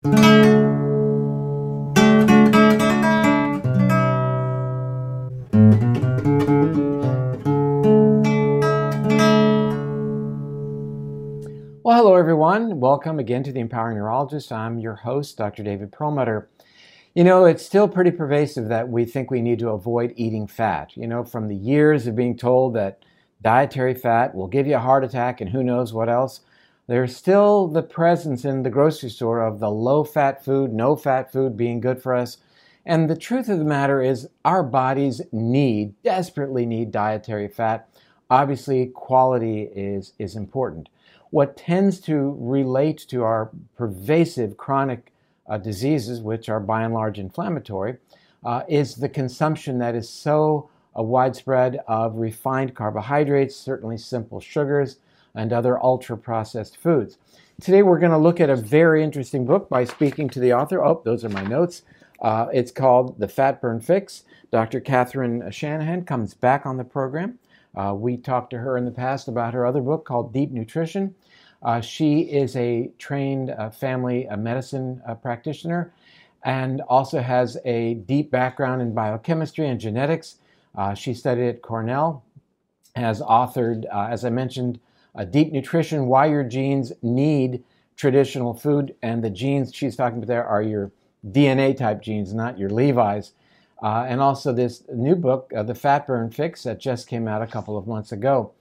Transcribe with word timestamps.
Well, 0.00 0.12
hello 11.84 12.14
everyone. 12.14 12.78
Welcome 12.78 13.18
again 13.18 13.42
to 13.42 13.50
the 13.50 13.58
Empowering 13.58 13.96
Neurologist. 13.96 14.52
I'm 14.52 14.78
your 14.78 14.94
host, 14.94 15.36
Dr. 15.36 15.64
David 15.64 15.90
Perlmutter. 15.90 16.48
You 17.16 17.24
know, 17.24 17.44
it's 17.46 17.66
still 17.66 17.88
pretty 17.88 18.12
pervasive 18.12 18.68
that 18.68 18.88
we 18.88 19.04
think 19.04 19.32
we 19.32 19.42
need 19.42 19.58
to 19.58 19.70
avoid 19.70 20.12
eating 20.14 20.46
fat. 20.46 20.96
You 20.96 21.08
know, 21.08 21.24
from 21.24 21.48
the 21.48 21.56
years 21.56 22.06
of 22.06 22.14
being 22.14 22.36
told 22.36 22.74
that 22.74 23.02
dietary 23.42 23.94
fat 23.94 24.32
will 24.32 24.46
give 24.46 24.68
you 24.68 24.76
a 24.76 24.78
heart 24.78 25.02
attack 25.02 25.40
and 25.40 25.50
who 25.50 25.64
knows 25.64 25.92
what 25.92 26.08
else, 26.08 26.42
there's 26.88 27.14
still 27.14 27.68
the 27.68 27.82
presence 27.82 28.44
in 28.44 28.64
the 28.64 28.70
grocery 28.70 29.10
store 29.10 29.40
of 29.40 29.60
the 29.60 29.70
low 29.70 30.02
fat 30.02 30.44
food, 30.44 30.72
no 30.72 30.96
fat 30.96 31.30
food 31.30 31.56
being 31.56 31.80
good 31.80 32.02
for 32.02 32.14
us. 32.14 32.38
And 32.84 33.08
the 33.08 33.16
truth 33.16 33.48
of 33.48 33.58
the 33.58 33.64
matter 33.64 34.02
is, 34.02 34.28
our 34.44 34.64
bodies 34.64 35.20
need, 35.30 35.94
desperately 36.02 36.66
need 36.66 36.90
dietary 36.90 37.48
fat. 37.48 37.88
Obviously, 38.30 38.86
quality 38.86 39.68
is, 39.74 40.14
is 40.18 40.34
important 40.34 40.88
what 41.30 41.56
tends 41.56 42.00
to 42.00 42.36
relate 42.38 42.98
to 43.08 43.22
our 43.22 43.50
pervasive 43.76 44.56
chronic 44.56 45.12
uh, 45.48 45.58
diseases, 45.58 46.20
which 46.20 46.48
are 46.48 46.60
by 46.60 46.82
and 46.82 46.94
large 46.94 47.18
inflammatory, 47.18 47.96
uh, 48.44 48.62
is 48.68 48.96
the 48.96 49.08
consumption 49.08 49.78
that 49.78 49.94
is 49.94 50.08
so 50.08 50.70
uh, 50.98 51.02
widespread 51.02 51.80
of 51.86 52.16
refined 52.16 52.74
carbohydrates, 52.74 53.56
certainly 53.56 53.98
simple 53.98 54.40
sugars, 54.40 54.98
and 55.34 55.52
other 55.52 55.82
ultra 55.82 56.16
processed 56.16 56.76
foods. 56.76 57.18
Today, 57.60 57.82
we're 57.82 57.98
going 57.98 58.12
to 58.12 58.18
look 58.18 58.40
at 58.40 58.50
a 58.50 58.56
very 58.56 59.02
interesting 59.02 59.44
book 59.44 59.68
by 59.68 59.84
speaking 59.84 60.28
to 60.30 60.40
the 60.40 60.52
author. 60.52 60.84
Oh, 60.84 61.02
those 61.04 61.24
are 61.24 61.28
my 61.28 61.42
notes. 61.42 61.82
Uh, 62.20 62.46
it's 62.52 62.70
called 62.70 63.18
The 63.18 63.26
Fatburn 63.26 63.82
Fix. 63.82 64.24
Dr. 64.50 64.80
Catherine 64.80 65.50
Shanahan 65.50 66.04
comes 66.04 66.34
back 66.34 66.66
on 66.66 66.76
the 66.76 66.84
program. 66.84 67.38
Uh, 67.76 67.94
we 67.94 68.16
talked 68.16 68.50
to 68.50 68.58
her 68.58 68.76
in 68.76 68.84
the 68.84 68.90
past 68.90 69.28
about 69.28 69.54
her 69.54 69.66
other 69.66 69.80
book 69.80 70.04
called 70.04 70.32
Deep 70.32 70.50
Nutrition. 70.50 71.14
Uh, 71.62 71.80
she 71.80 72.20
is 72.20 72.56
a 72.56 72.90
trained 72.98 73.50
uh, 73.50 73.70
family 73.70 74.26
medicine 74.36 75.02
uh, 75.06 75.14
practitioner 75.14 75.92
and 76.44 76.80
also 76.82 77.20
has 77.20 77.58
a 77.64 77.94
deep 77.94 78.30
background 78.30 78.80
in 78.80 78.94
biochemistry 78.94 79.66
and 79.66 79.80
genetics. 79.80 80.36
Uh, 80.76 80.94
she 80.94 81.12
studied 81.12 81.48
at 81.48 81.62
Cornell, 81.62 82.24
has 82.94 83.20
authored, 83.20 83.84
as 83.92 84.24
I 84.24 84.30
mentioned, 84.30 84.78
Deep 85.24 85.52
Nutrition 85.52 86.06
Why 86.06 86.26
Your 86.26 86.44
Genes 86.44 86.92
Need 87.02 87.64
Traditional 87.96 88.54
Food. 88.54 88.94
And 89.02 89.22
the 89.22 89.30
genes 89.30 89.74
she's 89.74 89.96
talking 89.96 90.18
about 90.18 90.28
there 90.28 90.46
are 90.46 90.62
your 90.62 90.92
DNA 91.26 91.76
type 91.76 92.02
genes, 92.02 92.34
not 92.34 92.58
your 92.58 92.70
Levi's. 92.70 93.32
Uh, 93.82 94.06
and 94.08 94.20
also 94.20 94.52
this 94.52 94.82
new 94.92 95.14
book, 95.14 95.52
uh, 95.56 95.62
The 95.62 95.72
Fatburn 95.72 96.34
Fix, 96.34 96.62
that 96.64 96.80
just 96.80 97.06
came 97.08 97.28
out 97.28 97.42
a 97.42 97.46
couple 97.46 97.76
of 97.76 97.86
months 97.86 98.12
ago. 98.12 98.52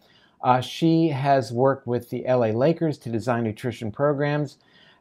Uh, 0.44 0.62
she 0.62 1.10
has 1.10 1.52
worked 1.52 1.88
with 1.88 2.10
the 2.10 2.24
LA 2.28 2.48
Lakers 2.48 2.98
to 3.00 3.10
design 3.10 3.44
nutrition 3.44 3.92
programs 3.92 4.58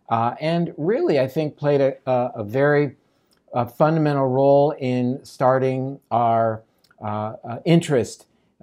uh, 0.08 0.34
and 0.41 0.72
really, 0.76 1.18
I 1.18 1.26
think, 1.26 1.56
played 1.56 1.80
a, 1.80 1.96
a, 2.06 2.32
a 2.36 2.44
very 2.44 2.96
uh, 3.52 3.66
fundamental 3.66 4.28
role 4.28 4.72
in 4.72 5.24
starting 5.24 6.00
our 6.10 6.62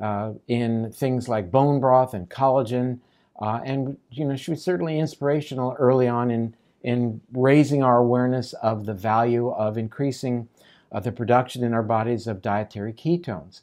uh, 0.02 0.34
in 0.48 0.92
things 0.92 1.28
like 1.28 1.52
bone 1.52 1.80
broth 1.80 2.14
and 2.14 2.30
collagen. 2.30 3.00
and, 3.42 3.98
you 4.12 4.26
know, 4.26 4.36
she 4.36 4.52
was 4.52 4.64
certainly 4.64 5.00
inspirational 5.00 5.76
early 5.80 6.08
on 6.08 6.32
in, 6.32 6.56
in 6.82 7.22
raising 7.32 7.84
our 7.84 7.98
awareness 7.98 8.54
of 8.54 8.86
the 8.86 8.94
value 8.94 9.50
of 9.50 9.78
increasing 9.78 10.48
uh, 10.94 11.00
the 11.00 11.12
production 11.12 11.64
in 11.64 11.74
our 11.74 11.84
bodies 11.84 12.28
of 12.28 12.42
dietary 12.42 12.94
ketones. 12.94 13.62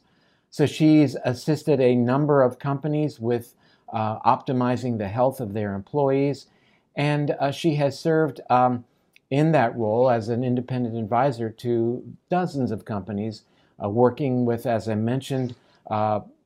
So 0.49 0.65
she's 0.65 1.15
assisted 1.23 1.79
a 1.79 1.95
number 1.95 2.41
of 2.41 2.59
companies 2.59 3.19
with 3.19 3.55
uh, 3.91 4.19
optimizing 4.19 4.97
the 4.97 5.07
health 5.07 5.39
of 5.39 5.53
their 5.53 5.73
employees, 5.73 6.47
and 6.95 7.31
uh, 7.31 7.51
she 7.51 7.75
has 7.75 7.97
served 7.97 8.41
um, 8.49 8.83
in 9.29 9.53
that 9.53 9.75
role 9.77 10.09
as 10.09 10.27
an 10.27 10.43
independent 10.43 10.97
advisor 10.97 11.49
to 11.49 12.03
dozens 12.29 12.71
of 12.71 12.83
companies, 12.83 13.43
uh, 13.81 13.89
working 13.89 14.45
with, 14.45 14.65
as 14.65 14.89
I 14.89 14.95
mentioned, 14.95 15.51
uh, 15.51 15.55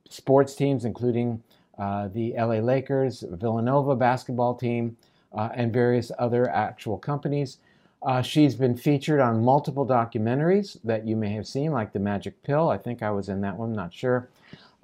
sports 0.08 0.54
teams, 0.54 0.84
including 0.84 1.42
uh, 1.78 2.08
the 2.08 2.34
LA 2.36 2.60
Lakers, 2.60 3.24
Villanova 3.28 3.94
basketball 3.96 4.54
team, 4.54 4.96
and 5.32 5.72
various 5.72 6.10
other 6.18 6.48
actual 6.48 6.96
companies. 6.96 7.58
Uh, 8.02 8.22
she's 8.22 8.54
been 8.54 8.76
featured 8.76 9.20
on 9.20 9.42
multiple 9.42 9.86
documentaries 9.86 10.78
that 10.84 11.06
you 11.06 11.16
may 11.16 11.30
have 11.30 11.46
seen, 11.46 11.72
like 11.72 11.92
The 11.92 11.98
Magic 11.98 12.40
Pill. 12.42 12.68
I 12.68 12.78
think 12.78 13.02
I 13.02 13.10
was 13.10 13.28
in 13.28 13.40
that 13.40 13.56
one, 13.56 13.72
not 13.72 13.92
sure. 13.92 14.28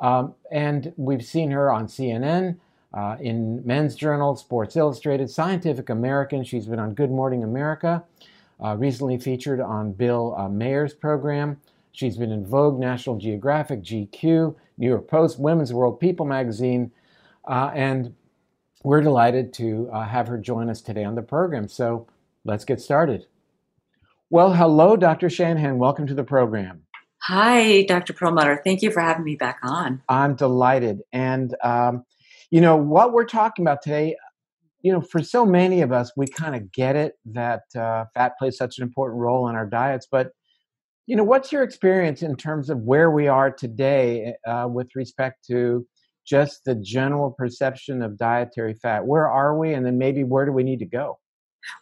Um, 0.01 0.34
and 0.51 0.93
we've 0.97 1.25
seen 1.25 1.51
her 1.53 1.71
on 1.71 1.87
CNN, 1.87 2.56
uh, 2.95 3.17
in 3.21 3.65
Men's 3.65 3.95
Journal, 3.95 4.37
Sports 4.37 4.77
Illustrated, 4.77 5.31
Scientific 5.31 5.89
American. 5.89 6.45
She's 6.45 6.67
been 6.67 6.78
on 6.78 6.95
Good 6.95 7.11
Morning 7.11 7.45
America, 7.45 8.03
uh, 8.62 8.77
recently 8.77 9.19
featured 9.19 9.61
on 9.61 9.93
Bill 9.93 10.34
uh, 10.37 10.49
Maher's 10.49 10.93
program. 10.93 11.59
She's 11.92 12.16
been 12.16 12.32
in 12.32 12.47
Vogue, 12.47 12.80
National 12.80 13.19
Geographic, 13.19 13.82
GQ, 13.82 14.54
New 14.78 14.88
York 14.88 15.08
Post, 15.08 15.38
Women's 15.38 15.75
World, 15.75 16.00
People 16.00 16.25
magazine, 16.25 16.91
uh, 17.47 17.70
and 17.75 18.14
we're 18.82 19.03
delighted 19.03 19.53
to 19.54 19.91
uh, 19.92 20.04
have 20.04 20.26
her 20.26 20.38
join 20.38 20.70
us 20.70 20.80
today 20.80 21.04
on 21.04 21.14
the 21.14 21.22
program. 21.22 21.69
So 21.69 22.08
let's 22.44 22.64
get 22.64 22.80
started. 22.80 23.26
Well, 24.30 24.54
hello, 24.54 24.97
Dr. 24.97 25.28
Shanahan. 25.28 25.78
Welcome 25.78 26.06
to 26.06 26.14
the 26.14 26.25
program. 26.25 26.82
Hi, 27.25 27.82
Dr. 27.82 28.14
Perlmutter. 28.14 28.62
Thank 28.64 28.80
you 28.80 28.91
for 28.91 29.00
having 29.00 29.24
me 29.24 29.36
back 29.36 29.59
on. 29.62 30.03
I'm 30.09 30.34
delighted. 30.34 31.03
And, 31.12 31.54
um, 31.62 32.04
you 32.50 32.62
know, 32.62 32.74
what 32.74 33.12
we're 33.12 33.26
talking 33.26 33.64
about 33.64 33.82
today, 33.82 34.16
you 34.80 34.91
know, 34.91 35.03
for 35.03 35.22
so 35.22 35.44
many 35.44 35.82
of 35.82 35.92
us, 35.92 36.10
we 36.16 36.26
kind 36.26 36.56
of 36.56 36.72
get 36.72 36.97
it 36.97 37.19
that 37.26 37.64
uh, 37.76 38.06
fat 38.14 38.38
plays 38.38 38.56
such 38.56 38.78
an 38.78 38.82
important 38.82 39.20
role 39.20 39.48
in 39.48 39.54
our 39.54 39.66
diets. 39.66 40.09
But, 40.10 40.32
you 41.07 41.17
know, 41.17 41.25
what's 41.25 41.53
your 41.53 41.63
experience 41.63 42.23
in 42.23 42.37
terms 42.37 42.71
of 42.71 42.79
where 42.79 43.11
we 43.11 43.29
are 43.29 43.51
today 43.51 44.35
uh, 44.47 44.69
with 44.71 44.89
respect 44.95 45.45
to 45.49 45.87
just 46.25 46.65
the 46.65 46.77
general 46.77 47.31
perception 47.31 48.03
of 48.03 48.17
dietary 48.17 48.75
fat? 48.75 49.07
Where 49.07 49.29
are 49.29 49.59
we? 49.59 49.75
And 49.75 49.85
then 49.85 49.99
maybe 49.99 50.23
where 50.23 50.47
do 50.47 50.53
we 50.53 50.63
need 50.63 50.79
to 50.79 50.87
go? 50.87 51.19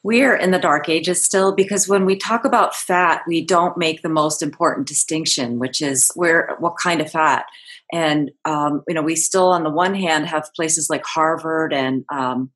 We're 0.02 0.36
in 0.36 0.50
the 0.50 0.58
dark 0.58 0.88
ages 0.88 1.22
still 1.22 1.54
because 1.54 1.88
when 1.88 2.04
we 2.04 2.16
talk 2.16 2.44
about 2.44 2.74
fat, 2.74 3.22
we 3.26 3.44
don't 3.44 3.76
make 3.78 4.02
the 4.02 4.08
most 4.08 4.42
important 4.42 4.86
distinction, 4.86 5.58
which 5.58 5.80
is 5.80 6.10
where 6.14 6.54
what 6.58 6.76
kind 6.76 7.00
of 7.00 7.10
fat. 7.10 7.46
And 7.92 8.30
um, 8.44 8.82
you 8.88 8.94
know, 8.94 9.02
we 9.02 9.16
still, 9.16 9.48
on 9.48 9.64
the 9.64 9.70
one 9.70 9.94
hand, 9.94 10.26
have 10.26 10.48
places 10.54 10.88
like 10.88 11.02
Harvard 11.04 11.72
and 11.72 12.04
um, 12.12 12.50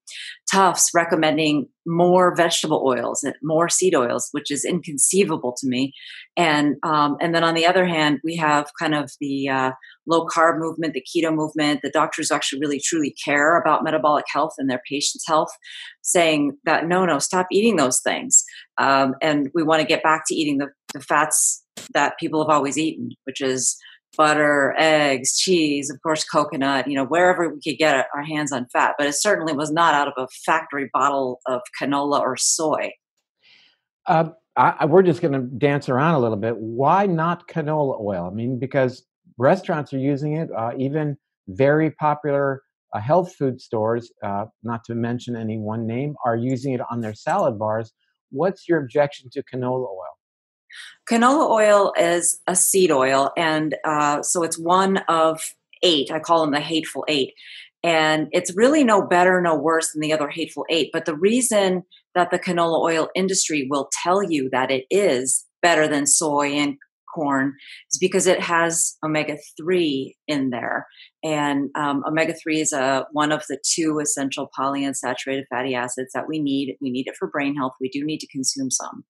Tufts 0.50 0.90
recommending 0.94 1.68
more 1.86 2.34
vegetable 2.34 2.82
oils 2.86 3.22
and 3.24 3.34
more 3.42 3.68
seed 3.68 3.94
oils, 3.94 4.28
which 4.32 4.50
is 4.50 4.64
inconceivable 4.64 5.54
to 5.58 5.66
me. 5.66 5.92
And 6.36 6.76
um, 6.82 7.16
and 7.20 7.34
then 7.34 7.44
on 7.44 7.54
the 7.54 7.66
other 7.66 7.84
hand, 7.86 8.20
we 8.22 8.36
have 8.36 8.70
kind 8.78 8.94
of 8.94 9.10
the 9.20 9.48
uh, 9.48 9.72
low 10.06 10.26
carb 10.26 10.58
movement, 10.58 10.94
the 10.94 11.04
keto 11.04 11.34
movement. 11.34 11.80
The 11.82 11.90
doctors 11.90 12.30
actually 12.30 12.60
really 12.60 12.80
truly 12.80 13.14
care 13.24 13.58
about 13.58 13.84
metabolic 13.84 14.26
health 14.32 14.54
and 14.58 14.70
their 14.70 14.82
patients' 14.88 15.26
health, 15.26 15.50
saying 16.02 16.56
that 16.64 16.86
no, 16.86 17.04
no, 17.04 17.18
stop 17.18 17.46
eating 17.50 17.76
those 17.76 18.00
things. 18.00 18.44
Um, 18.78 19.14
and 19.20 19.50
we 19.54 19.62
want 19.62 19.80
to 19.80 19.86
get 19.86 20.02
back 20.02 20.22
to 20.28 20.34
eating 20.34 20.58
the, 20.58 20.68
the 20.92 21.00
fats 21.00 21.64
that 21.92 22.18
people 22.18 22.42
have 22.42 22.54
always 22.54 22.78
eaten, 22.78 23.10
which 23.24 23.40
is 23.40 23.76
butter, 24.16 24.74
eggs, 24.78 25.36
cheese, 25.38 25.90
of 25.90 26.00
course, 26.02 26.24
coconut, 26.24 26.88
you 26.88 26.94
know, 26.94 27.04
wherever 27.04 27.48
we 27.48 27.60
could 27.60 27.78
get 27.78 28.06
our 28.14 28.22
hands 28.22 28.52
on 28.52 28.66
fat. 28.72 28.94
But 28.98 29.06
it 29.06 29.14
certainly 29.14 29.52
was 29.52 29.70
not 29.70 29.94
out 29.94 30.08
of 30.08 30.14
a 30.16 30.28
factory 30.44 30.90
bottle 30.92 31.40
of 31.46 31.60
canola 31.80 32.20
or 32.20 32.36
soy. 32.36 32.92
Uh, 34.06 34.30
I, 34.56 34.84
we're 34.84 35.02
just 35.02 35.20
going 35.20 35.32
to 35.32 35.40
dance 35.40 35.88
around 35.88 36.14
a 36.14 36.20
little 36.20 36.36
bit. 36.36 36.56
Why 36.56 37.06
not 37.06 37.48
canola 37.48 38.00
oil? 38.00 38.28
I 38.30 38.34
mean, 38.34 38.58
because 38.58 39.04
restaurants 39.36 39.92
are 39.92 39.98
using 39.98 40.34
it, 40.34 40.48
uh, 40.56 40.72
even 40.78 41.16
very 41.48 41.90
popular 41.90 42.62
uh, 42.92 43.00
health 43.00 43.34
food 43.34 43.60
stores, 43.60 44.12
uh, 44.22 44.44
not 44.62 44.84
to 44.84 44.94
mention 44.94 45.34
any 45.34 45.58
one 45.58 45.86
name, 45.86 46.14
are 46.24 46.36
using 46.36 46.72
it 46.72 46.80
on 46.90 47.00
their 47.00 47.14
salad 47.14 47.58
bars. 47.58 47.92
What's 48.30 48.68
your 48.68 48.78
objection 48.78 49.28
to 49.32 49.42
canola 49.42 49.88
oil? 49.88 50.13
Canola 51.08 51.50
oil 51.50 51.92
is 51.98 52.40
a 52.46 52.56
seed 52.56 52.90
oil, 52.90 53.30
and 53.36 53.74
uh, 53.84 54.22
so 54.22 54.42
it's 54.42 54.58
one 54.58 54.98
of 55.08 55.40
eight. 55.82 56.10
I 56.10 56.18
call 56.18 56.40
them 56.40 56.52
the 56.52 56.60
hateful 56.60 57.04
eight. 57.08 57.34
And 57.82 58.28
it's 58.32 58.56
really 58.56 58.82
no 58.82 59.06
better, 59.06 59.42
no 59.42 59.54
worse 59.54 59.92
than 59.92 60.00
the 60.00 60.14
other 60.14 60.28
hateful 60.28 60.64
eight. 60.70 60.88
But 60.90 61.04
the 61.04 61.14
reason 61.14 61.82
that 62.14 62.30
the 62.30 62.38
canola 62.38 62.80
oil 62.80 63.10
industry 63.14 63.66
will 63.68 63.90
tell 64.02 64.22
you 64.22 64.48
that 64.50 64.70
it 64.70 64.86
is 64.90 65.44
better 65.60 65.86
than 65.86 66.06
soy 66.06 66.52
and 66.52 66.78
corn 67.14 67.54
is 67.92 67.98
because 67.98 68.26
it 68.26 68.40
has 68.40 68.96
omega 69.04 69.36
3 69.56 70.16
in 70.26 70.50
there. 70.50 70.86
And 71.22 71.70
um, 71.74 72.02
omega 72.06 72.34
3 72.34 72.60
is 72.60 72.72
a, 72.72 73.06
one 73.12 73.32
of 73.32 73.44
the 73.48 73.58
two 73.64 73.98
essential 74.00 74.50
polyunsaturated 74.58 75.44
fatty 75.50 75.74
acids 75.74 76.12
that 76.14 76.28
we 76.28 76.40
need. 76.40 76.76
We 76.80 76.90
need 76.90 77.06
it 77.06 77.16
for 77.16 77.28
brain 77.28 77.54
health. 77.54 77.74
We 77.80 77.88
do 77.88 78.04
need 78.04 78.20
to 78.20 78.26
consume 78.28 78.70
some. 78.70 79.04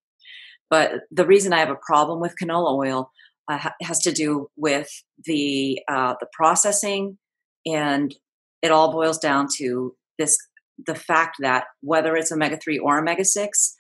But 0.75 1.03
the 1.13 1.25
reason 1.25 1.53
I 1.53 1.61
have 1.61 1.71
a 1.71 1.77
problem 1.87 2.19
with 2.19 2.35
canola 2.43 2.77
oil 2.77 3.13
uh, 3.49 3.71
has 3.81 4.01
to 4.01 4.11
do 4.11 4.49
with 4.57 4.91
the 5.25 5.79
uh, 5.89 6.15
the 6.19 6.27
processing, 6.33 7.17
and 7.65 8.13
it 8.61 8.73
all 8.73 8.91
boils 8.91 9.19
down 9.19 9.47
to 9.59 9.95
this: 10.19 10.37
the 10.85 10.97
fact 10.97 11.37
that 11.43 11.67
whether 11.81 12.17
it's 12.17 12.33
omega 12.33 12.57
three 12.57 12.81
or 12.81 12.99
omega 12.99 13.25
six, 13.25 13.77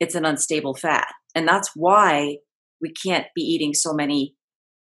it's 0.00 0.14
an 0.14 0.26
unstable 0.26 0.74
fat, 0.74 1.08
and 1.34 1.48
that's 1.48 1.70
why 1.74 2.36
we 2.78 2.92
can't 2.92 3.28
be 3.34 3.40
eating 3.40 3.72
so 3.72 3.94
many 3.94 4.34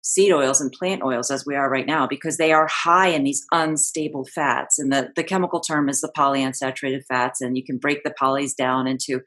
seed 0.03 0.31
oils 0.31 0.59
and 0.59 0.71
plant 0.71 1.03
oils 1.03 1.29
as 1.29 1.45
we 1.45 1.55
are 1.55 1.69
right 1.69 1.85
now 1.85 2.07
because 2.07 2.37
they 2.37 2.51
are 2.51 2.67
high 2.67 3.09
in 3.09 3.23
these 3.23 3.45
unstable 3.51 4.25
fats. 4.25 4.79
And 4.79 4.91
the, 4.91 5.09
the 5.15 5.23
chemical 5.23 5.59
term 5.59 5.89
is 5.89 6.01
the 6.01 6.11
polyunsaturated 6.17 7.05
fats 7.07 7.39
and 7.39 7.55
you 7.55 7.63
can 7.63 7.77
break 7.77 8.03
the 8.03 8.13
polys 8.19 8.55
down 8.55 8.87
into 8.87 9.21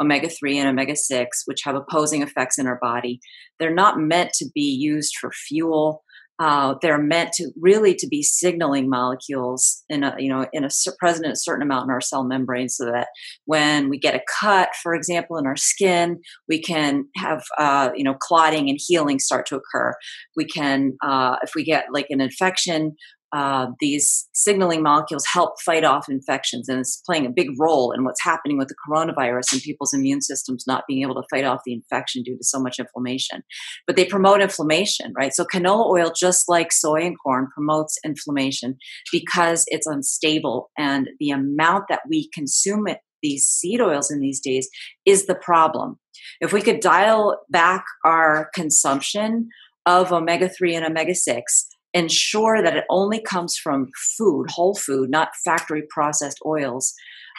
omega 0.00 0.28
3 0.28 0.58
and 0.58 0.68
omega 0.68 0.96
6 0.96 1.42
which 1.46 1.60
have 1.64 1.74
opposing 1.74 2.22
effects 2.22 2.58
in 2.58 2.66
our 2.66 2.78
body. 2.80 3.20
They're 3.58 3.74
not 3.74 3.98
meant 3.98 4.32
to 4.34 4.46
be 4.54 4.62
used 4.62 5.14
for 5.20 5.30
fuel. 5.32 6.02
Uh, 6.38 6.74
they're 6.82 6.98
meant 6.98 7.32
to 7.32 7.50
really 7.58 7.94
to 7.94 8.06
be 8.06 8.22
signaling 8.22 8.90
molecules 8.90 9.82
in 9.88 10.04
a 10.04 10.14
you 10.18 10.28
know 10.28 10.46
in 10.52 10.64
a 10.64 10.68
present 10.98 11.32
a 11.32 11.36
certain 11.36 11.62
amount 11.62 11.84
in 11.84 11.90
our 11.90 12.00
cell 12.00 12.24
membrane 12.24 12.68
so 12.68 12.84
that 12.84 13.08
when 13.46 13.88
we 13.88 13.98
get 13.98 14.14
a 14.14 14.20
cut 14.38 14.68
for 14.82 14.94
example 14.94 15.38
in 15.38 15.46
our 15.46 15.56
skin 15.56 16.20
we 16.46 16.60
can 16.60 17.06
have 17.16 17.42
uh, 17.58 17.88
you 17.96 18.04
know 18.04 18.12
clotting 18.12 18.68
and 18.68 18.78
healing 18.86 19.18
start 19.18 19.46
to 19.46 19.56
occur. 19.56 19.94
We 20.36 20.44
can 20.44 20.98
uh, 21.02 21.36
if 21.42 21.52
we 21.54 21.64
get 21.64 21.86
like 21.90 22.08
an 22.10 22.20
infection 22.20 22.96
uh, 23.32 23.66
these 23.80 24.28
signaling 24.34 24.82
molecules 24.82 25.24
help 25.26 25.60
fight 25.60 25.84
off 25.84 26.08
infections, 26.08 26.68
and 26.68 26.78
it's 26.78 27.02
playing 27.04 27.26
a 27.26 27.30
big 27.30 27.48
role 27.58 27.92
in 27.92 28.04
what's 28.04 28.22
happening 28.22 28.56
with 28.56 28.68
the 28.68 28.76
coronavirus 28.88 29.52
and 29.52 29.62
people's 29.62 29.92
immune 29.92 30.20
systems 30.20 30.64
not 30.66 30.84
being 30.86 31.02
able 31.02 31.14
to 31.14 31.26
fight 31.28 31.44
off 31.44 31.60
the 31.66 31.72
infection 31.72 32.22
due 32.22 32.36
to 32.36 32.44
so 32.44 32.60
much 32.60 32.78
inflammation. 32.78 33.42
But 33.86 33.96
they 33.96 34.04
promote 34.04 34.40
inflammation, 34.40 35.12
right? 35.16 35.34
So 35.34 35.44
canola 35.44 35.90
oil, 35.90 36.12
just 36.16 36.48
like 36.48 36.72
soy 36.72 37.02
and 37.02 37.16
corn, 37.18 37.48
promotes 37.52 37.98
inflammation 38.04 38.76
because 39.10 39.64
it's 39.68 39.86
unstable, 39.86 40.70
and 40.78 41.10
the 41.18 41.30
amount 41.30 41.84
that 41.88 42.02
we 42.08 42.30
consume 42.32 42.86
it, 42.86 42.98
these 43.22 43.46
seed 43.46 43.80
oils 43.80 44.10
in 44.10 44.20
these 44.20 44.40
days 44.40 44.68
is 45.04 45.26
the 45.26 45.34
problem. 45.34 45.98
If 46.40 46.52
we 46.52 46.62
could 46.62 46.80
dial 46.80 47.40
back 47.50 47.84
our 48.04 48.50
consumption 48.54 49.48
of 49.84 50.12
omega 50.12 50.48
3 50.48 50.74
and 50.74 50.84
omega 50.84 51.14
6 51.14 51.68
ensure 51.96 52.62
that 52.62 52.76
it 52.76 52.84
only 52.90 53.20
comes 53.20 53.56
from 53.56 53.88
food, 54.16 54.50
whole 54.50 54.74
food, 54.74 55.08
not 55.10 55.30
factory 55.44 55.82
processed 55.88 56.38
oils, 56.44 56.94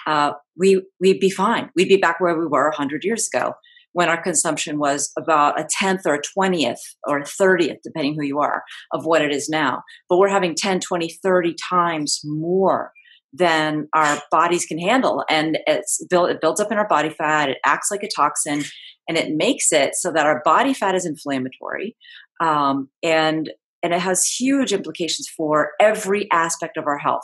uh, 0.08 0.32
we 0.58 0.82
we'd 1.00 1.20
be 1.20 1.30
fine. 1.30 1.70
We'd 1.76 1.90
be 1.90 1.98
back 1.98 2.20
where 2.20 2.38
we 2.38 2.48
were 2.48 2.70
100 2.70 3.04
years 3.04 3.30
ago 3.32 3.54
when 3.94 4.10
our 4.10 4.22
consumption 4.22 4.80
was 4.80 5.12
about 5.18 5.60
a 5.60 5.68
tenth 5.70 6.02
or 6.06 6.16
a 6.16 6.22
twentieth 6.22 6.82
or 7.08 7.20
a 7.20 7.26
thirtieth, 7.26 7.80
depending 7.84 8.16
who 8.16 8.26
you 8.26 8.40
are, 8.40 8.64
of 8.94 9.06
what 9.06 9.22
it 9.22 9.32
is 9.32 9.48
now. 9.48 9.84
But 10.10 10.18
we're 10.18 10.28
having 10.28 10.56
10, 10.56 10.80
20, 10.80 11.10
30 11.24 11.56
times 11.70 12.22
more 12.24 12.92
than 13.34 13.88
our 13.94 14.22
bodies 14.32 14.66
can 14.66 14.80
handle. 14.80 15.24
And 15.30 15.60
it's 15.68 16.04
built, 16.10 16.30
it 16.30 16.42
builds 16.42 16.62
up 16.62 16.72
in 16.72 16.78
our 16.78 16.88
body 16.88 17.10
fat, 17.10 17.50
it 17.50 17.58
acts 17.66 17.92
like 17.92 18.04
a 18.04 18.10
toxin, 18.16 18.64
and 19.08 19.18
it 19.18 19.36
makes 19.36 19.72
it 19.72 19.96
so 19.96 20.12
that 20.12 20.26
our 20.26 20.42
body 20.44 20.74
fat 20.74 20.96
is 20.96 21.06
inflammatory. 21.06 21.96
Um, 22.40 22.90
and 23.04 23.52
and 23.88 23.94
it 23.94 24.02
has 24.02 24.26
huge 24.26 24.74
implications 24.74 25.30
for 25.30 25.72
every 25.80 26.30
aspect 26.34 26.76
of 26.76 26.88
our 26.88 26.98
health. 26.98 27.24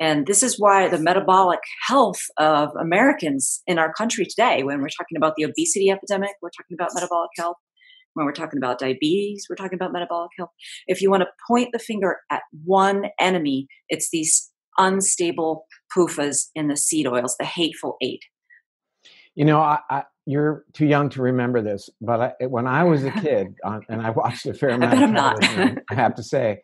And 0.00 0.26
this 0.26 0.42
is 0.42 0.58
why 0.58 0.88
the 0.88 0.98
metabolic 0.98 1.60
health 1.86 2.22
of 2.38 2.70
Americans 2.80 3.60
in 3.66 3.78
our 3.78 3.92
country 3.92 4.24
today, 4.24 4.62
when 4.62 4.80
we're 4.80 4.88
talking 4.88 5.18
about 5.18 5.34
the 5.36 5.44
obesity 5.44 5.90
epidemic, 5.90 6.30
we're 6.40 6.48
talking 6.48 6.78
about 6.80 6.92
metabolic 6.94 7.28
health. 7.36 7.58
When 8.14 8.24
we're 8.24 8.32
talking 8.32 8.56
about 8.56 8.78
diabetes, 8.78 9.46
we're 9.50 9.56
talking 9.56 9.76
about 9.76 9.92
metabolic 9.92 10.30
health. 10.38 10.48
If 10.86 11.02
you 11.02 11.10
want 11.10 11.24
to 11.24 11.28
point 11.46 11.72
the 11.74 11.78
finger 11.78 12.16
at 12.30 12.40
one 12.64 13.10
enemy, 13.20 13.66
it's 13.90 14.08
these 14.10 14.50
unstable 14.78 15.66
PUFAs 15.94 16.46
in 16.54 16.68
the 16.68 16.76
seed 16.78 17.06
oils, 17.06 17.36
the 17.38 17.44
hateful 17.44 17.98
eight. 18.00 18.22
You 19.34 19.44
know, 19.44 19.60
I, 19.60 20.04
you're 20.28 20.66
too 20.74 20.84
young 20.84 21.08
to 21.08 21.22
remember 21.22 21.62
this, 21.62 21.88
but 22.02 22.36
I, 22.38 22.46
when 22.46 22.66
I 22.66 22.84
was 22.84 23.02
a 23.02 23.10
kid, 23.10 23.54
uh, 23.64 23.80
and 23.88 24.02
I 24.02 24.10
watched 24.10 24.44
a 24.44 24.52
fair 24.52 24.70
amount 24.70 24.98
I 24.98 25.04
of 25.04 25.14
television, 25.14 25.80
I 25.90 25.94
have 25.94 26.14
to 26.16 26.22
say, 26.22 26.60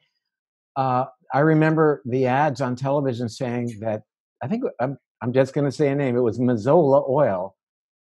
uh, 0.76 1.06
I 1.32 1.38
remember 1.38 2.02
the 2.04 2.26
ads 2.26 2.60
on 2.60 2.76
television 2.76 3.26
saying 3.26 3.78
that 3.80 4.02
I 4.42 4.48
think 4.48 4.64
I'm, 4.80 4.98
I'm 5.22 5.32
just 5.32 5.54
going 5.54 5.64
to 5.64 5.72
say 5.72 5.88
a 5.88 5.94
name. 5.94 6.14
It 6.14 6.20
was 6.20 6.38
Mazola 6.38 7.08
oil, 7.08 7.56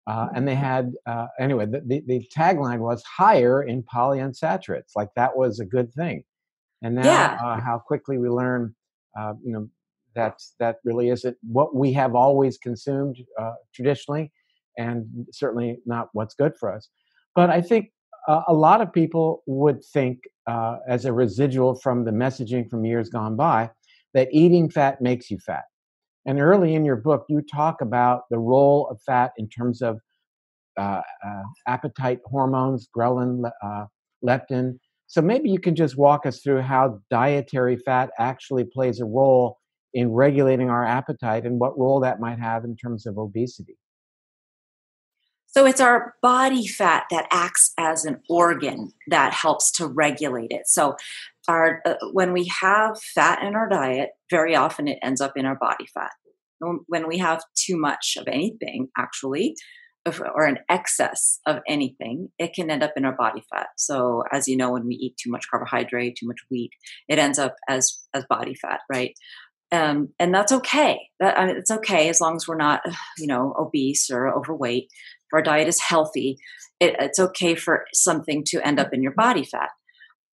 uh, 0.08 0.28
and 0.36 0.46
they 0.46 0.56
had 0.56 0.92
uh, 1.06 1.28
anyway. 1.40 1.68
The, 1.68 1.82
the, 1.86 2.04
the, 2.06 2.30
tagline 2.36 2.80
was 2.80 3.02
higher 3.04 3.64
in 3.64 3.82
polyunsaturates, 3.82 4.92
like 4.94 5.08
that 5.16 5.38
was 5.38 5.62
a 5.62 5.66
good 5.66 5.94
thing. 5.94 6.26
And 6.82 6.96
now, 6.96 7.06
yeah. 7.06 7.38
Uh, 7.42 7.62
how 7.62 7.80
quickly 7.80 8.18
we 8.18 8.28
learn, 8.28 8.76
uh, 9.18 9.36
you 9.42 9.54
know, 9.54 9.70
that 10.16 10.42
that 10.60 10.80
really 10.84 11.10
isn't 11.10 11.38
what 11.44 11.74
we 11.74 11.94
have 11.94 12.14
always 12.14 12.58
consumed 12.58 13.18
traditionally 13.74 14.34
and 14.78 15.28
certainly 15.32 15.78
not 15.86 16.10
what's 16.14 16.36
good 16.36 16.54
for 16.60 16.74
us. 16.74 16.90
But 17.36 17.50
I 17.50 17.62
think 17.62 17.92
uh, 18.28 18.42
a 18.48 18.54
lot 18.54 18.82
of 18.82 18.92
people 18.92 19.44
would 19.46 19.84
think, 19.84 20.20
uh, 20.48 20.78
as 20.88 21.06
a 21.06 21.14
residual 21.14 21.76
from 21.76 22.06
the 22.06 22.12
messaging 22.12 22.70
from 22.70 22.86
years 22.86 23.10
gone 23.10 23.36
by, 23.36 23.70
that 24.14 24.30
eating 24.32 24.70
fat 24.70 25.02
makes 25.02 25.30
you 25.30 25.38
fat. 25.40 25.64
And 26.26 26.40
early 26.40 26.74
in 26.74 26.86
your 26.86 26.96
book, 26.96 27.26
you 27.30 27.42
talk 27.42 27.82
about 27.82 28.24
the 28.32 28.40
role 28.40 28.88
of 28.90 29.00
fat 29.06 29.32
in 29.38 29.48
terms 29.50 29.82
of 29.82 30.00
uh, 30.78 31.02
uh 31.26 31.44
appetite 31.68 32.20
hormones, 32.26 32.90
ghrelin, 32.96 33.50
uh, 33.64 33.86
leptin. 34.26 34.78
So 35.08 35.22
maybe 35.22 35.50
you 35.50 35.60
can 35.60 35.76
just 35.76 35.98
walk 35.98 36.26
us 36.26 36.42
through 36.42 36.62
how 36.62 37.00
dietary 37.10 37.78
fat 37.78 38.10
actually 38.20 38.66
plays 38.66 39.00
a 39.00 39.06
role 39.06 39.58
in 39.94 40.12
regulating 40.12 40.70
our 40.70 40.84
appetite 40.84 41.46
and 41.46 41.60
what 41.60 41.78
role 41.78 42.00
that 42.02 42.20
might 42.20 42.40
have 42.40 42.66
in 42.66 42.76
terms 42.76 43.06
of 43.06 43.18
obesity. 43.18 43.78
So 45.56 45.66
it's 45.66 45.80
our 45.80 46.16
body 46.22 46.68
fat 46.68 47.06
that 47.12 47.28
acts 47.32 47.72
as 47.78 48.04
an 48.04 48.22
organ 48.30 48.92
that 49.08 49.32
helps 49.32 49.72
to 49.74 49.88
regulate 49.88 50.52
it. 50.52 50.68
So 50.68 50.98
our 51.48 51.82
uh, 51.86 51.94
when 52.12 52.34
we 52.34 52.52
have 52.62 53.00
fat 53.02 53.42
in 53.42 53.56
our 53.56 53.70
diet, 53.70 54.10
very 54.30 54.54
often 54.54 54.90
it 54.90 55.00
ends 55.02 55.22
up 55.22 55.34
in 55.38 55.46
our 55.46 55.56
body 55.56 55.86
fat. 55.94 56.12
When 56.60 57.08
we 57.08 57.20
have 57.20 57.42
too 57.56 57.78
much 57.78 58.18
of 58.20 58.28
anything, 58.28 58.90
actually, 58.98 59.56
or 60.06 60.46
an 60.46 60.60
excess 60.70 61.40
of 61.46 61.60
anything, 61.68 62.30
it 62.38 62.54
can 62.54 62.70
end 62.70 62.84
up 62.84 62.94
in 62.98 63.06
our 63.06 63.16
body 63.16 63.44
fat. 63.50 63.68
So, 63.78 64.24
as 64.32 64.48
you 64.48 64.58
know, 64.58 64.72
when 64.72 64.86
we 64.86 64.96
eat 64.96 65.16
too 65.18 65.32
much 65.32 65.46
carbohydrate, 65.50 66.18
too 66.18 66.28
much 66.28 66.40
wheat, 66.50 66.72
it 67.08 67.18
ends 67.18 67.40
up 67.40 67.56
as 67.70 68.02
as 68.14 68.26
body 68.30 68.56
fat, 68.56 68.82
right? 68.92 69.18
Um, 69.72 70.10
and 70.20 70.34
that's 70.34 70.52
okay. 70.52 71.00
That 71.20 71.38
I 71.38 71.46
mean, 71.46 71.58
it's 71.58 71.72
okay 71.72 72.10
as 72.10 72.22
long 72.22 72.36
as 72.36 72.48
we're 72.48 72.58
not, 72.58 72.82
you 73.18 73.28
know, 73.28 73.54
obese 73.58 74.10
or 74.10 74.34
overweight 74.34 74.90
our 75.34 75.42
diet 75.42 75.68
is 75.68 75.82
healthy, 75.82 76.38
it, 76.80 76.96
it's 77.00 77.20
okay 77.20 77.56
for 77.56 77.86
something 77.94 78.44
to 78.48 78.66
end 78.66 78.80
up 78.80 78.94
in 78.94 79.02
your 79.02 79.14
body 79.14 79.44
fat. 79.44 79.70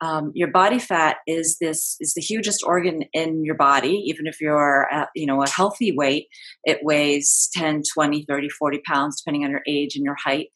Um, 0.02 0.32
your 0.34 0.49
body 0.49 0.80
fat 0.80 1.18
is 1.28 1.58
this 1.61 1.96
is 2.00 2.14
the 2.14 2.20
hugest 2.20 2.64
organ 2.66 3.04
in 3.12 3.44
your 3.44 3.54
body. 3.54 4.02
Even 4.06 4.26
if 4.26 4.40
you're 4.40 4.92
at, 4.92 5.11
you 5.14 5.26
know 5.26 5.42
a 5.42 5.49
healthy 5.49 5.92
weight 5.92 6.26
it 6.64 6.80
weighs 6.82 7.49
10 7.54 7.82
20 7.94 8.25
30 8.28 8.49
40 8.49 8.82
pounds 8.84 9.22
depending 9.22 9.44
on 9.44 9.52
your 9.52 9.62
age 9.68 9.94
and 9.94 10.04
your 10.04 10.16
height. 10.22 10.49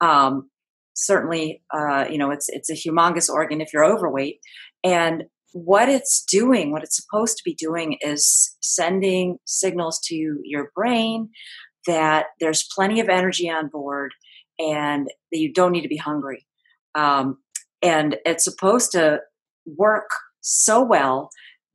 Um, 0.00 0.48
certainly 0.94 1.62
uh, 1.74 2.06
you 2.10 2.16
know 2.16 2.30
it's 2.30 2.48
it's 2.48 2.70
a 2.70 2.74
humongous 2.74 3.28
organ 3.28 3.60
if 3.60 3.74
you're 3.74 3.84
overweight. 3.84 4.38
And 4.82 5.24
what 5.52 5.88
it's 5.88 6.24
doing 6.24 6.72
what 6.72 6.82
it's 6.82 6.96
supposed 6.96 7.36
to 7.36 7.42
be 7.44 7.54
doing 7.54 7.98
is 8.00 8.56
sending 8.60 9.36
signals 9.44 10.00
to 10.04 10.14
your 10.42 10.70
brain 10.74 11.28
that 11.86 12.26
there's 12.40 12.68
plenty 12.74 13.00
of 13.00 13.08
energy 13.08 13.50
on 13.50 13.68
board 13.68 14.12
and 14.58 15.06
that 15.30 15.38
you 15.38 15.52
don't 15.52 15.72
need 15.72 15.82
to 15.82 15.88
be 15.88 15.96
hungry. 15.96 16.46
Um, 16.94 17.38
and 17.82 18.16
it's 18.24 18.44
supposed 18.44 18.92
to 18.92 19.20
work 19.66 20.08
so 20.40 20.82
well 20.82 21.30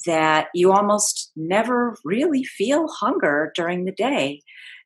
that 0.06 0.48
you 0.54 0.72
almost 0.72 1.32
never 1.36 1.98
really 2.06 2.44
feel 2.44 2.88
hunger 2.88 3.52
during 3.56 3.86
the 3.86 3.92
day. 3.92 4.42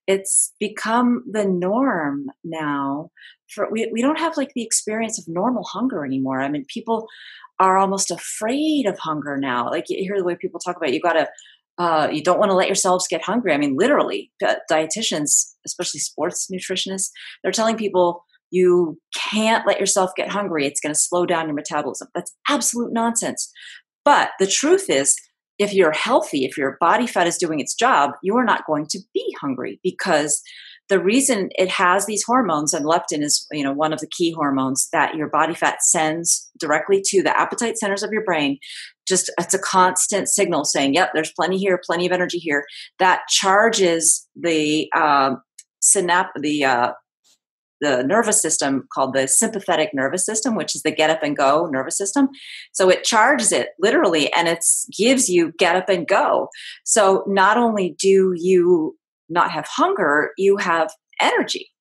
It's 0.07 0.53
become 0.59 1.23
the 1.29 1.45
norm 1.45 2.27
now. 2.43 3.11
For 3.49 3.69
we, 3.69 3.89
we 3.93 4.01
don't 4.01 4.19
have 4.19 4.37
like 4.37 4.51
the 4.55 4.63
experience 4.63 5.19
of 5.19 5.27
normal 5.27 5.63
hunger 5.63 6.03
anymore. 6.03 6.41
I 6.41 6.49
mean, 6.49 6.65
people 6.67 7.07
are 7.59 7.77
almost 7.77 8.09
afraid 8.09 8.87
of 8.87 8.97
hunger 8.97 9.37
now. 9.37 9.69
Like 9.69 9.85
you 9.89 9.97
hear 9.99 10.17
the 10.17 10.23
way 10.23 10.35
people 10.35 10.59
talk 10.59 10.75
about 10.75 10.89
it, 10.89 10.95
you 10.95 10.99
got 10.99 11.13
to 11.13 11.29
uh, 11.77 12.07
you 12.11 12.23
don't 12.23 12.39
want 12.39 12.51
to 12.51 12.55
let 12.55 12.67
yourselves 12.67 13.07
get 13.09 13.23
hungry. 13.23 13.53
I 13.53 13.57
mean, 13.57 13.75
literally, 13.77 14.31
dietitians, 14.71 15.53
especially 15.65 15.99
sports 15.99 16.47
nutritionists, 16.51 17.09
they're 17.41 17.51
telling 17.51 17.77
people 17.77 18.23
you 18.51 18.99
can't 19.31 19.65
let 19.65 19.79
yourself 19.79 20.11
get 20.15 20.29
hungry. 20.29 20.67
It's 20.67 20.79
going 20.79 20.93
to 20.93 20.99
slow 20.99 21.25
down 21.25 21.47
your 21.47 21.55
metabolism. 21.55 22.09
That's 22.13 22.31
absolute 22.47 22.93
nonsense. 22.93 23.51
But 24.05 24.29
the 24.39 24.45
truth 24.45 24.89
is, 24.89 25.15
if 25.57 25.73
you're 25.73 25.91
healthy, 25.91 26.45
if 26.45 26.57
your 26.57 26.77
body 26.79 27.07
fat 27.07 27.27
is 27.27 27.37
doing 27.37 27.59
its 27.59 27.73
job, 27.73 28.11
you 28.21 28.35
are 28.37 28.45
not 28.45 28.65
going 28.67 28.85
to 28.87 28.99
be 29.13 29.35
hungry 29.41 29.79
because 29.83 30.41
the 30.89 30.99
reason 30.99 31.49
it 31.51 31.69
has 31.69 32.05
these 32.05 32.23
hormones 32.23 32.73
and 32.73 32.85
leptin 32.85 33.23
is 33.23 33.47
you 33.51 33.63
know 33.63 33.71
one 33.71 33.93
of 33.93 33.99
the 33.99 34.07
key 34.07 34.33
hormones 34.33 34.89
that 34.91 35.15
your 35.15 35.29
body 35.29 35.53
fat 35.53 35.81
sends 35.81 36.49
directly 36.59 37.01
to 37.05 37.23
the 37.23 37.35
appetite 37.39 37.77
centers 37.77 38.03
of 38.03 38.11
your 38.11 38.23
brain 38.23 38.57
just 39.07 39.31
it's 39.39 39.53
a 39.53 39.59
constant 39.59 40.27
signal 40.27 40.65
saying 40.65 40.93
yep 40.93 41.09
there's 41.13 41.31
plenty 41.33 41.57
here 41.57 41.79
plenty 41.85 42.05
of 42.05 42.11
energy 42.11 42.37
here 42.37 42.65
that 42.99 43.21
charges 43.29 44.27
the 44.35 44.89
uh, 44.95 45.35
the 46.39 46.63
uh, 46.65 46.91
the 47.83 48.03
nervous 48.03 48.41
system 48.41 48.87
called 48.93 49.13
the 49.13 49.27
sympathetic 49.27 49.89
nervous 49.93 50.25
system, 50.25 50.55
which 50.55 50.73
is 50.73 50.83
the 50.83 50.91
get 50.91 51.09
up 51.09 51.21
and 51.21 51.35
go 51.35 51.67
nervous 51.67 51.97
system. 51.97 52.29
So 52.71 52.89
it 52.89 53.03
charges 53.03 53.51
it 53.51 53.69
literally 53.79 54.31
and 54.33 54.47
it 54.47 54.63
gives 54.97 55.29
you 55.29 55.51
get 55.59 55.75
up 55.75 55.89
and 55.89 56.07
go. 56.07 56.47
So 56.85 57.25
not 57.27 57.57
only 57.57 57.95
do 57.99 58.33
you 58.37 58.97
not 59.29 59.51
have 59.51 59.67
hunger, 59.67 60.31
you 60.37 60.55
have 60.57 60.91
energy. 61.21 61.72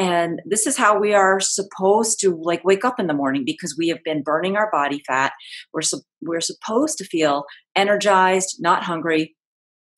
And 0.00 0.40
this 0.46 0.66
is 0.66 0.78
how 0.78 0.98
we 0.98 1.12
are 1.12 1.40
supposed 1.40 2.20
to 2.20 2.34
like 2.42 2.64
wake 2.64 2.86
up 2.86 2.98
in 2.98 3.06
the 3.06 3.12
morning 3.12 3.42
because 3.44 3.76
we 3.76 3.88
have 3.88 4.02
been 4.02 4.22
burning 4.22 4.56
our 4.56 4.70
body 4.72 5.02
fat. 5.06 5.32
We're 5.74 5.82
su- 5.82 6.00
we're 6.22 6.40
supposed 6.40 6.96
to 6.98 7.04
feel 7.04 7.44
energized, 7.76 8.56
not 8.60 8.82
hungry. 8.82 9.36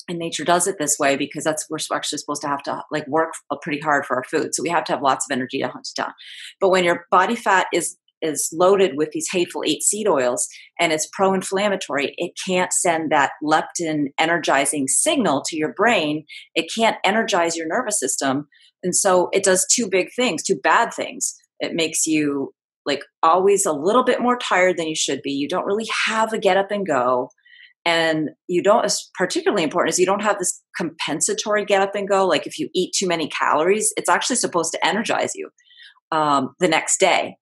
And 0.08 0.18
nature 0.18 0.44
does 0.44 0.66
it 0.66 0.74
this 0.80 0.98
way 0.98 1.14
because 1.16 1.44
that's 1.44 1.66
we're 1.70 1.78
actually 1.94 2.18
supposed 2.18 2.42
to 2.42 2.48
have 2.48 2.64
to 2.64 2.82
like 2.90 3.06
work 3.06 3.32
uh, 3.52 3.56
pretty 3.62 3.78
hard 3.78 4.04
for 4.04 4.16
our 4.16 4.24
food. 4.24 4.56
So 4.56 4.64
we 4.64 4.70
have 4.70 4.82
to 4.86 4.92
have 4.92 5.02
lots 5.02 5.24
of 5.24 5.32
energy 5.32 5.60
to 5.60 5.68
hunt 5.68 5.88
down. 5.94 6.12
But 6.60 6.70
when 6.70 6.82
your 6.82 7.06
body 7.12 7.36
fat 7.36 7.68
is 7.72 7.96
is 8.22 8.48
loaded 8.52 8.92
with 8.96 9.10
these 9.10 9.28
hateful 9.30 9.62
eight 9.66 9.82
seed 9.82 10.08
oils 10.08 10.48
and 10.80 10.92
it's 10.92 11.08
pro 11.12 11.34
inflammatory, 11.34 12.14
it 12.16 12.32
can't 12.46 12.72
send 12.72 13.10
that 13.10 13.32
leptin 13.44 14.06
energizing 14.18 14.88
signal 14.88 15.42
to 15.46 15.56
your 15.56 15.72
brain. 15.74 16.24
It 16.54 16.70
can't 16.74 16.96
energize 17.04 17.56
your 17.56 17.68
nervous 17.68 17.98
system. 17.98 18.48
And 18.82 18.96
so 18.96 19.28
it 19.32 19.44
does 19.44 19.66
two 19.70 19.88
big 19.88 20.08
things, 20.14 20.42
two 20.42 20.58
bad 20.62 20.92
things. 20.94 21.34
It 21.60 21.74
makes 21.74 22.06
you 22.06 22.54
like 22.84 23.02
always 23.22 23.66
a 23.66 23.72
little 23.72 24.04
bit 24.04 24.20
more 24.20 24.38
tired 24.38 24.76
than 24.76 24.88
you 24.88 24.96
should 24.96 25.22
be. 25.22 25.30
You 25.30 25.48
don't 25.48 25.66
really 25.66 25.88
have 26.06 26.32
a 26.32 26.38
get 26.38 26.56
up 26.56 26.70
and 26.70 26.86
go. 26.86 27.30
And 27.84 28.30
you 28.48 28.62
don't, 28.62 28.90
particularly 29.14 29.64
important 29.64 29.92
is 29.92 29.98
you 29.98 30.06
don't 30.06 30.22
have 30.22 30.38
this 30.38 30.62
compensatory 30.76 31.64
get 31.64 31.82
up 31.82 31.94
and 31.94 32.08
go. 32.08 32.26
Like 32.26 32.46
if 32.46 32.58
you 32.58 32.68
eat 32.74 32.92
too 32.96 33.08
many 33.08 33.28
calories, 33.28 33.92
it's 33.96 34.08
actually 34.08 34.36
supposed 34.36 34.72
to 34.72 34.86
energize 34.86 35.32
you 35.34 35.50
um, 36.12 36.54
the 36.60 36.68
next 36.68 36.98
day 36.98 37.36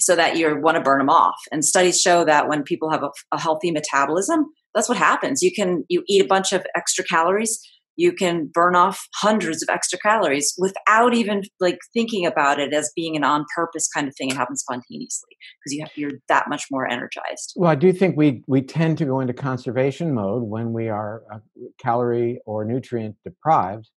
so 0.00 0.16
that 0.16 0.36
you 0.36 0.60
want 0.60 0.76
to 0.76 0.82
burn 0.82 0.98
them 0.98 1.10
off. 1.10 1.36
And 1.52 1.64
studies 1.64 2.00
show 2.00 2.24
that 2.24 2.48
when 2.48 2.62
people 2.62 2.90
have 2.90 3.02
a, 3.02 3.10
a, 3.32 3.40
healthy 3.40 3.70
metabolism, 3.70 4.46
that's 4.74 4.88
what 4.88 4.98
happens. 4.98 5.42
You 5.42 5.52
can 5.52 5.84
you 5.88 6.02
eat 6.08 6.22
a 6.24 6.26
bunch 6.26 6.52
of 6.52 6.64
extra 6.74 7.04
calories, 7.04 7.60
you 8.00 8.12
can 8.12 8.50
burn 8.52 8.74
off 8.74 9.06
hundreds 9.16 9.62
of 9.62 9.68
extra 9.68 9.98
calories 9.98 10.54
without 10.56 11.12
even 11.12 11.42
like 11.60 11.78
thinking 11.92 12.24
about 12.24 12.58
it 12.58 12.72
as 12.72 12.90
being 12.96 13.14
an 13.14 13.24
on 13.24 13.44
purpose 13.54 13.88
kind 13.94 14.08
of 14.08 14.14
thing. 14.16 14.30
It 14.30 14.36
happens 14.36 14.62
spontaneously 14.62 15.36
because 15.62 15.76
you 15.76 15.82
have, 15.82 15.90
you're 15.96 16.18
that 16.28 16.48
much 16.48 16.64
more 16.70 16.88
energized. 16.88 17.52
Well, 17.56 17.70
I 17.70 17.74
do 17.74 17.92
think 17.92 18.16
we 18.16 18.42
we 18.46 18.62
tend 18.62 18.96
to 18.98 19.04
go 19.04 19.20
into 19.20 19.34
conservation 19.34 20.14
mode 20.14 20.44
when 20.44 20.72
we 20.72 20.88
are 20.88 21.22
uh, 21.32 21.38
calorie 21.78 22.40
or 22.46 22.64
nutrient 22.64 23.16
deprived. 23.22 23.90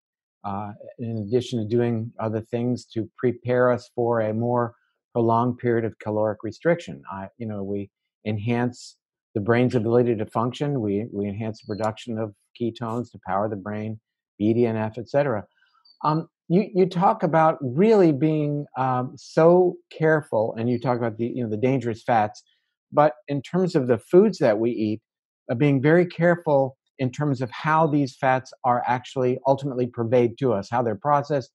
Uh, 0.45 0.74
in 1.00 1.19
addition 1.19 1.57
to 1.57 1.65
doing 1.65 2.12
other 2.19 2.41
things 2.41 2.83
to 2.83 3.10
prepare 3.17 3.72
us 3.72 3.89
for 3.95 4.19
a 4.19 4.33
more 4.33 4.75
prolonged 5.13 5.60
period 5.60 5.86
of 5.86 5.98
caloric 6.00 6.39
restriction. 6.43 7.01
I, 7.12 7.27
you 7.38 7.48
know, 7.48 7.63
we 7.63 7.89
enhance 8.25 8.98
the 9.36 9.41
brain's 9.41 9.75
ability 9.75 10.15
to 10.15 10.25
function. 10.25 10.82
We 10.82 11.08
we 11.12 11.27
enhance 11.27 11.62
the 11.62 11.75
production 11.75 12.17
of 12.17 12.34
ketones 12.60 13.12
to 13.12 13.20
power 13.25 13.50
the 13.50 13.55
brain, 13.55 14.00
BDNF, 14.41 14.98
etc. 14.98 15.46
Um, 16.03 16.27
you 16.50 16.70
you 16.74 16.88
talk 16.88 17.24
about 17.24 17.58
really 17.62 18.12
being 18.12 18.65
um, 18.77 19.13
so 19.15 19.75
careful, 19.91 20.55
and 20.58 20.70
you 20.70 20.79
talk 20.79 20.98
about 20.98 21.17
the 21.17 21.25
you 21.25 21.43
know 21.43 21.50
the 21.50 21.58
dangerous 21.58 22.03
fats, 22.03 22.43
but 22.91 23.13
in 23.27 23.41
terms 23.41 23.75
of 23.75 23.88
the 23.88 23.98
foods 23.98 24.38
that 24.39 24.60
we 24.60 24.72
eat, 24.72 25.01
uh, 25.51 25.55
being 25.55 25.82
very 25.82 26.05
careful 26.05 26.77
in 27.00 27.12
terms 27.12 27.41
of 27.41 27.50
how 27.51 27.88
these 27.88 28.15
fats 28.15 28.53
are 28.63 28.84
actually 28.86 29.39
ultimately 29.48 29.88
purveyed 29.88 30.38
to 30.38 30.53
us, 30.53 30.70
how 30.70 30.84
they're 30.84 30.96
processed, 30.96 31.51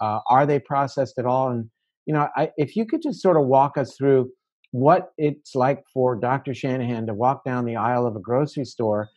uh, 0.00 0.20
are 0.28 0.44
they 0.44 0.58
processed 0.58 1.18
at 1.18 1.24
all, 1.24 1.48
and 1.48 1.70
you 2.06 2.14
know, 2.14 2.28
I, 2.36 2.50
if 2.56 2.76
you 2.76 2.86
could 2.86 3.02
just 3.02 3.20
sort 3.20 3.36
of 3.36 3.46
walk 3.46 3.78
us 3.78 3.96
through 3.96 4.30
what 4.72 5.12
it's 5.18 5.54
like 5.54 5.84
for 5.92 6.16
Dr. 6.16 6.54
Shanahan 6.54 7.06
to 7.06 7.14
walk 7.14 7.44
down 7.44 7.64
the 7.64 7.76
aisle 7.76 8.06
of 8.06 8.16
a 8.16 8.20
grocery 8.20 8.64
store, 8.64 9.08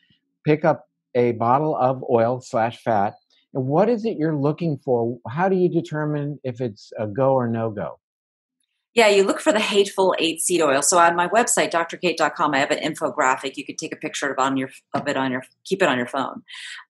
pick 0.46 0.66
up 0.66 0.86
a 1.16 1.32
bottle 1.34 1.76
of 1.76 2.04
oil 2.10 2.42
slash 2.42 2.82
fat, 2.84 3.16
and 3.54 3.66
what 3.66 3.88
is 3.90 4.06
it 4.06 4.18
you're 4.18 4.36
looking 4.36 4.78
for? 4.84 5.18
How 5.30 5.48
do 5.48 5.56
you 5.56 5.70
determine 5.70 6.40
if 6.44 6.60
it's 6.60 6.92
a 7.00 7.08
go 7.08 7.34
or 7.34 7.48
no 7.48 7.72
go? 7.72 8.00
Yeah, 8.96 9.10
you 9.10 9.24
look 9.26 9.42
for 9.42 9.52
the 9.52 9.60
hateful 9.60 10.16
eight 10.20 10.40
seed 10.40 10.62
oil. 10.62 10.82
So 10.82 10.98
on 10.98 11.18
my 11.18 11.28
website, 11.28 11.72
drkate.com, 11.72 12.54
I 12.54 12.60
have 12.60 12.72
an 12.72 12.80
infographic. 12.80 13.58
You 13.58 13.66
could 13.66 13.78
take 13.78 13.92
a 13.94 13.98
picture 13.98 14.32
of 14.32 14.40
on 14.40 14.56
your 14.56 14.70
of 14.94 15.06
it 15.10 15.18
on 15.18 15.34
your 15.34 15.44
keep 15.66 15.82
it 15.82 15.90
on 15.90 15.98
your 15.98 16.08
phone. 16.08 16.44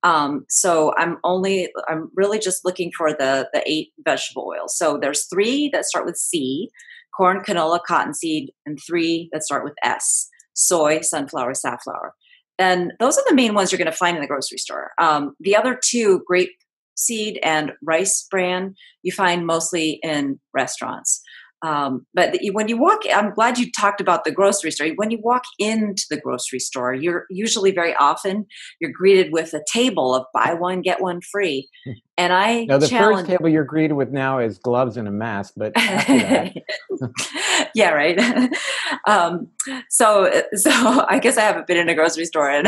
Um, 0.03 0.45
so 0.47 0.93
I'm 0.97 1.17
only 1.23 1.69
I'm 1.89 2.11
really 2.13 2.37
just 2.37 2.63
looking 2.63 2.91
for 2.95 3.11
the 3.11 3.49
the 3.53 3.63
eight 3.65 3.91
vegetable 4.05 4.47
oils. 4.47 4.77
So 4.77 4.99
there's 4.99 5.25
three 5.25 5.67
that 5.73 5.85
start 5.85 6.05
with 6.05 6.15
C: 6.15 6.69
corn, 7.17 7.41
canola, 7.41 7.79
cottonseed, 7.85 8.53
and 8.67 8.77
three 8.87 9.27
that 9.33 9.43
start 9.43 9.63
with 9.63 9.73
S: 9.83 10.29
soy, 10.53 11.01
sunflower, 11.01 11.55
safflower. 11.55 12.13
And 12.59 12.93
those 12.99 13.17
are 13.17 13.23
the 13.27 13.35
main 13.35 13.55
ones 13.55 13.71
you're 13.71 13.79
going 13.79 13.91
to 13.91 13.97
find 13.97 14.15
in 14.15 14.21
the 14.21 14.27
grocery 14.27 14.59
store. 14.59 14.91
Um, 15.01 15.35
the 15.39 15.55
other 15.55 15.77
two, 15.83 16.23
grape 16.27 16.51
seed 16.95 17.39
and 17.43 17.73
rice 17.81 18.25
bran, 18.31 18.75
you 19.03 19.11
find 19.11 19.45
mostly 19.45 19.99
in 20.03 20.39
restaurants. 20.53 21.21
Um, 21.65 22.05
but 22.13 22.37
when 22.51 22.67
you 22.67 22.77
walk, 22.77 23.01
I'm 23.11 23.33
glad 23.33 23.57
you 23.57 23.71
talked 23.71 23.99
about 23.99 24.23
the 24.23 24.31
grocery 24.31 24.69
store. 24.69 24.89
When 24.97 25.09
you 25.09 25.17
walk 25.23 25.41
into 25.57 26.03
the 26.11 26.17
grocery 26.17 26.59
store, 26.59 26.93
you're 26.93 27.25
usually 27.31 27.71
very 27.71 27.95
often 27.95 28.45
you're 28.79 28.91
greeted 28.91 29.31
with 29.31 29.51
a 29.55 29.63
table 29.71 30.13
of 30.13 30.25
buy 30.31 30.53
one 30.53 30.81
get 30.81 31.01
one 31.01 31.21
free. 31.21 31.67
And 32.17 32.31
I 32.31 32.63
now 32.63 32.77
the 32.77 32.87
first 32.87 33.25
table 33.25 33.49
you're 33.49 33.65
greeted 33.65 33.95
with 33.95 34.09
now 34.09 34.39
is 34.39 34.57
gloves 34.57 34.95
and 34.95 35.05
a 35.05 35.11
mask, 35.11 35.53
but 35.57 35.73
yeah, 37.75 37.89
right. 37.89 38.17
um, 39.07 39.49
so 39.89 40.31
so 40.53 40.71
I 41.09 41.19
guess 41.19 41.37
I 41.37 41.41
haven't 41.41 41.67
been 41.67 41.75
in 41.75 41.89
a 41.89 41.93
grocery 41.93 42.23
store 42.23 42.49
in 42.49 42.65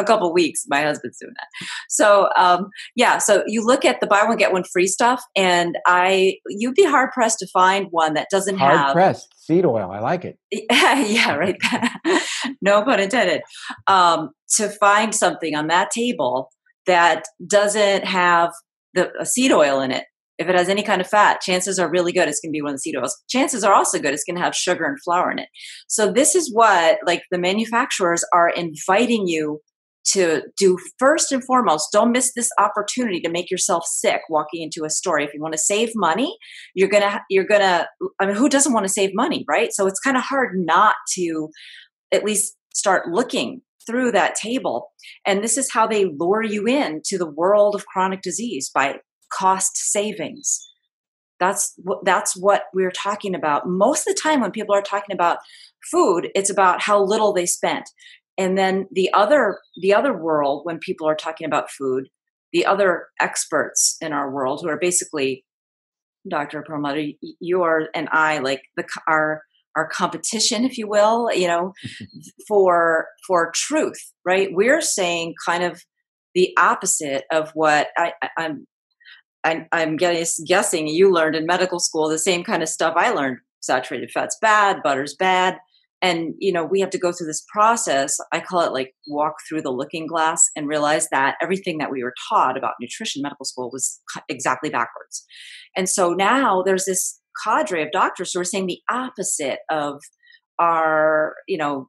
a 0.00 0.04
couple 0.04 0.32
weeks. 0.32 0.64
My 0.68 0.82
husband's 0.82 1.18
doing 1.18 1.34
that. 1.36 1.68
So 1.88 2.28
um, 2.36 2.68
yeah, 2.96 3.18
so 3.18 3.42
you 3.46 3.64
look 3.64 3.84
at 3.84 4.00
the 4.00 4.06
buy 4.06 4.24
one 4.24 4.36
get 4.36 4.52
one 4.52 4.64
free 4.64 4.86
stuff, 4.86 5.22
and 5.36 5.76
I 5.86 6.36
you'd 6.48 6.74
be 6.74 6.84
hard 6.84 7.10
pressed 7.12 7.38
to 7.40 7.46
find 7.52 7.86
one 7.90 8.14
that 8.14 8.28
doesn't 8.30 8.58
hard 8.58 8.78
have 8.78 8.92
pressed 8.92 9.28
seed 9.38 9.66
oil. 9.66 9.90
I 9.90 10.00
like 10.00 10.24
it. 10.24 10.38
yeah, 10.70 11.34
right. 11.34 11.56
no 12.62 12.82
pun 12.82 13.00
intended. 13.00 13.42
Um, 13.86 14.30
to 14.56 14.68
find 14.68 15.14
something 15.14 15.54
on 15.54 15.68
that 15.68 15.90
table 15.90 16.50
that 16.86 17.24
doesn't 17.46 18.04
have 18.04 18.52
the 18.94 19.10
seed 19.24 19.52
oil 19.52 19.80
in 19.80 19.90
it. 19.90 20.04
If 20.38 20.48
it 20.48 20.54
has 20.54 20.70
any 20.70 20.82
kind 20.82 21.02
of 21.02 21.06
fat, 21.06 21.42
chances 21.42 21.78
are 21.78 21.90
really 21.90 22.12
good 22.12 22.26
it's 22.26 22.40
going 22.40 22.50
to 22.50 22.56
be 22.56 22.62
one 22.62 22.70
of 22.70 22.76
the 22.76 22.80
seed 22.80 22.96
oils. 22.96 23.16
Chances 23.28 23.62
are 23.62 23.74
also 23.74 23.98
good 23.98 24.14
it's 24.14 24.24
going 24.24 24.36
to 24.36 24.42
have 24.42 24.54
sugar 24.54 24.86
and 24.86 24.96
flour 25.02 25.30
in 25.30 25.38
it. 25.38 25.48
So 25.86 26.10
this 26.10 26.34
is 26.34 26.50
what 26.52 26.98
like 27.04 27.22
the 27.30 27.38
manufacturers 27.38 28.24
are 28.32 28.48
inviting 28.48 29.26
you 29.26 29.60
to 30.02 30.42
do 30.56 30.78
first 30.98 31.30
and 31.30 31.44
foremost 31.44 31.88
don't 31.92 32.12
miss 32.12 32.32
this 32.34 32.50
opportunity 32.58 33.20
to 33.20 33.30
make 33.30 33.50
yourself 33.50 33.84
sick 33.84 34.22
walking 34.30 34.62
into 34.62 34.84
a 34.84 34.90
store 34.90 35.20
if 35.20 35.32
you 35.34 35.40
want 35.40 35.52
to 35.52 35.58
save 35.58 35.90
money 35.94 36.36
you're 36.74 36.88
gonna 36.88 37.20
you're 37.28 37.44
gonna 37.44 37.86
i 38.18 38.26
mean 38.26 38.34
who 38.34 38.48
doesn't 38.48 38.72
want 38.72 38.84
to 38.84 38.92
save 38.92 39.10
money 39.14 39.44
right 39.48 39.72
so 39.72 39.86
it's 39.86 40.00
kind 40.00 40.16
of 40.16 40.22
hard 40.22 40.56
not 40.56 40.94
to 41.12 41.50
at 42.12 42.24
least 42.24 42.56
start 42.72 43.08
looking 43.08 43.60
through 43.86 44.12
that 44.12 44.34
table. 44.34 44.92
And 45.26 45.42
this 45.42 45.56
is 45.56 45.72
how 45.72 45.86
they 45.86 46.04
lure 46.04 46.42
you 46.42 46.66
in 46.66 47.00
to 47.06 47.18
the 47.18 47.30
world 47.30 47.74
of 47.74 47.86
chronic 47.86 48.22
disease 48.22 48.70
by 48.72 48.96
cost 49.32 49.76
savings. 49.76 50.66
That's 51.38 51.72
what 51.78 52.04
that's 52.04 52.36
what 52.36 52.64
we're 52.74 52.90
talking 52.90 53.34
about. 53.34 53.66
Most 53.66 54.06
of 54.06 54.14
the 54.14 54.20
time 54.20 54.40
when 54.40 54.50
people 54.50 54.74
are 54.74 54.82
talking 54.82 55.14
about 55.14 55.38
food, 55.90 56.28
it's 56.34 56.50
about 56.50 56.82
how 56.82 57.02
little 57.02 57.32
they 57.32 57.46
spent. 57.46 57.88
And 58.40 58.56
then 58.56 58.86
the 58.90 59.12
other 59.12 59.58
the 59.80 59.92
other 59.92 60.16
world 60.16 60.62
when 60.64 60.78
people 60.78 61.06
are 61.06 61.14
talking 61.14 61.46
about 61.46 61.70
food, 61.70 62.08
the 62.52 62.64
other 62.64 63.08
experts 63.20 63.96
in 64.00 64.14
our 64.14 64.30
world 64.32 64.60
who 64.62 64.68
are 64.68 64.78
basically 64.80 65.44
Dr. 66.28 66.62
Perlmutter, 66.66 67.04
you 67.38 67.62
are 67.62 67.88
and 67.94 68.08
I 68.10 68.38
like 68.38 68.62
the 68.76 68.84
our 69.06 69.42
our 69.76 69.86
competition 69.86 70.64
if 70.64 70.76
you 70.76 70.88
will 70.88 71.32
you 71.32 71.46
know 71.46 71.72
for 72.48 73.06
for 73.26 73.52
truth 73.54 74.00
right 74.24 74.48
we're 74.50 74.80
saying 74.80 75.32
kind 75.46 75.62
of 75.62 75.80
the 76.34 76.52
opposite 76.58 77.22
of 77.30 77.52
what 77.54 77.86
I, 77.96 78.12
i'm 78.36 78.66
I, 79.44 79.66
am 79.72 79.96
guessing 79.96 80.88
you 80.88 81.12
learned 81.12 81.36
in 81.36 81.46
medical 81.46 81.78
school 81.78 82.08
the 82.08 82.18
same 82.18 82.44
kind 82.44 82.62
of 82.62 82.68
stuff 82.68 82.94
I 82.96 83.10
learned. 83.10 83.38
Saturated 83.62 84.10
fat's 84.10 84.36
bad, 84.40 84.82
butter's 84.82 85.14
bad, 85.14 85.58
and 86.02 86.34
you 86.38 86.52
know 86.52 86.64
we 86.64 86.80
have 86.80 86.90
to 86.90 86.98
go 86.98 87.12
through 87.12 87.26
this 87.26 87.44
process. 87.52 88.16
I 88.32 88.40
call 88.40 88.60
it 88.62 88.72
like 88.72 88.94
walk 89.06 89.34
through 89.48 89.62
the 89.62 89.72
looking 89.72 90.06
glass 90.06 90.42
and 90.56 90.68
realize 90.68 91.08
that 91.10 91.36
everything 91.42 91.78
that 91.78 91.90
we 91.90 92.02
were 92.02 92.14
taught 92.28 92.56
about 92.56 92.74
nutrition 92.80 93.22
medical 93.22 93.44
school 93.44 93.70
was 93.72 94.00
exactly 94.28 94.70
backwards. 94.70 95.24
And 95.76 95.88
so 95.88 96.12
now 96.12 96.62
there's 96.62 96.84
this 96.84 97.20
cadre 97.44 97.82
of 97.82 97.92
doctors 97.92 98.32
who 98.32 98.40
are 98.40 98.44
saying 98.44 98.66
the 98.66 98.80
opposite 98.90 99.60
of 99.70 100.00
our, 100.58 101.34
you 101.46 101.56
know, 101.56 101.88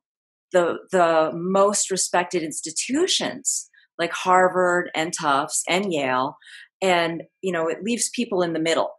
the 0.51 0.79
the 0.91 1.31
most 1.33 1.89
respected 1.89 2.43
institutions 2.43 3.69
like 3.97 4.11
Harvard 4.11 4.89
and 4.95 5.13
Tufts 5.13 5.63
and 5.69 5.93
Yale, 5.93 6.37
and 6.81 7.23
you 7.41 7.51
know 7.51 7.67
it 7.67 7.83
leaves 7.83 8.09
people 8.13 8.41
in 8.41 8.53
the 8.53 8.59
middle. 8.59 8.89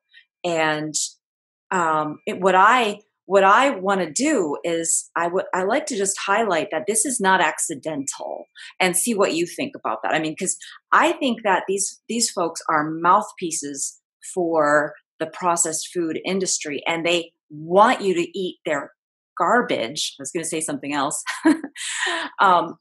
And 0.44 0.94
um, 1.70 2.18
it, 2.26 2.40
what 2.40 2.54
I 2.54 3.00
what 3.26 3.44
I 3.44 3.70
want 3.70 4.00
to 4.00 4.10
do 4.10 4.56
is 4.64 5.10
I 5.16 5.28
would 5.28 5.44
I 5.54 5.62
like 5.62 5.86
to 5.86 5.96
just 5.96 6.18
highlight 6.18 6.68
that 6.72 6.84
this 6.86 7.04
is 7.04 7.20
not 7.20 7.40
accidental 7.40 8.46
and 8.80 8.96
see 8.96 9.14
what 9.14 9.34
you 9.34 9.46
think 9.46 9.74
about 9.76 9.98
that. 10.02 10.14
I 10.14 10.18
mean, 10.18 10.32
because 10.32 10.56
I 10.90 11.12
think 11.12 11.42
that 11.44 11.64
these 11.68 12.00
these 12.08 12.30
folks 12.30 12.60
are 12.68 12.90
mouthpieces 12.90 14.00
for 14.34 14.94
the 15.20 15.26
processed 15.26 15.88
food 15.94 16.20
industry, 16.24 16.82
and 16.86 17.06
they 17.06 17.32
want 17.50 18.00
you 18.00 18.14
to 18.14 18.38
eat 18.38 18.58
their 18.66 18.92
garbage. 19.38 20.14
I 20.18 20.22
was 20.22 20.32
going 20.32 20.42
to 20.42 20.48
say 20.48 20.60
something 20.60 20.92
else, 20.92 21.22
um, 22.40 22.76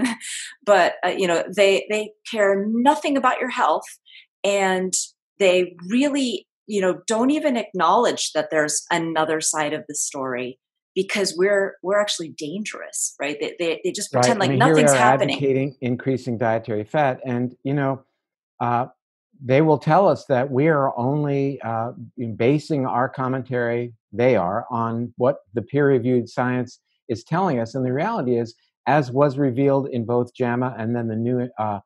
but 0.66 0.94
uh, 1.06 1.14
you 1.16 1.28
know 1.28 1.44
they 1.56 1.86
they 1.88 2.10
care 2.30 2.64
nothing 2.68 3.16
about 3.16 3.38
your 3.38 3.50
health, 3.50 3.86
and 4.42 4.92
they 5.38 5.76
really 5.88 6.46
you 6.66 6.80
know 6.80 7.00
don't 7.06 7.30
even 7.30 7.56
acknowledge 7.56 8.32
that 8.32 8.48
there's 8.50 8.84
another 8.90 9.40
side 9.40 9.72
of 9.72 9.84
the 9.88 9.94
story 9.94 10.58
because 10.94 11.34
we're 11.36 11.76
we're 11.82 12.00
actually 12.00 12.34
dangerous 12.38 13.14
right? 13.20 13.36
They, 13.40 13.54
they, 13.58 13.80
they 13.84 13.92
just 13.92 14.12
pretend 14.12 14.40
right. 14.40 14.48
like 14.48 14.50
I 14.50 14.52
mean, 14.52 14.58
nothing's 14.60 14.92
here 14.92 15.00
happening. 15.00 15.36
advocating 15.36 15.76
increasing 15.80 16.38
dietary 16.38 16.84
fat 16.84 17.20
and 17.24 17.54
you 17.64 17.74
know 17.74 18.02
uh, 18.60 18.86
they 19.44 19.62
will 19.62 19.78
tell 19.78 20.08
us 20.08 20.24
that 20.26 20.50
we 20.50 20.68
are 20.68 20.96
only 20.96 21.60
uh, 21.62 21.92
basing 22.36 22.86
our 22.86 23.08
commentary 23.08 23.92
they 24.12 24.36
are 24.36 24.64
on 24.70 25.12
what 25.16 25.38
the 25.54 25.62
peer-reviewed 25.62 26.28
science 26.28 26.78
is 27.08 27.24
telling 27.24 27.58
us. 27.58 27.74
And 27.74 27.84
the 27.84 27.92
reality 27.92 28.38
is 28.38 28.54
as 28.86 29.10
was 29.10 29.38
revealed 29.38 29.88
in 29.90 30.04
both 30.04 30.34
jama 30.34 30.74
and 30.78 30.94
then 30.94 31.08
the 31.08 31.16
new 31.16 31.48
uh, 31.58 31.80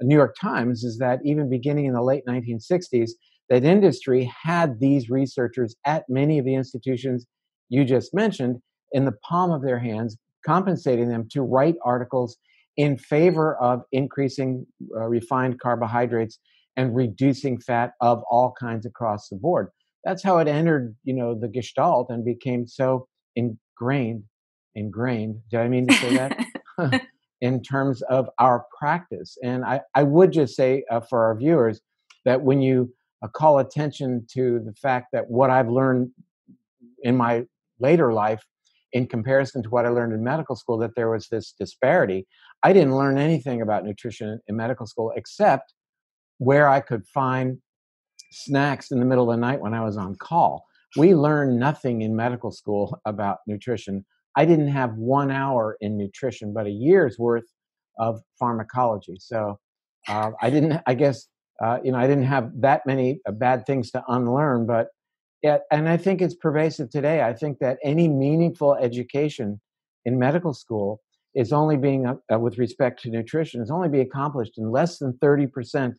new 0.00 0.16
york 0.16 0.34
times 0.40 0.82
is 0.84 0.98
that 0.98 1.20
even 1.24 1.48
beginning 1.48 1.86
in 1.86 1.92
the 1.92 2.02
late 2.02 2.22
1960s 2.26 3.10
that 3.50 3.64
industry 3.64 4.32
had 4.42 4.80
these 4.80 5.10
researchers 5.10 5.76
at 5.84 6.04
many 6.08 6.38
of 6.38 6.44
the 6.44 6.54
institutions 6.54 7.26
you 7.68 7.84
just 7.84 8.14
mentioned 8.14 8.56
in 8.92 9.04
the 9.04 9.12
palm 9.28 9.50
of 9.50 9.62
their 9.62 9.78
hands, 9.78 10.16
compensating 10.46 11.08
them 11.08 11.28
to 11.32 11.42
write 11.42 11.74
articles 11.84 12.38
in 12.76 12.96
favor 12.96 13.56
of 13.56 13.82
increasing 13.92 14.66
uh, 14.96 15.00
refined 15.00 15.60
carbohydrates 15.60 16.38
and 16.76 16.94
reducing 16.94 17.60
fat 17.60 17.92
of 18.00 18.22
all 18.30 18.54
kinds 18.58 18.86
across 18.86 19.28
the 19.28 19.36
board. 19.36 19.68
That's 20.04 20.22
how 20.22 20.38
it 20.38 20.48
entered, 20.48 20.96
you 21.04 21.12
know, 21.12 21.38
the 21.38 21.48
gestalt 21.48 22.06
and 22.08 22.24
became 22.24 22.66
so 22.66 23.06
ingrained, 23.36 24.22
ingrained. 24.74 25.40
Did 25.50 25.60
I 25.60 25.68
mean 25.68 25.88
to 25.88 25.94
say 25.94 26.16
that? 26.16 26.38
in 27.40 27.62
terms 27.62 28.02
of 28.02 28.28
our 28.38 28.64
practice. 28.78 29.36
And 29.42 29.64
I, 29.64 29.80
I 29.94 30.02
would 30.02 30.32
just 30.32 30.54
say 30.54 30.84
uh, 30.90 31.00
for 31.00 31.24
our 31.24 31.36
viewers 31.36 31.80
that 32.24 32.42
when 32.42 32.60
you 32.60 32.92
uh, 33.22 33.28
call 33.28 33.58
attention 33.58 34.26
to 34.32 34.60
the 34.64 34.72
fact 34.74 35.08
that 35.12 35.28
what 35.28 35.50
I've 35.50 35.68
learned 35.68 36.10
in 37.02 37.16
my 37.16 37.46
later 37.78 38.12
life 38.12 38.44
in 38.92 39.06
comparison 39.06 39.62
to 39.62 39.70
what 39.70 39.86
I 39.86 39.88
learned 39.88 40.12
in 40.12 40.24
medical 40.24 40.56
school 40.56 40.78
that 40.78 40.94
there 40.96 41.10
was 41.10 41.28
this 41.28 41.52
disparity. 41.58 42.26
I 42.62 42.72
didn't 42.72 42.96
learn 42.96 43.18
anything 43.18 43.62
about 43.62 43.84
nutrition 43.84 44.40
in 44.48 44.56
medical 44.56 44.86
school 44.86 45.12
except 45.16 45.74
where 46.38 46.68
I 46.68 46.80
could 46.80 47.06
find 47.06 47.58
snacks 48.32 48.90
in 48.90 48.98
the 48.98 49.06
middle 49.06 49.30
of 49.30 49.36
the 49.36 49.40
night 49.40 49.60
when 49.60 49.74
I 49.74 49.84
was 49.84 49.96
on 49.96 50.16
call. 50.16 50.64
We 50.96 51.14
learned 51.14 51.58
nothing 51.58 52.02
in 52.02 52.16
medical 52.16 52.50
school 52.50 53.00
about 53.04 53.38
nutrition. 53.46 54.04
I 54.36 54.44
didn't 54.44 54.68
have 54.68 54.94
one 54.94 55.30
hour 55.30 55.76
in 55.80 55.96
nutrition, 55.96 56.52
but 56.52 56.66
a 56.66 56.70
year's 56.70 57.18
worth 57.18 57.44
of 57.98 58.20
pharmacology. 58.38 59.16
So 59.18 59.58
uh, 60.08 60.30
I 60.40 60.50
didn't, 60.50 60.80
I 60.86 60.94
guess, 60.94 61.26
uh, 61.62 61.78
you 61.84 61.92
know, 61.92 61.98
I 61.98 62.06
didn't 62.06 62.24
have 62.24 62.50
that 62.60 62.86
many 62.86 63.20
uh, 63.26 63.32
bad 63.32 63.66
things 63.66 63.90
to 63.92 64.02
unlearn, 64.08 64.66
but 64.66 64.88
yeah, 65.42 65.58
and 65.70 65.88
I 65.88 65.96
think 65.96 66.20
it's 66.20 66.34
pervasive 66.34 66.90
today. 66.90 67.22
I 67.22 67.32
think 67.32 67.58
that 67.60 67.78
any 67.82 68.08
meaningful 68.08 68.74
education 68.74 69.60
in 70.04 70.18
medical 70.18 70.52
school 70.54 71.00
is 71.34 71.52
only 71.52 71.76
being, 71.76 72.06
uh, 72.06 72.14
uh 72.32 72.38
with 72.38 72.58
respect 72.58 73.02
to 73.02 73.10
nutrition, 73.10 73.62
is 73.62 73.70
only 73.70 73.88
being 73.88 74.06
accomplished 74.06 74.58
in 74.58 74.70
less 74.70 74.98
than 74.98 75.14
30% 75.22 75.94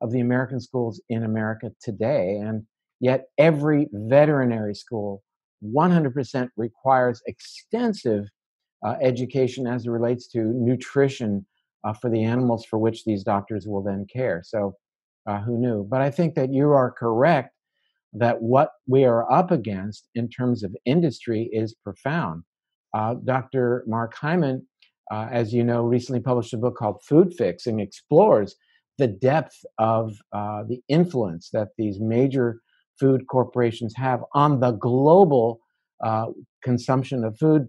of 0.00 0.10
the 0.10 0.20
American 0.20 0.60
schools 0.60 1.00
in 1.08 1.24
America 1.24 1.70
today. 1.82 2.36
And 2.36 2.64
yet, 3.00 3.26
every 3.38 3.88
veterinary 3.92 4.74
school 4.74 5.22
100% 5.64 6.48
requires 6.56 7.22
extensive 7.26 8.26
uh, 8.84 8.96
education 9.00 9.66
as 9.66 9.86
it 9.86 9.90
relates 9.90 10.26
to 10.28 10.40
nutrition 10.40 11.46
uh, 11.84 11.92
for 11.92 12.10
the 12.10 12.24
animals 12.24 12.64
for 12.64 12.78
which 12.78 13.04
these 13.04 13.22
doctors 13.22 13.66
will 13.66 13.82
then 13.82 14.06
care. 14.12 14.42
So, 14.44 14.74
uh, 15.26 15.40
who 15.40 15.58
knew? 15.58 15.86
But 15.88 16.00
I 16.00 16.10
think 16.10 16.34
that 16.34 16.52
you 16.52 16.70
are 16.70 16.90
correct 16.90 17.54
that 18.12 18.42
what 18.42 18.70
we 18.86 19.04
are 19.04 19.30
up 19.32 19.50
against 19.50 20.08
in 20.14 20.28
terms 20.28 20.62
of 20.62 20.76
industry 20.84 21.48
is 21.52 21.74
profound. 21.74 22.42
Uh, 22.94 23.14
Dr. 23.24 23.84
Mark 23.86 24.14
Hyman, 24.14 24.66
uh, 25.10 25.28
as 25.30 25.52
you 25.54 25.64
know, 25.64 25.82
recently 25.82 26.20
published 26.20 26.52
a 26.52 26.58
book 26.58 26.76
called 26.76 27.02
Food 27.02 27.32
Fix 27.36 27.66
and 27.66 27.80
explores 27.80 28.54
the 28.98 29.08
depth 29.08 29.56
of 29.78 30.14
uh, 30.32 30.64
the 30.68 30.80
influence 30.88 31.48
that 31.52 31.68
these 31.78 31.98
major 32.00 32.60
food 33.00 33.26
corporations 33.28 33.94
have 33.96 34.20
on 34.34 34.60
the 34.60 34.72
global 34.72 35.60
uh, 36.04 36.26
consumption 36.62 37.24
of 37.24 37.38
food. 37.38 37.66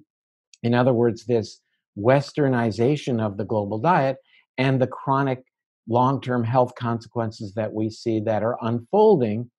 In 0.62 0.74
other 0.74 0.94
words, 0.94 1.26
this 1.26 1.62
westernization 1.98 3.22
of 3.22 3.38
the 3.38 3.46
global 3.46 3.80
diet 3.80 4.18
and 4.58 4.82
the 4.82 4.88
chronic 4.88 5.44
long 5.88 6.22
term 6.22 6.44
health 6.44 6.74
consequences 6.80 7.54
that 7.56 7.74
we 7.74 7.90
see 7.90 8.20
that 8.20 8.44
are 8.44 8.58
unfolding 8.62 9.50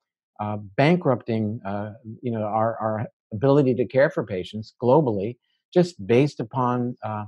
uh, 0.40 0.56
bankrupting 0.76 1.60
uh, 1.66 1.92
you 2.22 2.32
know 2.32 2.42
our, 2.42 2.76
our 2.80 3.06
ability 3.32 3.74
to 3.74 3.86
care 3.86 4.10
for 4.10 4.24
patients 4.24 4.74
globally 4.82 5.36
just 5.72 5.94
based 6.06 6.40
upon 6.40 6.96
uh, 7.04 7.24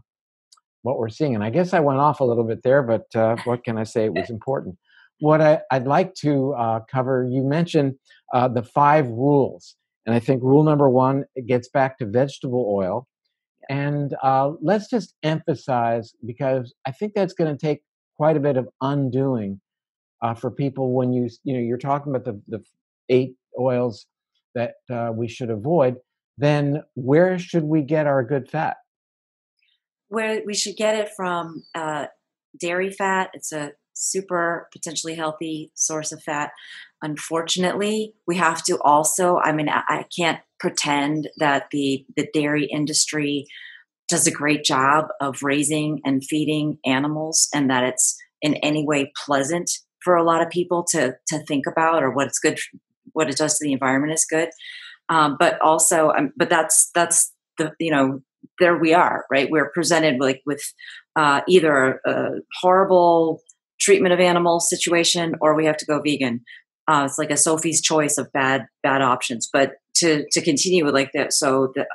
what 0.83 0.99
we're 0.99 1.09
seeing. 1.09 1.35
And 1.35 1.45
i 1.45 1.51
guess 1.51 1.73
i 1.73 1.81
went 1.81 2.01
off 2.01 2.21
a 2.21 2.25
little 2.25 2.45
bit 2.45 2.63
there 2.63 2.83
but 2.83 3.05
uh, 3.15 3.37
what 3.45 3.65
can 3.65 3.79
i 3.79 3.85
say? 3.85 4.07
It 4.07 4.15
was 4.15 4.31
important. 4.31 4.77
What 5.21 5.41
I, 5.41 5.61
would 5.73 5.87
like 5.87 6.15
to 6.17 6.53
uh, 6.55 6.81
cover 6.91 7.27
you 7.31 7.43
mentioned 7.43 7.95
uh, 8.35 8.49
the 8.49 8.63
five 8.63 9.07
rules 9.07 9.77
and 10.05 10.15
i 10.15 10.19
think 10.19 10.43
rule 10.43 10.65
number 10.65 10.89
one 10.89 11.25
it 11.35 11.47
gets 11.47 11.69
back 11.69 11.99
to 11.99 12.07
vegetable 12.07 12.67
oil. 12.73 13.07
And 13.69 14.15
let's 14.61 14.89
just 14.89 15.15
emphasize 15.23 16.13
because 16.25 16.75
i 16.87 16.91
think 16.91 17.13
that's 17.15 17.35
going 17.35 17.57
to 17.57 17.67
take 17.67 17.83
quite 18.17 18.37
a 18.37 18.41
bit 18.41 18.57
of 18.57 18.69
undoing 18.81 19.61
uh, 20.23 20.35
for 20.35 20.51
people 20.51 20.93
when 20.93 21.13
you 21.13 21.29
you 21.45 21.55
know 21.55 21.61
you're 21.61 21.79
talking 21.79 22.15
about 22.15 22.25
the, 22.25 22.41
the 22.49 22.65
eight 23.09 23.37
oils 23.59 24.07
that 24.55 24.75
uh, 24.91 25.13
we 25.15 25.29
should 25.29 25.51
avoid, 25.51 25.97
then 26.39 26.83
where 26.95 27.39
should 27.39 27.65
we 27.65 27.83
get 27.83 28.07
our 28.07 28.25
good 28.25 28.51
fat? 28.51 28.77
Where 30.09 30.43
we 30.47 30.55
should 30.55 30.77
get 30.77 30.97
it 30.97 31.11
from 31.15 31.65
uh, 31.75 32.07
dairy 32.59 32.91
fat. 32.91 33.31
It's 33.35 33.53
a 33.53 33.73
super 33.93 34.69
potentially 34.73 35.15
healthy 35.15 35.73
source 35.75 36.13
of 36.13 36.23
fat. 36.23 36.51
Unfortunately, 37.03 38.15
we 38.27 38.37
have 38.37 38.63
to 38.65 38.79
also. 38.83 39.39
I 39.39 39.53
mean, 39.53 39.69
I 39.69 40.05
can't 40.17 40.41
pretend 40.59 41.29
that 41.37 41.67
the 41.71 42.07
the 42.17 42.29
dairy 42.33 42.65
industry 42.65 43.47
does 44.09 44.27
a 44.27 44.31
great 44.31 44.65
job 44.65 45.07
of 45.21 45.43
raising 45.43 46.01
and 46.05 46.25
feeding 46.25 46.79
animals, 46.85 47.49
and 47.55 47.71
that 47.71 47.85
it's 47.85 48.17
in 48.43 48.55
any 48.57 48.85
way 48.85 49.13
pleasant 49.25 49.71
for 50.03 50.15
a 50.15 50.25
lot 50.25 50.43
of 50.43 50.51
people 50.51 50.85
to 50.91 51.17
to 51.29 51.39
think 51.47 51.67
about 51.67 52.03
or 52.03 52.11
what 52.11 52.27
it's 52.27 52.39
good 52.39 52.59
what 53.13 53.31
it 53.31 53.37
does 53.37 53.59
to 53.59 53.65
the 53.65 53.73
environment 53.73 54.13
is 54.13 54.27
good. 54.29 54.51
Um, 55.09 55.37
but 55.39 55.61
also, 55.61 56.11
um, 56.11 56.33
but 56.37 56.51
that's 56.51 56.91
that's 56.95 57.33
the 57.59 57.73
you 57.79 57.91
know 57.91 58.23
there 58.59 58.77
we 58.77 58.95
are, 58.95 59.25
right? 59.31 59.51
We're 59.51 59.71
presented 59.71 60.21
like 60.21 60.43
with 60.47 60.63
uh, 61.17 61.41
either 61.49 62.01
a, 62.05 62.11
a, 62.11 62.31
horrible 62.61 63.41
treatment 63.81 64.13
of 64.13 64.21
animals 64.21 64.69
situation, 64.69 65.35
or 65.41 65.55
we 65.55 65.67
have 65.67 65.77
to 65.79 65.87
go 65.87 66.01
vegan. 66.01 66.43
Uh, 66.89 67.05
it's 67.07 67.19
like 67.19 67.31
a 67.31 67.37
Sophie's 67.37 67.81
choice 67.81 68.19
of 68.19 68.33
bad 68.33 68.67
bad 68.83 69.03
options. 69.03 69.49
But 69.53 69.75
to 69.97 70.27
to 70.33 70.43
continue 70.43 70.85
with 70.85 70.95
like 70.95 71.13
that, 71.15 71.33
so 71.33 71.73
the 71.75 71.87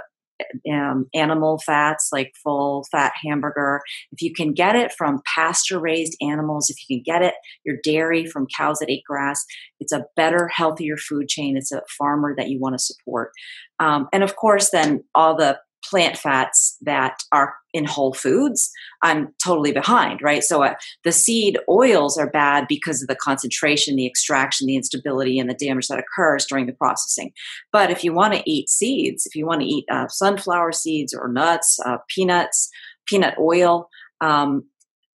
um, 0.71 1.07
animal 1.13 1.59
fats 1.65 2.09
like 2.11 2.33
full 2.43 2.85
fat 2.91 3.13
hamburger. 3.23 3.81
If 4.11 4.21
you 4.21 4.33
can 4.33 4.53
get 4.53 4.75
it 4.75 4.91
from 4.91 5.21
pasture 5.35 5.79
raised 5.79 6.17
animals, 6.21 6.69
if 6.69 6.77
you 6.87 6.97
can 6.97 7.03
get 7.03 7.21
it, 7.21 7.35
your 7.63 7.77
dairy 7.83 8.25
from 8.25 8.47
cows 8.55 8.79
that 8.79 8.89
ate 8.89 9.03
grass, 9.07 9.45
it's 9.79 9.91
a 9.91 10.05
better, 10.15 10.47
healthier 10.47 10.97
food 10.97 11.27
chain. 11.27 11.57
It's 11.57 11.71
a 11.71 11.81
farmer 11.97 12.35
that 12.37 12.49
you 12.49 12.59
want 12.59 12.75
to 12.75 12.79
support. 12.79 13.31
Um, 13.79 14.07
and 14.13 14.23
of 14.23 14.35
course, 14.35 14.69
then 14.69 15.03
all 15.15 15.35
the 15.35 15.59
plant 15.83 16.17
fats 16.17 16.77
that 16.81 17.15
are 17.31 17.55
in 17.73 17.85
whole 17.85 18.13
foods 18.13 18.71
i'm 19.01 19.33
totally 19.43 19.71
behind 19.71 20.21
right? 20.21 20.43
So 20.43 20.63
uh, 20.63 20.75
the 21.03 21.11
seed 21.11 21.57
oils 21.69 22.17
are 22.17 22.29
bad 22.29 22.65
because 22.67 23.01
of 23.01 23.07
the 23.07 23.15
concentration 23.15 23.95
the 23.95 24.05
extraction 24.05 24.67
the 24.67 24.75
instability 24.75 25.39
and 25.39 25.49
the 25.49 25.53
damage 25.53 25.87
that 25.87 25.99
occurs 25.99 26.45
during 26.45 26.65
the 26.65 26.73
processing. 26.73 27.31
But 27.71 27.91
if 27.91 28.03
you 28.03 28.13
want 28.13 28.33
to 28.33 28.49
eat 28.49 28.69
seeds 28.69 29.25
if 29.25 29.35
you 29.35 29.45
want 29.45 29.61
to 29.61 29.67
eat 29.67 29.85
uh, 29.91 30.07
sunflower 30.07 30.73
seeds 30.73 31.13
or 31.13 31.27
nuts 31.27 31.79
uh, 31.85 31.97
peanuts 32.07 32.69
peanut 33.07 33.35
oil 33.39 33.89
um, 34.21 34.63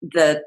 the 0.02 0.42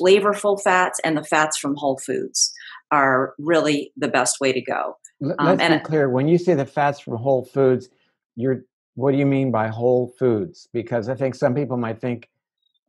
flavorful 0.00 0.60
fats 0.60 1.00
and 1.04 1.16
the 1.16 1.24
fats 1.24 1.58
from 1.58 1.74
whole 1.76 1.98
foods 1.98 2.52
are 2.90 3.34
really 3.38 3.92
the 3.96 4.08
best 4.08 4.40
way 4.40 4.52
to 4.52 4.60
go. 4.60 4.96
Um, 5.38 5.58
let's 5.58 5.68
be 5.68 5.78
clear 5.80 6.08
when 6.08 6.28
you 6.28 6.38
say 6.38 6.54
the 6.54 6.66
fats 6.66 7.00
from 7.00 7.16
whole 7.16 7.44
foods 7.44 7.88
you're 8.36 8.64
what 9.00 9.12
do 9.12 9.18
you 9.18 9.26
mean 9.26 9.50
by 9.50 9.68
whole 9.68 10.12
foods? 10.18 10.68
Because 10.72 11.08
I 11.08 11.14
think 11.14 11.34
some 11.34 11.54
people 11.54 11.76
might 11.78 12.00
think 12.00 12.28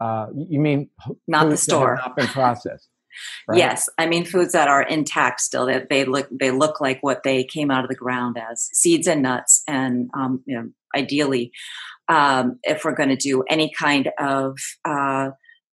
uh, 0.02 0.28
you 0.36 0.60
mean 0.60 0.89
not 1.28 1.50
the 1.50 1.58
store, 1.58 1.95
not 1.95 2.15
been 2.15 2.28
processed. 2.28 2.88
Right? 3.45 3.58
Yes, 3.58 3.89
I 3.97 4.06
mean 4.06 4.24
foods 4.24 4.54
that 4.54 4.69
are 4.69 4.84
intact 4.84 5.41
still. 5.41 5.65
That 5.65 5.89
they 5.89 6.06
look 6.06 6.30
they 6.32 6.50
look 6.50 6.80
like 6.80 7.00
what 7.02 7.24
they 7.24 7.43
came 7.43 7.69
out 7.69 7.84
of 7.84 7.89
the 7.89 7.95
ground 7.95 8.38
as 8.38 8.69
seeds 8.71 9.06
and 9.06 9.21
nuts, 9.21 9.63
and 9.67 10.10
um, 10.13 10.41
you 10.45 10.56
know, 10.56 10.69
ideally, 10.95 11.52
um, 12.08 12.58
if 12.63 12.86
we're 12.86 12.95
going 12.95 13.10
to 13.10 13.17
do 13.17 13.43
any 13.50 13.69
kind 13.78 14.12
of 14.17 14.58
uh, 14.86 15.32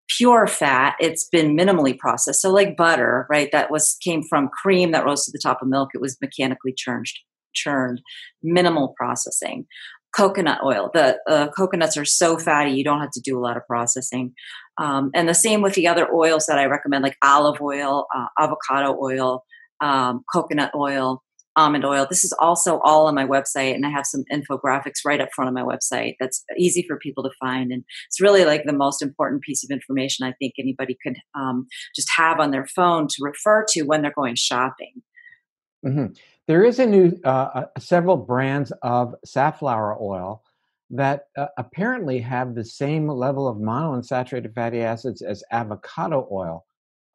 pure 0.09 0.47
fat, 0.47 0.97
it's 0.99 1.29
been 1.29 1.55
minimally 1.55 1.99
processed. 1.99 2.41
So 2.41 2.51
like 2.51 2.75
butter, 2.75 3.27
right? 3.29 3.53
That 3.53 3.71
was 3.71 3.99
came 4.03 4.23
from 4.23 4.49
cream 4.49 4.93
that 4.93 5.05
rose 5.05 5.27
to 5.27 5.31
the 5.31 5.41
top 5.43 5.61
of 5.61 5.69
milk. 5.69 5.91
It 5.93 6.01
was 6.01 6.17
mechanically 6.23 6.73
churned 6.75 7.07
churned, 7.57 8.01
minimal 8.43 8.95
processing 8.97 9.67
coconut 10.15 10.61
oil. 10.65 10.91
The 10.93 11.19
uh, 11.29 11.49
coconuts 11.49 11.97
are 11.97 12.05
so 12.05 12.39
fatty, 12.39 12.73
you 12.73 12.85
don't 12.85 13.01
have 13.01 13.11
to 13.13 13.21
do 13.21 13.39
a 13.39 13.41
lot 13.41 13.57
of 13.57 13.67
processing. 13.67 14.33
Um, 14.79 15.11
and 15.15 15.29
the 15.29 15.35
same 15.35 15.63
with 15.63 15.75
the 15.75 15.89
other 15.89 16.09
oils 16.13 16.47
that 16.47 16.59
I 16.59 16.67
recommend, 16.67 17.03
like 17.03 17.17
olive 17.23 17.61
oil, 17.61 18.07
uh, 18.15 18.27
avocado 18.39 18.99
oil, 19.01 19.45
um, 19.81 20.23
coconut 20.33 20.73
oil, 20.75 21.23
almond 21.57 21.85
oil. 21.85 22.07
This 22.09 22.25
is 22.25 22.35
also 22.39 22.81
all 22.85 23.07
on 23.07 23.15
my 23.15 23.27
website, 23.27 23.75
and 23.75 23.87
I 23.87 23.91
have 23.91 24.07
some 24.07 24.25
infographics 24.31 25.05
right 25.05 25.21
up 25.21 25.31
front 25.35 25.49
of 25.49 25.55
my 25.55 25.63
website 25.63 26.15
that's 26.21 26.45
easy 26.59 26.85
for 26.87 26.99
people 26.99 27.25
to 27.25 27.31
find. 27.41 27.73
And 27.73 27.83
it's 28.09 28.21
really 28.21 28.45
like 28.45 28.65
the 28.65 28.73
most 28.75 29.03
important 29.03 29.43
piece 29.43 29.65
of 29.65 29.71
information 29.71 30.27
I 30.27 30.35
think 30.39 30.55
anybody 30.59 30.97
could 31.03 31.17
um, 31.35 31.67
just 31.95 32.09
have 32.17 32.39
on 32.39 32.51
their 32.51 32.67
phone 32.67 33.09
to 33.09 33.17
refer 33.21 33.65
to 33.71 33.83
when 33.83 34.03
they're 34.03 34.13
going 34.15 34.37
shopping. 34.37 35.03
Mm-hmm. 35.85 36.13
There 36.49 36.65
is 36.65 36.79
a 36.79 36.87
new 36.87 37.13
uh, 37.25 37.29
uh, 37.29 37.65
several 37.79 38.17
brands 38.17 38.73
of 38.83 39.15
safflower 39.25 39.97
oil 40.01 40.43
that 40.91 41.25
uh, 41.37 41.47
apparently 41.59 42.21
have 42.21 42.55
the 42.55 42.65
same 42.65 43.09
level 43.09 43.49
of 43.49 43.57
monounsaturated 43.57 44.55
fatty 44.55 44.81
acids 44.81 45.23
as 45.23 45.43
avocado 45.51 46.29
oil, 46.31 46.65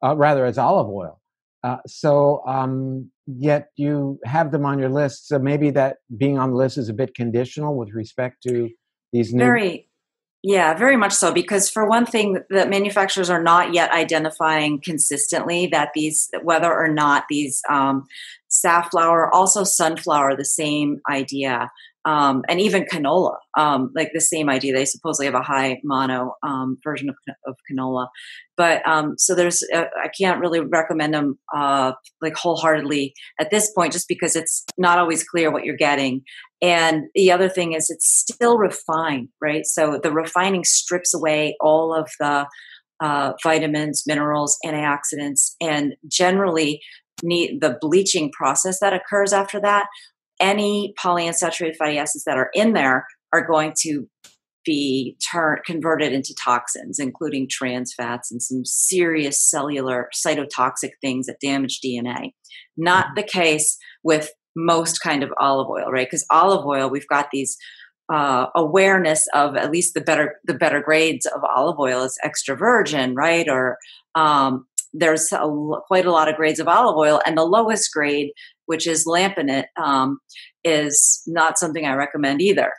uh, 0.04 0.14
rather 0.16 0.44
as 0.44 0.58
olive 0.58 0.88
oil. 0.88 1.20
Uh, 1.64 1.78
so 1.86 2.42
um, 2.46 3.10
yet 3.26 3.68
you 3.76 4.18
have 4.24 4.50
them 4.52 4.66
on 4.66 4.78
your 4.78 4.90
list. 4.90 5.28
So 5.28 5.38
maybe 5.38 5.70
that 5.70 5.98
being 6.18 6.38
on 6.38 6.50
the 6.50 6.56
list 6.56 6.76
is 6.76 6.88
a 6.88 6.94
bit 6.94 7.14
conditional 7.14 7.76
with 7.76 7.90
respect 7.94 8.42
to 8.42 8.68
these 9.12 9.32
new. 9.32 9.38
Very, 9.38 9.88
yeah, 10.42 10.74
very 10.74 10.96
much 10.96 11.12
so. 11.12 11.32
Because 11.32 11.70
for 11.70 11.88
one 11.88 12.04
thing, 12.04 12.38
the 12.50 12.66
manufacturers 12.66 13.30
are 13.30 13.42
not 13.42 13.72
yet 13.72 13.92
identifying 13.92 14.80
consistently 14.82 15.68
that 15.68 15.90
these, 15.94 16.28
whether 16.42 16.72
or 16.72 16.88
not 16.88 17.24
these 17.30 17.62
um, 17.70 18.04
safflower, 18.52 19.34
also 19.34 19.64
sunflower, 19.64 20.36
the 20.36 20.44
same 20.44 21.00
idea. 21.10 21.70
Um, 22.04 22.42
and 22.48 22.60
even 22.60 22.84
canola, 22.84 23.36
um, 23.56 23.92
like 23.94 24.10
the 24.12 24.20
same 24.20 24.50
idea. 24.50 24.74
They 24.74 24.84
supposedly 24.84 25.26
have 25.26 25.36
a 25.36 25.42
high 25.42 25.78
mono 25.84 26.34
um, 26.42 26.76
version 26.82 27.08
of, 27.08 27.14
of, 27.46 27.54
canola, 27.70 28.08
but 28.56 28.84
um, 28.88 29.14
so 29.18 29.36
there's 29.36 29.62
uh, 29.72 29.84
I 30.02 30.08
can't 30.08 30.40
really 30.40 30.58
recommend 30.58 31.14
them 31.14 31.38
uh, 31.54 31.92
like 32.20 32.34
wholeheartedly 32.34 33.14
at 33.38 33.50
this 33.52 33.70
point, 33.72 33.92
just 33.92 34.08
because 34.08 34.34
it's 34.34 34.64
not 34.76 34.98
always 34.98 35.22
clear 35.22 35.52
what 35.52 35.64
you're 35.64 35.76
getting. 35.76 36.22
And 36.60 37.04
the 37.14 37.30
other 37.30 37.48
thing 37.48 37.72
is 37.72 37.88
it's 37.88 38.08
still 38.08 38.58
refined, 38.58 39.28
right? 39.40 39.64
So 39.64 40.00
the 40.02 40.10
refining 40.10 40.64
strips 40.64 41.14
away 41.14 41.56
all 41.60 41.94
of 41.94 42.10
the 42.18 42.48
uh, 43.02 43.32
vitamins, 43.42 44.04
minerals, 44.06 44.56
antioxidants, 44.64 45.54
and 45.60 45.94
generally 46.08 46.80
need 47.22 47.60
the 47.60 47.78
bleaching 47.80 48.30
process 48.32 48.80
that 48.80 48.92
occurs 48.92 49.32
after 49.32 49.60
that, 49.60 49.86
any 50.40 50.94
polyunsaturated 51.02 51.76
fatty 51.76 51.98
acids 51.98 52.24
that 52.24 52.36
are 52.36 52.50
in 52.54 52.72
there 52.72 53.06
are 53.32 53.46
going 53.46 53.72
to 53.80 54.08
be 54.64 55.16
turned 55.30 55.60
converted 55.64 56.12
into 56.12 56.34
toxins, 56.42 56.98
including 56.98 57.48
trans 57.50 57.92
fats 57.94 58.30
and 58.30 58.42
some 58.42 58.64
serious 58.64 59.42
cellular 59.42 60.08
cytotoxic 60.14 60.90
things 61.00 61.26
that 61.26 61.40
damage 61.40 61.80
DNA. 61.84 62.32
Not 62.76 63.06
mm-hmm. 63.06 63.14
the 63.16 63.22
case 63.24 63.78
with 64.04 64.30
most 64.54 65.00
kind 65.00 65.22
of 65.22 65.32
olive 65.38 65.68
oil, 65.68 65.90
right? 65.90 66.06
Because 66.06 66.26
olive 66.30 66.66
oil, 66.66 66.90
we've 66.90 67.08
got 67.08 67.28
these 67.32 67.56
uh, 68.12 68.46
awareness 68.54 69.26
of 69.34 69.56
at 69.56 69.70
least 69.70 69.94
the 69.94 70.00
better 70.00 70.36
the 70.44 70.54
better 70.54 70.80
grades 70.80 71.24
of 71.26 71.42
olive 71.44 71.78
oil 71.78 72.02
is 72.02 72.18
extra 72.22 72.56
virgin, 72.56 73.14
right? 73.14 73.48
Or 73.48 73.78
um, 74.14 74.66
there's 74.92 75.32
a, 75.32 75.48
quite 75.86 76.06
a 76.06 76.12
lot 76.12 76.28
of 76.28 76.36
grades 76.36 76.60
of 76.60 76.68
olive 76.68 76.96
oil, 76.96 77.20
and 77.26 77.36
the 77.36 77.44
lowest 77.44 77.92
grade, 77.92 78.30
which 78.66 78.86
is 78.86 79.06
lampante, 79.06 79.64
um, 79.82 80.18
is 80.64 81.22
not 81.26 81.58
something 81.58 81.84
I 81.84 81.94
recommend 81.94 82.40
either. 82.40 82.72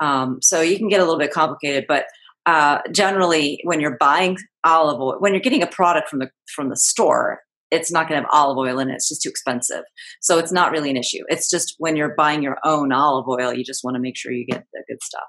Um, 0.00 0.38
so 0.40 0.60
you 0.60 0.78
can 0.78 0.88
get 0.88 1.00
a 1.00 1.04
little 1.04 1.18
bit 1.18 1.32
complicated, 1.32 1.84
but 1.88 2.06
uh, 2.46 2.80
generally, 2.92 3.60
when 3.64 3.80
you're 3.80 3.98
buying 3.98 4.38
olive 4.64 5.00
oil, 5.00 5.16
when 5.18 5.34
you're 5.34 5.40
getting 5.40 5.62
a 5.62 5.66
product 5.66 6.08
from 6.08 6.20
the 6.20 6.30
from 6.54 6.70
the 6.70 6.76
store, 6.76 7.40
it's 7.70 7.92
not 7.92 8.08
going 8.08 8.18
to 8.18 8.26
have 8.26 8.30
olive 8.32 8.56
oil 8.56 8.78
in 8.78 8.88
it. 8.88 8.94
It's 8.94 9.08
just 9.08 9.22
too 9.22 9.28
expensive. 9.28 9.84
So 10.22 10.38
it's 10.38 10.52
not 10.52 10.72
really 10.72 10.88
an 10.88 10.96
issue. 10.96 11.24
It's 11.28 11.50
just 11.50 11.74
when 11.76 11.96
you're 11.96 12.14
buying 12.14 12.42
your 12.42 12.56
own 12.64 12.90
olive 12.90 13.28
oil, 13.28 13.52
you 13.52 13.64
just 13.64 13.84
want 13.84 13.96
to 13.96 14.00
make 14.00 14.16
sure 14.16 14.32
you 14.32 14.46
get 14.46 14.64
the 14.72 14.82
good 14.88 15.02
stuff. 15.02 15.28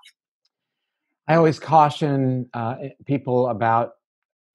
I 1.28 1.36
always 1.36 1.60
caution 1.60 2.49
uh, 2.54 2.75
people 3.06 3.49
about 3.49 3.91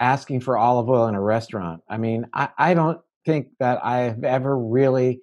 asking 0.00 0.40
for 0.40 0.56
olive 0.58 0.88
oil 0.88 1.06
in 1.06 1.14
a 1.14 1.20
restaurant. 1.20 1.82
I 1.88 1.98
mean, 1.98 2.26
I, 2.32 2.48
I 2.58 2.74
don't 2.74 3.00
think 3.24 3.48
that 3.60 3.84
I've 3.84 4.24
ever 4.24 4.56
really 4.58 5.20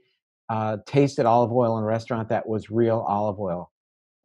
uh, 0.49 0.77
tasted 0.85 1.25
olive 1.25 1.51
oil 1.51 1.77
in 1.77 1.83
a 1.83 1.87
restaurant 1.87 2.29
that 2.29 2.47
was 2.47 2.69
real 2.69 3.05
olive 3.07 3.39
oil. 3.39 3.71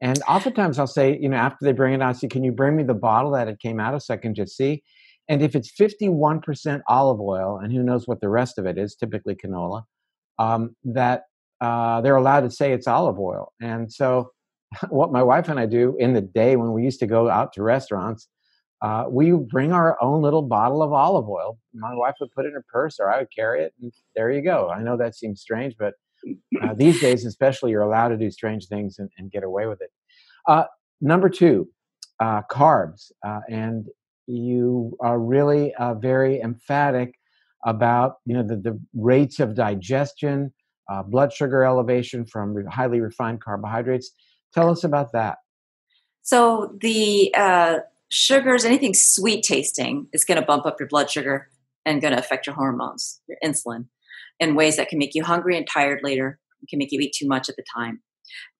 And 0.00 0.20
oftentimes 0.28 0.78
I'll 0.78 0.87
say, 0.87 1.18
you 1.18 1.28
know, 1.28 1.37
after 1.37 1.64
they 1.64 1.72
bring 1.72 1.94
it 1.94 2.02
out, 2.02 2.11
I 2.11 2.12
say, 2.12 2.28
can 2.28 2.44
you 2.44 2.52
bring 2.52 2.76
me 2.76 2.82
the 2.82 2.94
bottle 2.94 3.30
that 3.32 3.48
it 3.48 3.61
came 3.61 3.80
out 3.80 3.94
of 3.94 4.02
so 4.02 4.14
I 4.14 4.18
can 4.18 4.35
just 4.35 4.56
see? 4.56 4.82
And 5.28 5.42
if 5.42 5.56
it's 5.56 5.72
51% 5.72 6.82
olive 6.88 7.20
oil, 7.20 7.59
and 7.59 7.72
who 7.72 7.82
knows 7.82 8.06
what 8.06 8.20
the 8.20 8.28
rest 8.28 8.59
of 8.59 8.66
it 8.66 8.78
is, 8.78 8.94
typically 8.94 9.35
canola, 9.35 9.82
um, 10.38 10.76
that 10.85 11.22
uh, 11.61 12.00
they're 12.00 12.16
allowed 12.16 12.42
to 12.42 12.50
say 12.50 12.72
it's 12.72 12.87
olive 12.87 13.18
oil. 13.18 13.52
And 13.61 13.92
so, 13.92 14.30
what 14.88 15.12
my 15.12 15.22
wife 15.22 15.48
and 15.48 15.59
I 15.59 15.66
do 15.66 15.96
in 15.98 16.12
the 16.12 16.20
day 16.20 16.56
when 16.56 16.72
we 16.72 16.82
used 16.82 17.00
to 17.00 17.06
go 17.06 17.30
out 17.30 17.52
to 17.54 17.62
restaurants 17.62 18.28
uh, 18.83 19.05
we 19.09 19.33
bring 19.33 19.73
our 19.73 19.97
own 20.03 20.23
little 20.23 20.43
bottle 20.43 20.83
of 20.83 20.93
olive 20.93 21.29
oil. 21.29 21.59
My 21.73 21.95
wife 21.95 22.15
would 22.21 22.31
put 22.33 22.45
it 22.45 22.49
in 22.49 22.55
her 22.55 22.65
purse, 22.71 22.99
or 23.01 23.11
I 23.11 23.19
would 23.19 23.33
carry 23.35 23.62
it, 23.62 23.73
and 23.81 23.93
there 24.15 24.31
you 24.31 24.43
go. 24.43 24.69
I 24.69 24.83
know 24.83 24.97
that 24.97 25.15
seems 25.15 25.41
strange, 25.41 25.75
but 25.79 25.95
uh, 26.62 26.75
these 26.77 27.01
days, 27.01 27.25
especially, 27.25 27.71
you're 27.71 27.83
allowed 27.83 28.09
to 28.09 28.17
do 28.17 28.31
strange 28.31 28.67
things 28.67 28.99
and, 28.99 29.11
and 29.17 29.31
get 29.31 29.45
away 29.45 29.67
with 29.67 29.81
it. 29.81 29.91
Uh, 30.47 30.65
number 31.01 31.29
two, 31.29 31.69
uh, 32.21 32.43
carbs, 32.51 33.11
uh, 33.27 33.41
and 33.49 33.87
you 34.27 34.97
are 35.01 35.19
really 35.19 35.75
uh, 35.75 35.95
very 35.95 36.41
emphatic 36.41 37.15
about 37.65 38.17
you 38.27 38.35
know 38.35 38.43
the, 38.43 38.57
the 38.57 38.81
rates 38.95 39.41
of 39.41 39.55
digestion, 39.55 40.53
blood 41.07 41.33
sugar 41.33 41.65
elevation 41.65 42.27
from 42.27 42.53
re- 42.53 42.65
highly 42.71 43.01
refined 43.01 43.41
carbohydrates. 43.41 44.12
Tell 44.53 44.69
us 44.69 44.85
about 44.85 45.12
that. 45.12 45.39
So 46.23 46.77
the 46.81 47.35
sugars, 48.09 48.64
anything 48.64 48.95
sweet 48.95 49.42
tasting, 49.42 50.09
is 50.12 50.25
going 50.25 50.40
to 50.40 50.47
bump 50.47 50.66
up 50.66 50.79
your 50.79 50.88
blood 50.88 51.11
sugar 51.11 51.49
and 51.85 52.01
going 52.01 52.12
to 52.12 52.19
affect 52.19 52.47
your 52.47 52.57
hormones, 52.57 53.21
your 53.29 53.38
insulin, 53.45 53.87
in 54.40 54.55
ways 54.55 54.77
that 54.77 54.88
can 54.88 54.99
make 54.99 55.14
you 55.14 55.25
hungry 55.25 55.57
and 55.57 55.66
tired 55.66 56.01
later. 56.03 56.38
It 56.62 56.69
can 56.69 56.79
make 56.79 56.92
you 56.92 57.01
eat 57.01 57.14
too 57.16 57.29
much 57.29 57.49
at 57.49 57.57
the 57.57 57.64
time. 57.75 58.03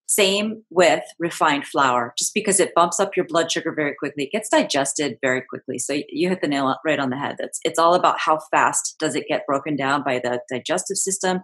Same 0.09 0.63
with 0.71 1.03
refined 1.19 1.67
flour. 1.67 2.15
Just 2.17 2.33
because 2.33 2.61
it 2.61 2.75
bumps 2.77 3.01
up 3.01 3.17
your 3.17 3.27
blood 3.27 3.51
sugar 3.51 3.73
very 3.75 3.95
quickly, 3.99 4.25
it 4.25 4.33
gets 4.33 4.49
digested 4.49 5.19
very 5.21 5.43
quickly. 5.43 5.79
So 5.79 6.01
you 6.09 6.29
hit 6.29 6.41
the 6.41 6.47
nail 6.47 6.77
right 6.85 7.01
on 7.01 7.11
the 7.11 7.17
head. 7.17 7.37
It's, 7.41 7.59
it's 7.65 7.79
all 7.79 7.95
about 7.95 8.21
how 8.21 8.39
fast 8.53 8.95
does 9.01 9.17
it 9.17 9.27
get 9.29 9.47
broken 9.47 9.75
down 9.75 10.05
by 10.05 10.21
the 10.21 10.41
digestive 10.49 10.97
system, 10.97 11.41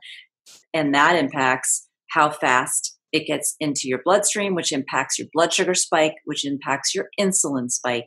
and 0.72 0.94
that 0.94 1.16
impacts 1.16 1.88
how 2.10 2.30
fast 2.30 2.91
it 3.12 3.26
gets 3.26 3.54
into 3.60 3.82
your 3.84 4.00
bloodstream, 4.04 4.54
which 4.54 4.72
impacts 4.72 5.18
your 5.18 5.28
blood 5.32 5.52
sugar 5.52 5.74
spike, 5.74 6.14
which 6.24 6.44
impacts 6.44 6.94
your 6.94 7.08
insulin 7.20 7.70
spike. 7.70 8.06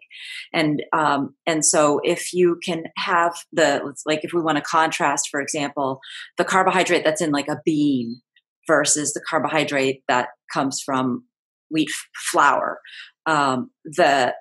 And, 0.52 0.84
um, 0.94 1.36
and 1.46 1.64
so 1.64 2.00
if 2.04 2.34
you 2.34 2.60
can 2.64 2.86
have 2.98 3.36
the, 3.54 3.94
like 4.06 4.24
if 4.24 4.34
we 4.34 4.42
want 4.42 4.58
to 4.58 4.64
contrast, 4.64 5.30
for 5.30 5.40
example, 5.40 6.00
the 6.38 6.46
carbohydrate 6.46 7.04
that's 7.04 7.22
in 7.22 7.32
like 7.32 7.48
a 7.48 7.62
bean 7.64 8.22
versus 8.68 9.14
the 9.14 9.22
carbohydrate 9.30 10.02
that 10.08 10.30
comes 10.52 10.82
from 10.84 11.26
wheat 11.70 11.90
flour, 12.32 12.80
um, 13.28 13.70
the, 13.84 14.34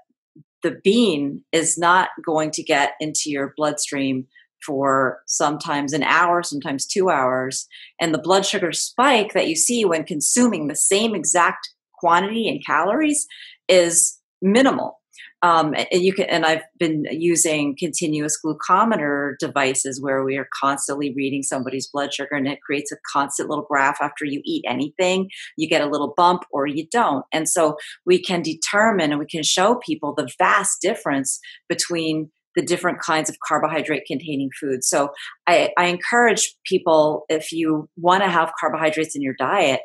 the 0.62 0.78
bean 0.82 1.44
is 1.52 1.76
not 1.76 2.08
going 2.24 2.50
to 2.52 2.62
get 2.62 2.92
into 3.00 3.24
your 3.26 3.52
bloodstream 3.54 4.26
for 4.64 5.20
sometimes 5.26 5.92
an 5.92 6.02
hour, 6.02 6.42
sometimes 6.42 6.86
two 6.86 7.10
hours. 7.10 7.66
And 8.00 8.14
the 8.14 8.20
blood 8.20 8.46
sugar 8.46 8.72
spike 8.72 9.32
that 9.32 9.48
you 9.48 9.56
see 9.56 9.84
when 9.84 10.04
consuming 10.04 10.68
the 10.68 10.76
same 10.76 11.14
exact 11.14 11.68
quantity 11.98 12.48
in 12.48 12.60
calories 12.64 13.26
is 13.68 14.18
minimal. 14.42 15.00
Um, 15.42 15.74
and 15.74 16.02
you 16.02 16.14
can, 16.14 16.24
and 16.30 16.46
I've 16.46 16.62
been 16.78 17.04
using 17.10 17.76
continuous 17.78 18.38
glucometer 18.42 19.34
devices 19.38 20.00
where 20.00 20.24
we 20.24 20.38
are 20.38 20.48
constantly 20.58 21.12
reading 21.14 21.42
somebody's 21.42 21.86
blood 21.92 22.14
sugar, 22.14 22.34
and 22.34 22.48
it 22.48 22.62
creates 22.62 22.90
a 22.90 22.96
constant 23.12 23.50
little 23.50 23.66
graph. 23.68 23.98
After 24.00 24.24
you 24.24 24.40
eat 24.46 24.64
anything, 24.66 25.28
you 25.58 25.68
get 25.68 25.82
a 25.82 25.90
little 25.90 26.14
bump 26.16 26.44
or 26.50 26.66
you 26.66 26.86
don't, 26.90 27.26
and 27.30 27.46
so 27.46 27.76
we 28.06 28.22
can 28.22 28.40
determine 28.40 29.10
and 29.10 29.18
we 29.18 29.26
can 29.26 29.42
show 29.42 29.74
people 29.86 30.14
the 30.14 30.30
vast 30.38 30.80
difference 30.80 31.40
between 31.68 32.30
the 32.54 32.62
different 32.62 33.00
kinds 33.00 33.28
of 33.28 33.36
carbohydrate 33.46 34.04
containing 34.06 34.50
foods. 34.60 34.88
So 34.88 35.10
I, 35.46 35.70
I 35.78 35.86
encourage 35.86 36.54
people 36.64 37.24
if 37.28 37.52
you 37.52 37.88
want 37.96 38.22
to 38.22 38.28
have 38.28 38.52
carbohydrates 38.58 39.16
in 39.16 39.22
your 39.22 39.34
diet, 39.38 39.80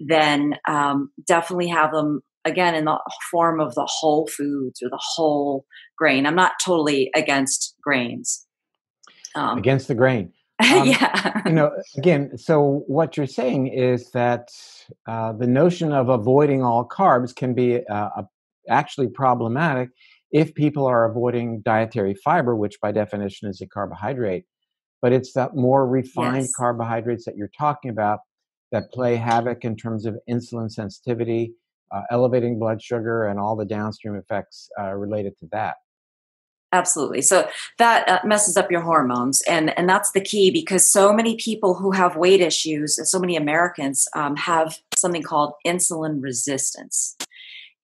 then 0.00 0.54
um, 0.66 1.10
definitely 1.26 1.68
have 1.68 1.92
them 1.92 2.22
again 2.44 2.74
in 2.74 2.86
the 2.86 2.98
form 3.30 3.60
of 3.60 3.74
the 3.74 3.88
whole 3.88 4.26
foods 4.26 4.82
or 4.82 4.88
the 4.88 5.00
whole 5.00 5.64
grain. 5.96 6.26
I'm 6.26 6.34
not 6.34 6.52
totally 6.64 7.10
against 7.14 7.74
grains. 7.82 8.46
Um, 9.34 9.58
against 9.58 9.88
the 9.88 9.94
grain. 9.94 10.32
Um, 10.60 10.88
yeah. 10.88 11.40
you 11.46 11.52
know, 11.52 11.70
again, 11.96 12.36
so 12.36 12.84
what 12.86 13.16
you're 13.16 13.26
saying 13.26 13.68
is 13.68 14.10
that 14.10 14.50
uh, 15.08 15.32
the 15.32 15.46
notion 15.46 15.90
of 15.90 16.10
avoiding 16.10 16.62
all 16.62 16.86
carbs 16.86 17.34
can 17.34 17.54
be 17.54 17.80
uh, 17.86 18.10
actually 18.68 19.08
problematic 19.08 19.88
if 20.32 20.54
people 20.54 20.86
are 20.86 21.10
avoiding 21.10 21.60
dietary 21.62 22.14
fiber, 22.14 22.56
which 22.56 22.80
by 22.80 22.92
definition 22.92 23.48
is 23.48 23.60
a 23.60 23.66
carbohydrate. 23.66 24.44
But 25.02 25.12
it's 25.12 25.32
that 25.32 25.56
more 25.56 25.86
refined 25.86 26.42
yes. 26.42 26.52
carbohydrates 26.54 27.24
that 27.24 27.36
you're 27.36 27.50
talking 27.58 27.90
about 27.90 28.20
that 28.72 28.92
play 28.92 29.16
havoc 29.16 29.64
in 29.64 29.76
terms 29.76 30.06
of 30.06 30.16
insulin 30.28 30.70
sensitivity, 30.70 31.54
uh, 31.90 32.02
elevating 32.10 32.58
blood 32.58 32.82
sugar, 32.82 33.26
and 33.26 33.40
all 33.40 33.56
the 33.56 33.64
downstream 33.64 34.14
effects 34.14 34.68
uh, 34.78 34.92
related 34.92 35.36
to 35.40 35.48
that. 35.52 35.76
Absolutely. 36.72 37.20
So 37.20 37.48
that 37.78 38.08
uh, 38.08 38.20
messes 38.24 38.56
up 38.56 38.70
your 38.70 38.82
hormones, 38.82 39.42
and 39.48 39.76
and 39.76 39.88
that's 39.88 40.12
the 40.12 40.20
key 40.20 40.52
because 40.52 40.88
so 40.88 41.12
many 41.12 41.36
people 41.36 41.74
who 41.74 41.90
have 41.90 42.14
weight 42.14 42.40
issues, 42.40 43.00
so 43.10 43.18
many 43.18 43.36
Americans 43.36 44.06
um, 44.14 44.36
have 44.36 44.78
something 44.96 45.22
called 45.22 45.54
insulin 45.66 46.22
resistance. 46.22 47.16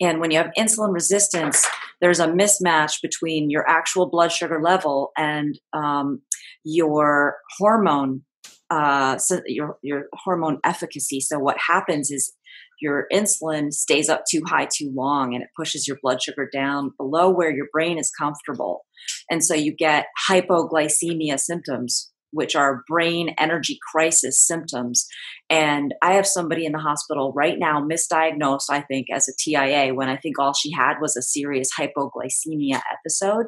And 0.00 0.20
when 0.20 0.30
you 0.30 0.38
have 0.38 0.50
insulin 0.58 0.92
resistance, 0.92 1.66
there's 2.00 2.20
a 2.20 2.26
mismatch 2.26 3.00
between 3.02 3.50
your 3.50 3.68
actual 3.68 4.10
blood 4.10 4.30
sugar 4.30 4.60
level 4.62 5.12
and 5.16 5.58
um, 5.72 6.22
your 6.64 7.36
hormone, 7.58 8.22
uh, 8.68 9.16
so 9.16 9.40
your 9.46 9.78
your 9.82 10.06
hormone 10.12 10.58
efficacy. 10.64 11.20
So 11.20 11.38
what 11.38 11.56
happens 11.58 12.10
is 12.10 12.34
your 12.80 13.06
insulin 13.10 13.72
stays 13.72 14.10
up 14.10 14.24
too 14.30 14.42
high 14.46 14.68
too 14.70 14.92
long, 14.94 15.34
and 15.34 15.42
it 15.42 15.48
pushes 15.56 15.88
your 15.88 15.96
blood 16.02 16.20
sugar 16.22 16.48
down 16.52 16.92
below 16.98 17.30
where 17.30 17.50
your 17.50 17.68
brain 17.72 17.98
is 17.98 18.10
comfortable, 18.10 18.84
and 19.30 19.42
so 19.42 19.54
you 19.54 19.74
get 19.74 20.06
hypoglycemia 20.28 21.38
symptoms 21.38 22.12
which 22.32 22.54
are 22.54 22.82
brain 22.88 23.34
energy 23.38 23.78
crisis 23.92 24.44
symptoms. 24.44 25.06
And 25.48 25.94
I 26.02 26.14
have 26.14 26.26
somebody 26.26 26.66
in 26.66 26.72
the 26.72 26.78
hospital 26.78 27.32
right 27.34 27.58
now, 27.58 27.80
misdiagnosed, 27.80 28.70
I 28.70 28.80
think, 28.82 29.06
as 29.12 29.28
a 29.28 29.32
TIA, 29.38 29.94
when 29.94 30.08
I 30.08 30.16
think 30.16 30.38
all 30.38 30.54
she 30.54 30.72
had 30.72 30.94
was 31.00 31.16
a 31.16 31.22
serious 31.22 31.70
hypoglycemia 31.78 32.80
episode. 32.92 33.46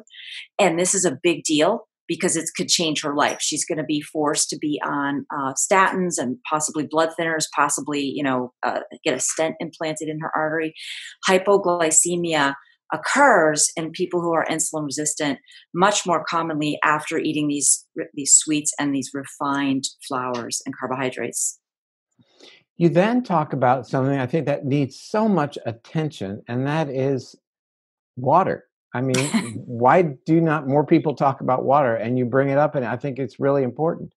And 0.57 0.79
this 0.79 0.95
is 0.95 1.05
a 1.05 1.17
big 1.21 1.43
deal 1.43 1.87
because 2.09 2.35
it 2.35 2.49
could 2.57 2.67
change 2.67 3.03
her 3.03 3.15
life. 3.15 3.37
She's 3.39 3.63
going 3.63 3.77
to 3.77 3.83
be 3.83 4.01
forced 4.01 4.49
to 4.49 4.57
be 4.57 4.81
on 4.83 5.25
uh, 5.31 5.53
statins 5.53 6.15
and 6.17 6.37
possibly 6.49 6.87
blood 6.89 7.09
thinners, 7.17 7.45
possibly, 7.55 8.01
you 8.01 8.23
know, 8.23 8.51
uh, 8.63 8.79
get 9.05 9.13
a 9.13 9.19
stent 9.19 9.55
implanted 9.59 10.09
in 10.09 10.19
her 10.19 10.31
artery. 10.35 10.73
Hypoglycemia 11.29 12.55
occurs 12.91 13.71
in 13.75 13.91
people 13.91 14.21
who 14.21 14.33
are 14.33 14.45
insulin 14.45 14.85
resistant 14.85 15.39
much 15.73 16.05
more 16.05 16.23
commonly 16.23 16.79
after 16.83 17.17
eating 17.17 17.47
these 17.47 17.85
these 18.13 18.33
sweets 18.33 18.73
and 18.79 18.93
these 18.93 19.11
refined 19.13 19.85
flours 20.07 20.61
and 20.65 20.75
carbohydrates. 20.77 21.59
You 22.77 22.89
then 22.89 23.23
talk 23.23 23.51
about 23.53 23.87
something 23.87 24.17
I 24.17 24.25
think 24.25 24.45
that 24.45 24.65
needs 24.65 24.99
so 24.99 25.27
much 25.27 25.57
attention, 25.65 26.41
and 26.47 26.65
that 26.65 26.89
is 26.89 27.35
water. 28.15 28.65
I 28.93 29.01
mean, 29.01 29.15
why 29.65 30.03
do 30.25 30.39
not 30.41 30.67
more 30.67 30.85
people 30.85 31.13
talk 31.13 31.41
about 31.41 31.65
water? 31.65 31.95
And 31.95 32.17
you 32.17 32.25
bring 32.25 32.49
it 32.49 32.57
up, 32.57 32.75
and 32.75 32.85
I 32.85 32.95
think 32.95 33.19
it's 33.19 33.39
really 33.39 33.63
important. 33.63 34.13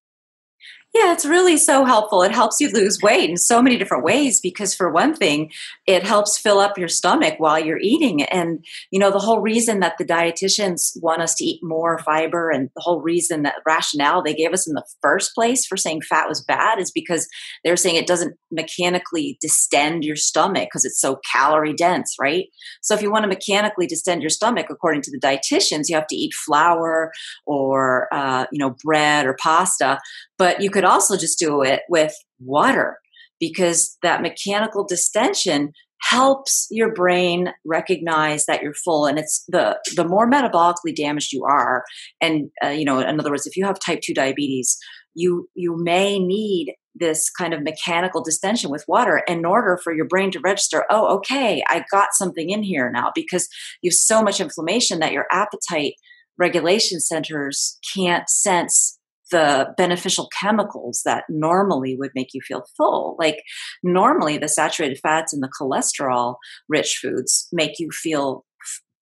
Yeah, 0.93 1.11
it's 1.11 1.25
really 1.25 1.57
so 1.57 1.85
helpful. 1.85 2.21
It 2.21 2.31
helps 2.31 2.61
you 2.61 2.69
lose 2.69 2.99
weight 3.01 3.27
in 3.27 3.35
so 3.35 3.63
many 3.63 3.77
different 3.77 4.03
ways 4.03 4.39
because, 4.39 4.75
for 4.75 4.91
one 4.91 5.15
thing, 5.15 5.51
it 5.87 6.03
helps 6.03 6.37
fill 6.37 6.59
up 6.59 6.77
your 6.77 6.87
stomach 6.87 7.33
while 7.39 7.57
you're 7.57 7.79
eating. 7.79 8.21
And, 8.21 8.63
you 8.91 8.99
know, 8.99 9.09
the 9.09 9.17
whole 9.17 9.41
reason 9.41 9.79
that 9.79 9.97
the 9.97 10.05
dietitians 10.05 10.91
want 11.01 11.23
us 11.23 11.33
to 11.35 11.45
eat 11.45 11.61
more 11.63 11.97
fiber 11.97 12.51
and 12.51 12.69
the 12.75 12.81
whole 12.81 13.01
reason 13.01 13.41
that 13.41 13.55
rationale 13.65 14.21
they 14.21 14.35
gave 14.35 14.53
us 14.53 14.67
in 14.67 14.75
the 14.75 14.85
first 15.01 15.33
place 15.33 15.65
for 15.65 15.77
saying 15.77 16.01
fat 16.01 16.29
was 16.29 16.43
bad 16.43 16.79
is 16.79 16.91
because 16.91 17.27
they're 17.63 17.75
saying 17.75 17.95
it 17.95 18.05
doesn't 18.05 18.35
mechanically 18.51 19.39
distend 19.41 20.03
your 20.03 20.15
stomach 20.15 20.67
because 20.67 20.85
it's 20.85 21.01
so 21.01 21.19
calorie 21.31 21.73
dense, 21.73 22.15
right? 22.21 22.45
So, 22.83 22.93
if 22.93 23.01
you 23.01 23.11
want 23.11 23.23
to 23.23 23.29
mechanically 23.29 23.87
distend 23.87 24.21
your 24.21 24.29
stomach, 24.29 24.67
according 24.69 25.01
to 25.03 25.11
the 25.11 25.19
dietitians, 25.19 25.85
you 25.89 25.95
have 25.95 26.07
to 26.07 26.15
eat 26.15 26.35
flour 26.35 27.11
or, 27.47 28.13
uh, 28.13 28.45
you 28.51 28.59
know, 28.59 28.75
bread 28.83 29.25
or 29.25 29.35
pasta. 29.41 29.99
But 30.37 30.61
you 30.61 30.69
could 30.69 30.82
could 30.83 30.89
also 30.89 31.17
just 31.17 31.39
do 31.39 31.61
it 31.61 31.81
with 31.89 32.13
water 32.39 32.97
because 33.39 33.97
that 34.01 34.21
mechanical 34.21 34.85
distension 34.85 35.71
helps 36.01 36.67
your 36.69 36.93
brain 36.93 37.49
recognize 37.65 38.45
that 38.45 38.61
you're 38.61 38.73
full 38.73 39.05
and 39.05 39.17
it's 39.17 39.45
the 39.47 39.79
the 39.95 40.05
more 40.05 40.29
metabolically 40.29 40.93
damaged 40.93 41.31
you 41.31 41.45
are 41.45 41.85
and 42.19 42.49
uh, 42.63 42.67
you 42.67 42.83
know 42.83 42.99
in 42.99 43.19
other 43.19 43.31
words 43.31 43.47
if 43.47 43.55
you 43.55 43.65
have 43.65 43.79
type 43.79 44.01
2 44.01 44.13
diabetes 44.13 44.77
you 45.15 45.47
you 45.55 45.77
may 45.81 46.19
need 46.19 46.73
this 46.93 47.29
kind 47.29 47.53
of 47.53 47.63
mechanical 47.63 48.21
distension 48.21 48.69
with 48.69 48.83
water 48.87 49.23
in 49.27 49.45
order 49.45 49.79
for 49.81 49.93
your 49.93 50.05
brain 50.05 50.29
to 50.29 50.41
register 50.41 50.83
oh 50.89 51.15
okay 51.15 51.63
i 51.69 51.85
got 51.89 52.09
something 52.13 52.49
in 52.49 52.63
here 52.63 52.91
now 52.91 53.11
because 53.15 53.47
you 53.81 53.89
have 53.89 53.95
so 53.95 54.21
much 54.21 54.41
inflammation 54.41 54.99
that 54.99 55.13
your 55.13 55.25
appetite 55.31 55.93
regulation 56.37 56.99
centers 56.99 57.77
can't 57.95 58.29
sense 58.29 58.99
the 59.33 59.73
beneficial 59.75 60.29
chemicals 60.39 61.01
that 61.03 61.23
normally 61.27 61.97
would 61.97 62.11
make 62.15 62.29
you 62.33 62.41
feel 62.41 62.63
full. 62.77 63.15
Like 63.19 63.41
normally 63.81 64.37
the 64.37 64.47
saturated 64.47 64.99
fats 65.01 65.33
and 65.33 65.41
the 65.41 65.51
cholesterol 65.59 66.35
rich 66.69 66.99
foods 67.01 67.47
make 67.51 67.79
you 67.79 67.89
feel 67.91 68.45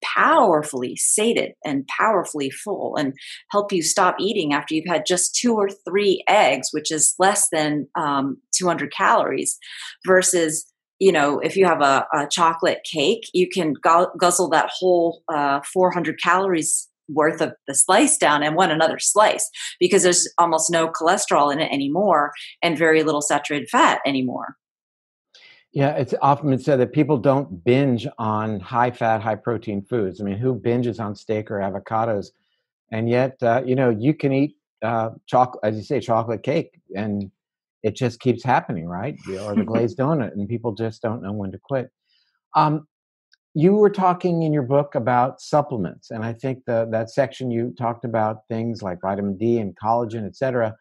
powerfully 0.04 0.96
sated 0.96 1.52
and 1.64 1.86
powerfully 1.88 2.50
full 2.50 2.96
and 2.98 3.14
help 3.52 3.72
you 3.72 3.84
stop 3.84 4.16
eating 4.20 4.54
after 4.54 4.74
you've 4.74 4.88
had 4.88 5.04
just 5.06 5.36
two 5.36 5.54
or 5.54 5.70
three 5.88 6.24
eggs, 6.28 6.70
which 6.72 6.92
is 6.92 7.14
less 7.20 7.50
than 7.52 7.88
um, 7.96 8.38
200 8.58 8.92
calories, 8.92 9.58
versus 10.08 10.66
you 11.00 11.12
know, 11.12 11.40
if 11.40 11.58
you 11.58 11.66
have 11.66 11.82
a, 11.82 12.06
a 12.14 12.28
chocolate 12.30 12.82
cake, 12.84 13.24
you 13.34 13.50
can 13.50 13.74
guzzle 14.20 14.50
that 14.50 14.70
whole 14.72 15.24
uh, 15.34 15.60
400 15.74 16.22
calories 16.22 16.88
worth 17.14 17.42
of 17.42 17.54
the 17.68 17.76
slice 17.76 18.18
down 18.18 18.44
and 18.44 18.56
want 18.56 18.72
another 18.72 19.00
slice 19.00 19.50
because 19.80 20.04
there's 20.04 20.28
almost 20.38 20.70
no 20.70 20.88
cholesterol 20.88 21.52
in 21.52 21.60
it 21.60 21.72
anymore 21.72 22.32
and 22.62 22.78
very 22.78 23.04
little 23.04 23.22
saturated 23.22 23.70
fat 23.70 24.00
anymore. 24.06 24.56
Yeah, 25.74 25.92
it's 25.92 26.14
often 26.22 26.50
been 26.50 26.60
said 26.60 26.80
that 26.82 26.92
people 26.92 27.18
don't 27.18 27.64
binge 27.64 28.06
on 28.18 28.60
high 28.60 28.92
fat, 28.92 29.22
high 29.22 29.36
protein 29.36 29.82
foods. 29.82 30.20
I 30.20 30.26
mean, 30.26 30.38
who 30.38 30.54
binges 30.54 31.00
on 31.00 31.16
steak 31.16 31.50
or 31.50 31.60
avocados? 31.60 32.28
And 32.92 33.10
yet, 33.10 33.38
uh, 33.42 33.62
you 33.66 33.76
know, 33.76 33.90
you 33.90 34.14
can 34.14 34.34
eat 34.34 34.58
uh, 34.82 35.12
chocolate, 35.28 35.62
as 35.64 35.78
you 35.78 35.84
say, 35.84 36.02
chocolate 36.02 36.44
cake, 36.44 36.82
and 36.96 37.32
it 37.84 37.96
just 37.96 38.20
keeps 38.20 38.44
happening, 38.44 38.86
right? 38.86 39.16
Or 39.40 39.56
the 39.56 39.64
glazed 39.64 39.98
donut, 40.00 40.34
and 40.34 40.48
people 40.50 40.74
just 40.74 41.02
don't 41.02 41.24
know 41.24 41.32
when 41.32 41.54
to 41.54 41.58
quit. 41.58 41.90
Um, 42.54 42.86
you 43.54 43.74
were 43.74 43.90
talking 43.90 44.44
in 44.44 44.54
your 44.54 44.64
book 44.64 44.96
about 44.96 45.42
supplements 45.42 46.12
and 46.12 46.24
i 46.24 46.34
think 46.34 46.64
the, 46.66 46.88
that 46.92 47.10
section 47.10 47.52
you 47.52 47.74
talked 47.78 48.06
about 48.06 48.48
things 48.48 48.82
like 48.82 49.00
vitamin 49.02 49.38
d 49.38 49.60
and 49.60 49.76
collagen 49.78 50.26
etc 50.26 50.76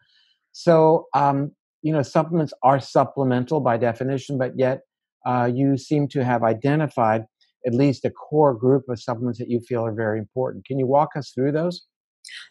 so 0.53 1.07
um, 1.13 1.51
you 1.81 1.91
know, 1.91 2.01
supplements 2.01 2.53
are 2.63 2.79
supplemental 2.79 3.59
by 3.59 3.77
definition, 3.77 4.37
but 4.37 4.57
yet 4.57 4.81
uh, 5.25 5.49
you 5.51 5.77
seem 5.77 6.07
to 6.09 6.23
have 6.23 6.43
identified 6.43 7.25
at 7.65 7.73
least 7.73 8.05
a 8.05 8.09
core 8.09 8.55
group 8.55 8.83
of 8.89 9.01
supplements 9.01 9.39
that 9.39 9.49
you 9.49 9.59
feel 9.59 9.85
are 9.85 9.93
very 9.93 10.19
important. 10.19 10.65
Can 10.65 10.79
you 10.79 10.87
walk 10.87 11.09
us 11.15 11.31
through 11.33 11.51
those? 11.51 11.85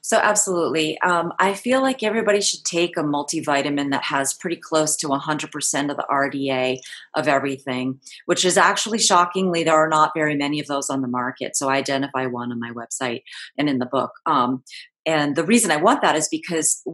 So, 0.03 0.19
absolutely. 0.19 1.01
Um, 1.01 1.33
I 1.39 1.55
feel 1.55 1.83
like 1.83 2.03
everybody 2.03 2.41
should 2.41 2.65
take 2.65 2.97
a 2.97 3.03
multivitamin 3.03 3.91
that 3.91 4.05
has 4.05 4.35
pretty 4.35 4.57
close 4.57 4.97
to 4.97 5.09
100% 5.09 5.91
of 5.91 5.97
the 5.97 6.07
RDA 6.11 6.79
of 7.15 7.29
everything, 7.29 8.01
which 8.27 8.45
is 8.45 8.57
actually 8.57 8.99
shockingly, 8.99 9.65
there 9.65 9.77
are 9.77 9.89
not 9.89 10.13
very 10.15 10.37
many 10.37 10.61
of 10.61 10.67
those 10.67 10.91
on 10.91 11.03
the 11.03 11.09
market. 11.09 11.57
So, 11.57 11.69
I 11.69 11.77
identify 11.77 12.27
one 12.27 12.53
on 12.53 12.61
my 12.61 12.71
website 12.71 13.23
and 13.59 13.69
in 13.69 13.79
the 13.79 13.87
book. 13.87 14.13
Um, 14.27 14.63
and 15.07 15.35
the 15.35 15.45
reason 15.45 15.71
I 15.71 15.77
want 15.77 16.03
that 16.03 16.17
is 16.17 16.29
because 16.29 16.87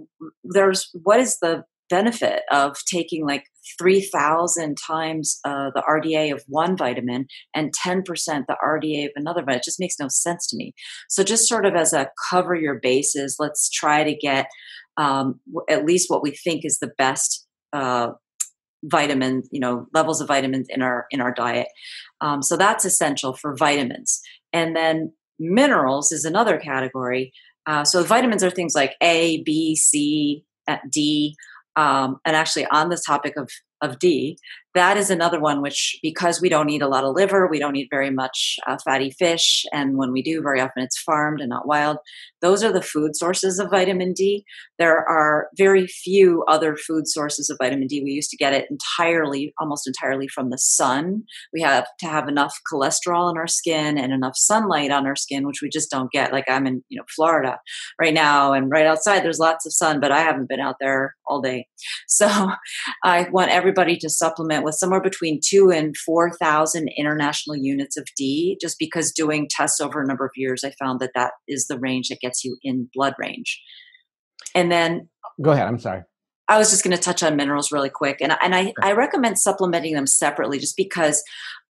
there's 0.45 0.89
what 0.93 1.21
is 1.21 1.39
the 1.39 1.65
benefit 1.89 2.43
of 2.51 2.77
taking 2.87 3.27
like 3.27 3.45
3,000 3.79 4.77
times 4.77 5.39
uh, 5.45 5.71
the 5.75 5.83
RDA 5.89 6.33
of 6.33 6.45
one 6.47 6.77
vitamin 6.77 7.27
and 7.55 7.73
10% 7.75 8.05
the 8.47 8.57
RDA 8.65 9.07
of 9.07 9.13
another 9.17 9.41
vitamin. 9.41 9.59
It 9.59 9.65
just 9.65 9.81
makes 9.81 9.99
no 9.99 10.09
sense 10.09 10.47
to 10.49 10.57
me. 10.57 10.75
So, 11.09 11.23
just 11.23 11.49
sort 11.49 11.67
of 11.67 11.75
as 11.75 11.93
a 11.93 12.11
cover 12.31 12.55
your 12.55 12.79
bases, 12.81 13.37
let's 13.39 13.69
try 13.71 14.05
to 14.05 14.15
get 14.15 14.47
um, 14.97 15.41
at 15.69 15.85
least 15.85 16.11
what 16.11 16.23
we 16.23 16.31
think 16.31 16.65
is 16.65 16.79
the 16.79 16.93
best 16.99 17.47
uh, 17.73 18.09
vitamin, 18.85 19.43
you 19.51 19.61
know, 19.61 19.87
levels 19.93 20.21
of 20.21 20.29
vitamins 20.29 20.67
in 20.71 20.83
our 20.83 21.07
in 21.11 21.21
our 21.21 21.33
diet. 21.33 21.69
Um, 22.21 22.43
so 22.43 22.57
that's 22.57 22.85
essential 22.85 23.35
for 23.35 23.57
vitamins. 23.57 24.21
And 24.53 24.75
then 24.75 25.13
minerals 25.39 26.13
is 26.13 26.25
another 26.25 26.59
category. 26.59 27.33
Uh, 27.67 27.85
so 27.85 28.03
vitamins 28.03 28.45
are 28.45 28.51
things 28.51 28.75
like 28.75 28.95
A, 29.03 29.43
B, 29.43 29.75
C, 29.75 30.45
D. 30.91 31.37
Um, 31.77 32.19
and 32.25 32.35
actually, 32.35 32.67
on 32.67 32.89
this 32.89 33.05
topic 33.05 33.37
of 33.37 33.51
of 33.83 33.99
D, 33.99 34.39
that 34.77 34.97
is 34.97 35.11
another 35.11 35.41
one 35.41 35.63
which, 35.63 35.99
because 36.03 36.41
we 36.41 36.49
don't 36.49 36.71
eat 36.71 36.83
a 36.83 36.89
lot 36.89 37.05
of 37.05 37.15
liver, 37.15 37.49
we 37.49 37.59
don't 37.59 37.77
eat 37.77 37.89
very 37.91 38.11
much 38.11 38.57
uh, 38.67 38.77
fatty 38.85 39.11
fish, 39.11 39.65
and 39.73 39.97
when 39.97 40.13
we 40.13 40.23
do, 40.23 40.43
very 40.43 40.61
often 40.61 40.83
it's 40.83 41.01
farmed 41.01 41.41
and 41.41 41.51
not 41.51 41.67
wild. 41.67 41.99
Those 42.43 42.63
are 42.63 42.73
the 42.73 42.83
food 42.83 43.17
sources 43.17 43.59
of 43.59 43.71
vitamin 43.71 44.13
D. 44.13 44.45
There 44.79 44.99
are 45.09 45.49
very 45.57 45.87
few 45.87 46.45
other 46.47 46.77
food 46.77 47.09
sources 47.09 47.49
of 47.51 47.57
vitamin 47.61 47.87
D. 47.87 48.03
We 48.03 48.11
used 48.11 48.31
to 48.31 48.37
get 48.37 48.53
it 48.53 48.69
entirely, 48.71 49.55
almost 49.59 49.87
entirely 49.87 50.29
from 50.29 50.51
the 50.51 50.59
sun. 50.59 51.25
We 51.53 51.63
have 51.63 51.87
to 52.01 52.07
have 52.07 52.29
enough 52.29 52.55
cholesterol 52.71 53.31
in 53.31 53.39
our 53.39 53.47
skin 53.47 53.99
and 53.99 54.13
enough 54.13 54.37
sunlight 54.37 54.91
on 54.91 55.07
our 55.07 55.17
skin, 55.17 55.47
which 55.47 55.63
we 55.63 55.69
just 55.69 55.91
don't 55.91 56.13
get. 56.13 56.33
Like 56.33 56.45
I'm 56.49 56.67
in, 56.67 56.85
you 56.89 56.99
know, 56.99 57.05
Florida 57.15 57.59
right 58.01 58.15
now, 58.15 58.53
and 58.53 58.71
right 58.71 58.87
outside 58.87 59.25
there's 59.25 59.39
lots 59.39 59.65
of 59.65 59.73
sun, 59.73 60.01
but 60.01 60.13
I 60.13 60.21
haven't 60.21 60.49
been 60.49 60.61
out 60.61 60.77
there 60.79 61.17
all 61.27 61.41
day. 61.41 61.67
So 62.07 62.29
I 63.05 63.29
want 63.31 63.51
everybody 63.51 63.97
to 63.99 64.11
supplement 64.11 64.65
with 64.67 64.75
somewhere 64.75 65.01
between 65.01 65.41
two 65.43 65.71
and 65.71 65.97
4,000 65.97 66.91
international 66.99 67.57
units 67.57 67.97
of 67.97 68.07
D, 68.17 68.59
just 68.61 68.79
because 68.79 69.13
doing 69.13 69.49
tests 69.51 69.81
over 69.81 70.03
a 70.03 70.07
number 70.07 70.27
of 70.27 70.33
years, 70.37 70.63
I 70.65 70.73
found 70.79 71.01
that 71.01 71.13
that 71.15 71.33
is 71.49 71.67
the 71.67 71.79
range 71.79 72.09
that 72.09 72.21
gets 72.21 72.45
you 72.45 72.59
in 72.63 72.91
blood 72.93 73.15
range. 73.19 73.61
And 74.55 74.71
then. 74.71 75.09
Go 75.41 75.53
ahead, 75.53 75.67
I'm 75.67 75.79
sorry. 75.79 76.03
I 76.49 76.59
was 76.59 76.71
just 76.71 76.85
going 76.85 76.97
to 76.97 77.03
touch 77.03 77.23
on 77.23 77.35
minerals 77.35 77.73
really 77.73 77.91
quick, 77.91 78.19
and 78.21 78.37
and 78.41 78.55
I, 78.55 78.73
I 78.81 78.93
recommend 78.93 79.37
supplementing 79.37 79.95
them 79.95 80.07
separately, 80.07 80.61
just 80.61 80.77
because, 80.77 81.21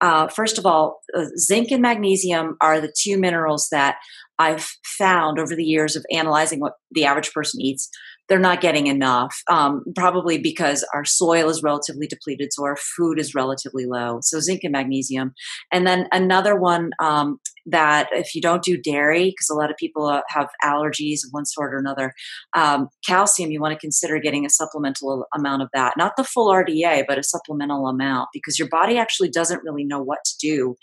uh, 0.02 0.28
first 0.28 0.58
of 0.58 0.66
all, 0.66 1.00
uh, 1.16 1.24
zinc 1.38 1.70
and 1.70 1.80
magnesium 1.80 2.58
are 2.60 2.78
the 2.78 2.92
two 2.94 3.16
minerals 3.18 3.68
that 3.72 3.96
I've 4.38 4.68
found 4.98 5.38
over 5.38 5.56
the 5.56 5.64
years 5.64 5.96
of 5.96 6.04
analyzing 6.12 6.60
what 6.60 6.74
the 6.90 7.06
average 7.06 7.32
person 7.32 7.62
eats 7.62 7.88
they're 8.28 8.38
not 8.38 8.60
getting 8.60 8.86
enough, 8.86 9.36
um, 9.48 9.84
probably 9.94 10.38
because 10.38 10.84
our 10.94 11.04
soil 11.04 11.48
is 11.48 11.62
relatively 11.62 12.06
depleted, 12.06 12.52
so 12.52 12.64
our 12.64 12.76
food 12.76 13.18
is 13.18 13.34
relatively 13.34 13.86
low. 13.86 14.18
So 14.22 14.40
zinc 14.40 14.60
and 14.64 14.72
magnesium, 14.72 15.32
and 15.72 15.86
then 15.86 16.08
another 16.12 16.56
one 16.56 16.90
um, 17.00 17.38
that 17.66 18.08
if 18.12 18.34
you 18.34 18.40
don't 18.40 18.62
do 18.62 18.76
dairy, 18.76 19.30
because 19.30 19.48
a 19.50 19.54
lot 19.54 19.70
of 19.70 19.76
people 19.76 20.06
uh, 20.06 20.22
have 20.28 20.48
allergies 20.62 21.24
of 21.24 21.30
one 21.32 21.46
sort 21.46 21.74
or 21.74 21.78
another, 21.78 22.12
um, 22.54 22.88
calcium 23.06 23.50
you 23.50 23.60
want 23.60 23.72
to 23.72 23.78
consider 23.78 24.18
getting 24.18 24.46
a 24.46 24.50
supplemental 24.50 25.26
amount 25.34 25.62
of 25.62 25.68
that, 25.74 25.94
not 25.96 26.12
the 26.16 26.24
full 26.24 26.52
RDA, 26.52 27.04
but 27.08 27.18
a 27.18 27.22
supplemental 27.22 27.88
amount, 27.88 28.28
because 28.32 28.58
your 28.58 28.68
body 28.68 28.98
actually 28.98 29.30
doesn't 29.30 29.62
really 29.64 29.84
know 29.84 30.02
what 30.02 30.24
to 30.24 30.34
do 30.40 30.76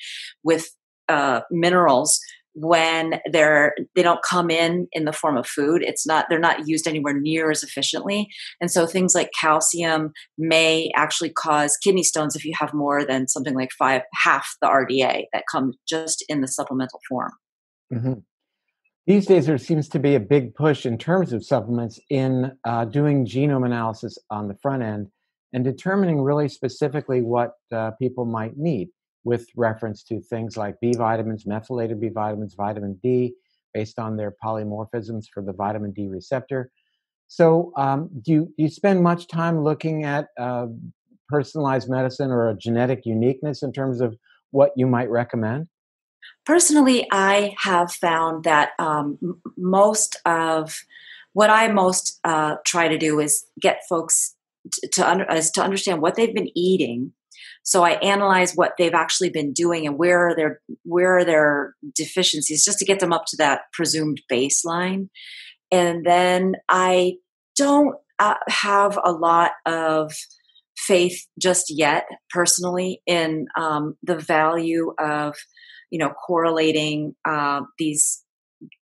with 0.43 0.67
uh, 1.09 1.41
minerals 1.51 2.19
when 2.55 3.19
they're 3.31 3.73
they 3.95 4.03
don't 4.03 4.23
come 4.23 4.49
in 4.49 4.87
in 4.91 5.05
the 5.05 5.13
form 5.13 5.37
of 5.37 5.47
food. 5.47 5.83
It's 5.83 6.05
not 6.05 6.25
they're 6.29 6.39
not 6.39 6.67
used 6.67 6.87
anywhere 6.87 7.19
near 7.19 7.51
as 7.51 7.63
efficiently. 7.63 8.29
And 8.61 8.69
so 8.69 8.85
things 8.85 9.15
like 9.15 9.31
calcium 9.39 10.11
may 10.37 10.91
actually 10.95 11.29
cause 11.31 11.77
kidney 11.77 12.03
stones 12.03 12.35
if 12.35 12.45
you 12.45 12.53
have 12.59 12.73
more 12.73 13.03
than 13.05 13.27
something 13.27 13.55
like 13.55 13.71
five 13.77 14.01
half 14.13 14.55
the 14.61 14.67
rda 14.67 15.25
that 15.33 15.43
come 15.51 15.73
just 15.87 16.23
in 16.29 16.41
the 16.41 16.47
supplemental 16.47 16.99
form. 17.09 17.31
Mm-hmm. 17.93 18.13
these 19.05 19.27
days 19.27 19.45
there 19.45 19.57
seems 19.59 19.87
to 19.89 19.99
be 19.99 20.15
a 20.15 20.19
big 20.19 20.55
push 20.55 20.85
in 20.85 20.97
terms 20.97 21.31
of 21.31 21.45
supplements 21.45 21.99
in 22.09 22.51
uh, 22.65 22.85
doing 22.85 23.25
genome 23.25 23.65
analysis 23.65 24.17
on 24.31 24.47
the 24.47 24.55
front 24.63 24.81
end 24.81 25.09
and 25.51 25.63
determining 25.63 26.21
really 26.21 26.49
specifically 26.49 27.21
what 27.21 27.51
uh, 27.71 27.91
people 27.99 28.25
might 28.25 28.57
need 28.57 28.89
with 29.23 29.47
reference 29.55 30.03
to 30.03 30.19
things 30.19 30.57
like 30.57 30.79
B 30.81 30.93
vitamins, 30.95 31.45
methylated 31.45 31.99
B 31.99 32.09
vitamins, 32.09 32.55
vitamin 32.55 32.99
D, 33.01 33.33
based 33.73 33.99
on 33.99 34.17
their 34.17 34.35
polymorphisms 34.43 35.25
for 35.33 35.41
the 35.41 35.53
vitamin 35.53 35.91
D 35.91 36.07
receptor. 36.07 36.71
So, 37.27 37.71
um, 37.77 38.09
do, 38.21 38.31
you, 38.31 38.45
do 38.57 38.63
you 38.63 38.69
spend 38.69 39.01
much 39.01 39.27
time 39.27 39.63
looking 39.63 40.03
at 40.03 40.27
uh, 40.39 40.67
personalized 41.29 41.89
medicine 41.89 42.31
or 42.31 42.49
a 42.49 42.55
genetic 42.55 43.05
uniqueness 43.05 43.63
in 43.63 43.71
terms 43.71 44.01
of 44.01 44.15
what 44.51 44.71
you 44.75 44.85
might 44.85 45.09
recommend? 45.09 45.67
Personally, 46.45 47.07
I 47.11 47.55
have 47.59 47.91
found 47.91 48.43
that 48.43 48.71
um, 48.77 49.17
most 49.57 50.17
of 50.25 50.83
what 51.33 51.49
I 51.49 51.69
most 51.69 52.19
uh, 52.23 52.57
try 52.65 52.87
to 52.87 52.97
do 52.97 53.19
is 53.19 53.45
get 53.59 53.81
folks 53.89 54.35
to, 54.93 55.09
under, 55.09 55.25
to 55.25 55.61
understand 55.61 56.01
what 56.01 56.15
they've 56.15 56.33
been 56.33 56.55
eating 56.55 57.13
so 57.63 57.83
I 57.83 57.91
analyze 57.91 58.53
what 58.53 58.73
they've 58.77 58.93
actually 58.93 59.29
been 59.29 59.53
doing 59.53 59.87
and 59.87 59.97
where 59.97 60.27
are 60.27 60.35
their 60.35 60.59
where 60.83 61.17
are 61.17 61.25
their 61.25 61.75
deficiencies, 61.95 62.65
just 62.65 62.77
to 62.79 62.85
get 62.85 62.99
them 62.99 63.13
up 63.13 63.23
to 63.27 63.37
that 63.37 63.61
presumed 63.71 64.21
baseline. 64.31 65.09
And 65.71 66.05
then 66.05 66.55
I 66.69 67.15
don't 67.55 67.95
uh, 68.19 68.35
have 68.49 68.99
a 69.03 69.11
lot 69.11 69.51
of 69.65 70.13
faith 70.75 71.25
just 71.41 71.67
yet, 71.69 72.05
personally, 72.29 73.01
in 73.07 73.47
um, 73.57 73.95
the 74.03 74.17
value 74.17 74.93
of 74.99 75.35
you 75.89 75.99
know 75.99 76.09
correlating 76.09 77.15
uh, 77.25 77.61
these 77.79 78.23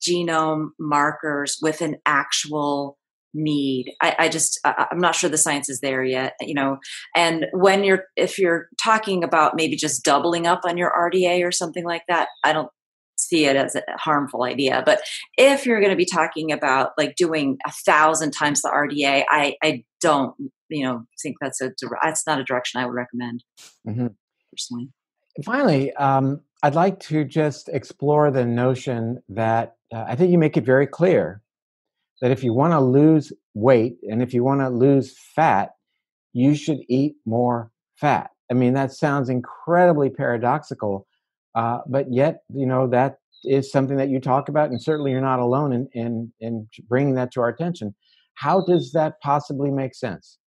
genome 0.03 0.71
markers 0.79 1.59
with 1.61 1.83
an 1.83 1.97
actual 2.07 2.99
need. 3.35 3.93
I, 4.03 4.17
I, 4.19 4.29
just 4.29 4.61
i'm 4.65 4.99
not 4.99 5.15
sure 5.15 5.31
the 5.31 5.39
science 5.39 5.69
is 5.69 5.81
there 5.81 6.05
yet 6.05 6.35
you 6.41 6.55
know? 6.55 6.79
And 7.15 7.47
when 7.53 7.85
you're 7.85 8.05
if 8.17 8.39
you're 8.39 8.69
talking 8.83 9.23
about 9.25 9.57
maybe 9.57 9.77
just 9.77 10.05
doubling 10.05 10.47
up 10.47 10.61
on 10.65 10.77
your 10.77 10.93
rda 10.93 11.45
or 11.47 11.53
something 11.53 11.85
like 11.85 12.03
that 12.09 12.29
i 12.45 12.53
don't 12.53 12.71
see 13.21 13.45
it 13.47 13.57
as 13.57 13.77
a 13.77 13.83
harmful 13.97 14.45
idea. 14.45 14.83
But 14.85 15.03
if 15.37 15.67
you're 15.67 15.81
going 15.81 15.91
to 15.91 15.97
be 15.97 16.07
talking 16.07 16.53
about 16.53 16.93
like 16.99 17.17
doing 17.17 17.59
a 17.67 17.71
thousand 17.71 18.33
times 18.33 18.63
the 18.63 18.71
rda 18.71 19.25
i 19.29 19.55
i 19.63 19.85
don't 20.01 20.35
you 20.69 20.85
know 20.85 21.05
think 21.23 21.37
that's 21.41 21.61
a 21.61 21.71
that's 22.03 22.27
not 22.27 22.41
a 22.41 22.45
direction 22.45 22.81
i 22.81 22.87
would 22.87 22.95
recommend 22.95 23.45
mm-hmm. 23.87 24.09
personally. 24.51 24.89
Finally 25.45 25.93
um, 25.95 26.41
i'd 26.63 26.75
like 26.75 27.01
to 27.01 27.25
just 27.25 27.69
explore 27.69 28.31
the 28.31 28.45
notion 28.45 29.23
that 29.29 29.77
uh, 29.93 30.05
i 30.07 30.15
think 30.15 30.33
you 30.33 30.39
make 30.39 30.57
it 30.57 30.65
very 30.65 30.87
clear 30.87 31.43
that 32.21 32.31
if 32.31 32.45
you 32.45 32.53
want 32.53 32.73
to 32.73 32.81
lose 32.81 33.33
weight 33.55 33.97
and 34.09 34.23
if 34.23 34.35
you 34.35 34.45
want 34.45 34.61
to 34.61 34.69
lose 34.69 35.17
fat, 35.35 35.71
you 36.33 36.55
should 36.55 36.79
eat 36.89 37.15
more 37.27 37.71
fat. 37.97 38.31
I 38.51 38.55
mean, 38.55 38.75
that 38.75 38.93
sounds 38.93 39.29
incredibly 39.29 40.11
paradoxical, 40.11 41.07
uh, 41.55 41.79
but 41.87 42.13
yet, 42.13 42.43
you 42.53 42.67
know, 42.67 42.87
that 42.89 43.19
is 43.45 43.71
something 43.71 43.97
that 43.97 44.09
you 44.09 44.21
talk 44.21 44.49
about, 44.49 44.71
and 44.71 44.81
certainly 44.83 45.13
you're 45.13 45.21
not 45.21 45.39
alone 45.39 45.73
in, 45.73 45.89
in, 45.93 46.33
in 46.41 46.69
bringing 46.89 47.15
that 47.15 47.33
to 47.33 47.41
our 47.41 47.49
attention. 47.49 47.95
How 48.35 48.61
does 48.61 48.93
that 48.93 49.21
possibly 49.23 49.71
make 49.71 49.95
sense? 49.95 50.39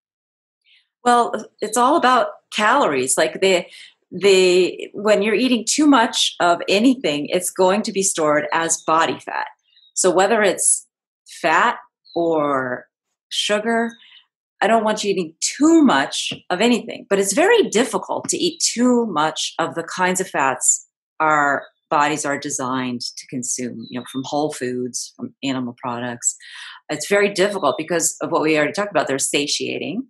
Well, 1.03 1.33
it's 1.61 1.77
all 1.77 1.95
about 1.95 2.27
calories. 2.51 3.17
Like 3.17 3.41
the 3.41 3.65
the 4.11 4.89
when 4.93 5.23
you're 5.23 5.33
eating 5.33 5.65
too 5.67 5.87
much 5.87 6.35
of 6.39 6.61
anything, 6.69 7.27
it's 7.29 7.49
going 7.49 7.81
to 7.83 7.91
be 7.91 8.03
stored 8.03 8.45
as 8.53 8.81
body 8.85 9.19
fat. 9.19 9.47
So 9.95 10.11
whether 10.11 10.41
it's 10.41 10.87
fat 11.43 11.77
or 12.15 12.87
sugar. 13.29 13.91
I 14.61 14.67
don't 14.67 14.83
want 14.83 15.03
you 15.03 15.11
eating 15.11 15.35
too 15.41 15.83
much 15.83 16.33
of 16.49 16.61
anything, 16.61 17.05
but 17.09 17.19
it's 17.19 17.33
very 17.33 17.69
difficult 17.69 18.29
to 18.29 18.37
eat 18.37 18.63
too 18.73 19.05
much 19.07 19.53
of 19.59 19.75
the 19.75 19.83
kinds 19.83 20.19
of 20.21 20.27
fats 20.29 20.87
our 21.19 21.65
bodies 21.89 22.25
are 22.25 22.39
designed 22.39 23.01
to 23.01 23.27
consume, 23.27 23.85
you 23.89 23.99
know, 23.99 24.05
from 24.11 24.23
whole 24.25 24.51
foods, 24.51 25.13
from 25.15 25.35
animal 25.43 25.75
products. 25.77 26.35
It's 26.89 27.07
very 27.07 27.31
difficult 27.31 27.75
because 27.77 28.15
of 28.21 28.31
what 28.31 28.41
we 28.41 28.57
already 28.57 28.73
talked 28.73 28.89
about. 28.89 29.07
They're 29.07 29.19
satiating. 29.19 30.07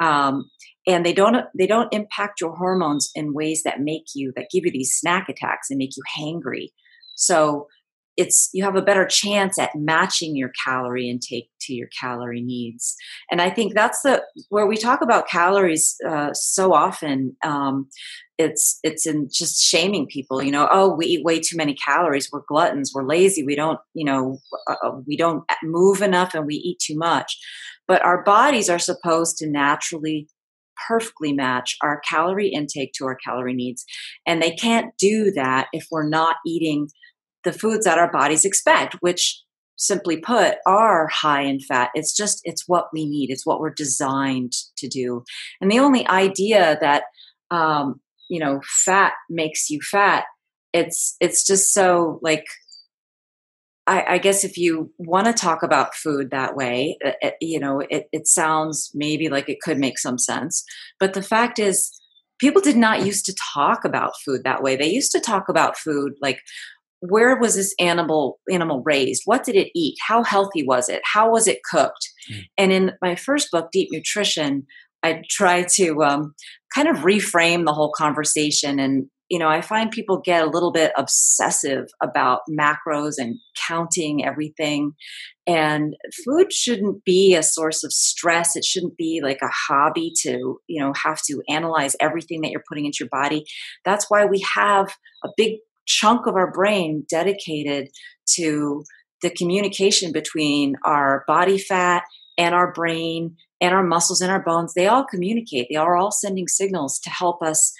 Um, 0.00 0.50
and 0.86 1.06
they 1.06 1.14
don't 1.14 1.46
they 1.56 1.66
don't 1.66 1.92
impact 1.94 2.42
your 2.42 2.54
hormones 2.54 3.10
in 3.14 3.32
ways 3.32 3.62
that 3.62 3.80
make 3.80 4.04
you 4.14 4.32
that 4.36 4.50
give 4.52 4.66
you 4.66 4.70
these 4.70 4.92
snack 4.92 5.30
attacks 5.30 5.70
and 5.70 5.78
make 5.78 5.96
you 5.96 6.02
hangry. 6.18 6.68
So 7.14 7.68
it's 8.16 8.48
you 8.52 8.62
have 8.64 8.76
a 8.76 8.82
better 8.82 9.06
chance 9.06 9.58
at 9.58 9.74
matching 9.74 10.36
your 10.36 10.50
calorie 10.64 11.08
intake 11.08 11.50
to 11.62 11.74
your 11.74 11.88
calorie 12.00 12.42
needs. 12.42 12.94
And 13.30 13.40
i 13.40 13.50
think 13.50 13.74
that's 13.74 14.02
the 14.02 14.22
where 14.48 14.66
we 14.66 14.76
talk 14.76 15.00
about 15.02 15.28
calories 15.28 15.96
uh, 16.08 16.32
so 16.32 16.72
often 16.72 17.36
um, 17.44 17.88
it's 18.38 18.78
it's 18.82 19.06
in 19.06 19.28
just 19.32 19.62
shaming 19.62 20.06
people 20.06 20.42
you 20.42 20.50
know 20.50 20.68
oh 20.72 20.92
we 20.92 21.06
eat 21.06 21.24
way 21.24 21.40
too 21.40 21.56
many 21.56 21.74
calories. 21.74 22.28
We're 22.32 22.42
gluttons. 22.48 22.92
We're 22.94 23.06
lazy. 23.06 23.44
We 23.44 23.56
don't 23.56 23.78
you 23.94 24.04
know 24.04 24.38
uh, 24.68 24.76
uh 24.84 24.92
we 25.06 25.16
don't 25.16 25.44
move 25.62 26.02
enough 26.02 26.34
and 26.34 26.46
we 26.46 26.56
eat 26.56 26.78
too 26.80 26.96
much. 26.96 27.38
But 27.86 28.02
our 28.04 28.22
bodies 28.22 28.70
are 28.70 28.78
supposed 28.78 29.36
to 29.38 29.50
naturally 29.50 30.26
perfectly 30.88 31.32
match 31.32 31.76
our 31.82 32.00
calorie 32.08 32.48
intake 32.48 32.92
to 32.94 33.04
our 33.04 33.16
calorie 33.16 33.54
needs. 33.54 33.84
And 34.26 34.42
they 34.42 34.52
can't 34.52 34.96
do 34.98 35.30
that 35.32 35.68
if 35.72 35.86
we're 35.90 36.08
not 36.08 36.36
eating 36.46 36.88
the 37.44 37.52
foods 37.52 37.84
that 37.84 37.98
our 37.98 38.10
bodies 38.10 38.44
expect, 38.44 38.94
which 39.00 39.40
simply 39.76 40.16
put 40.16 40.56
are 40.66 41.08
high 41.08 41.42
in 41.42 41.58
fat 41.58 41.90
it's 41.94 42.16
just 42.16 42.40
it's 42.44 42.68
what 42.68 42.86
we 42.92 43.04
need 43.06 43.28
it's 43.28 43.44
what 43.44 43.58
we're 43.58 43.74
designed 43.74 44.52
to 44.76 44.86
do 44.86 45.24
and 45.60 45.68
the 45.68 45.80
only 45.80 46.06
idea 46.06 46.78
that 46.80 47.02
um 47.50 48.00
you 48.30 48.38
know 48.38 48.60
fat 48.84 49.14
makes 49.28 49.70
you 49.70 49.80
fat 49.80 50.26
it's 50.72 51.16
it's 51.20 51.44
just 51.44 51.74
so 51.74 52.20
like 52.22 52.44
I, 53.86 54.14
I 54.14 54.18
guess 54.18 54.44
if 54.44 54.56
you 54.56 54.90
want 54.98 55.26
to 55.26 55.32
talk 55.32 55.62
about 55.62 55.94
food 55.94 56.30
that 56.30 56.56
way, 56.56 56.96
it, 57.00 57.16
uh, 57.22 57.26
uh, 57.26 57.30
you 57.40 57.60
know, 57.60 57.80
it, 57.80 58.08
it 58.12 58.26
sounds 58.26 58.90
maybe 58.94 59.28
like 59.28 59.48
it 59.48 59.60
could 59.60 59.78
make 59.78 59.98
some 59.98 60.16
sense. 60.16 60.64
But 60.98 61.12
the 61.12 61.22
fact 61.22 61.58
is, 61.58 61.92
people 62.38 62.62
did 62.62 62.76
not 62.76 63.04
used 63.04 63.26
to 63.26 63.36
talk 63.54 63.84
about 63.84 64.14
food 64.24 64.42
that 64.44 64.62
way. 64.62 64.76
They 64.76 64.88
used 64.88 65.12
to 65.12 65.20
talk 65.20 65.48
about 65.48 65.76
food 65.76 66.14
like, 66.22 66.40
where 67.08 67.36
was 67.36 67.56
this 67.56 67.74
animal 67.78 68.38
animal 68.50 68.82
raised? 68.84 69.22
What 69.24 69.44
did 69.44 69.56
it 69.56 69.70
eat? 69.74 69.96
How 70.06 70.22
healthy 70.22 70.64
was 70.64 70.88
it? 70.88 71.02
How 71.04 71.30
was 71.30 71.46
it 71.46 71.62
cooked? 71.70 72.10
Mm. 72.30 72.44
and 72.56 72.72
in 72.72 72.92
my 73.02 73.14
first 73.14 73.50
book 73.50 73.68
deep 73.70 73.90
nutrition 73.92 74.66
i 75.02 75.20
try 75.28 75.62
to 75.74 76.02
um, 76.02 76.34
kind 76.74 76.88
of 76.88 76.98
reframe 76.98 77.66
the 77.66 77.72
whole 77.74 77.92
conversation. 77.92 78.78
And 78.80 79.06
you 79.30 79.38
know 79.38 79.48
i 79.48 79.60
find 79.60 79.90
people 79.90 80.20
get 80.20 80.42
a 80.42 80.50
little 80.50 80.72
bit 80.72 80.92
obsessive 80.96 81.86
about 82.02 82.40
macros 82.50 83.14
and 83.18 83.36
counting 83.68 84.24
everything. 84.24 84.92
And 85.46 85.94
food 86.24 86.52
shouldn't 86.52 87.04
be 87.04 87.34
a 87.34 87.42
source 87.42 87.84
of 87.84 87.92
stress. 87.92 88.56
It 88.56 88.64
shouldn't 88.64 88.96
be 88.96 89.20
like 89.22 89.40
a 89.42 89.52
hobby 89.52 90.12
to 90.22 90.58
you 90.66 90.80
know 90.80 90.92
have 91.02 91.20
to 91.28 91.42
analyze 91.48 91.96
everything 92.00 92.40
that 92.40 92.50
you're 92.50 92.64
putting 92.68 92.86
into 92.86 92.98
your 93.00 93.10
body. 93.10 93.44
That's 93.84 94.06
why 94.08 94.24
we 94.24 94.42
have 94.54 94.94
a 95.24 95.28
big 95.36 95.58
chunk 95.86 96.26
of 96.26 96.34
our 96.34 96.50
brain 96.50 97.04
dedicated 97.08 97.88
to 98.34 98.84
the 99.22 99.30
communication 99.30 100.12
between 100.12 100.76
our 100.84 101.24
body 101.26 101.58
fat 101.58 102.02
and 102.36 102.54
our 102.54 102.72
brain 102.72 103.36
and 103.60 103.74
our 103.74 103.84
muscles 103.84 104.20
and 104.20 104.30
our 104.30 104.42
bones. 104.42 104.74
They 104.74 104.86
all 104.86 105.04
communicate. 105.04 105.68
They 105.70 105.76
are 105.76 105.96
all 105.96 106.10
sending 106.10 106.48
signals 106.48 106.98
to 107.00 107.10
help 107.10 107.42
us 107.42 107.72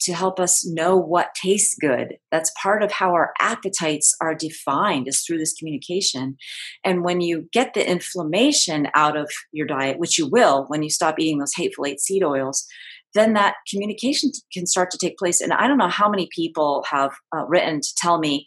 to 0.00 0.14
help 0.14 0.40
us 0.40 0.66
know 0.66 0.96
what 0.96 1.34
tastes 1.34 1.74
good. 1.78 2.16
That's 2.32 2.50
part 2.60 2.82
of 2.82 2.90
how 2.90 3.12
our 3.12 3.34
appetites 3.38 4.16
are 4.20 4.34
defined 4.34 5.06
is 5.06 5.22
through 5.22 5.36
this 5.36 5.52
communication. 5.52 6.38
And 6.84 7.04
when 7.04 7.20
you 7.20 7.48
get 7.52 7.74
the 7.74 7.86
inflammation 7.88 8.88
out 8.94 9.16
of 9.16 9.30
your 9.52 9.66
diet 9.66 9.98
which 9.98 10.18
you 10.18 10.26
will 10.26 10.64
when 10.68 10.82
you 10.82 10.90
stop 10.90 11.16
eating 11.18 11.38
those 11.38 11.54
hateful 11.54 11.84
eight 11.86 12.00
seed 12.00 12.24
oils 12.24 12.66
then 13.14 13.32
that 13.34 13.54
communication 13.70 14.30
can 14.52 14.66
start 14.66 14.90
to 14.90 14.98
take 14.98 15.18
place. 15.18 15.40
And 15.40 15.52
I 15.52 15.66
don't 15.66 15.78
know 15.78 15.88
how 15.88 16.08
many 16.08 16.28
people 16.34 16.84
have 16.90 17.12
uh, 17.36 17.44
written 17.46 17.80
to 17.80 17.88
tell 17.96 18.18
me, 18.18 18.46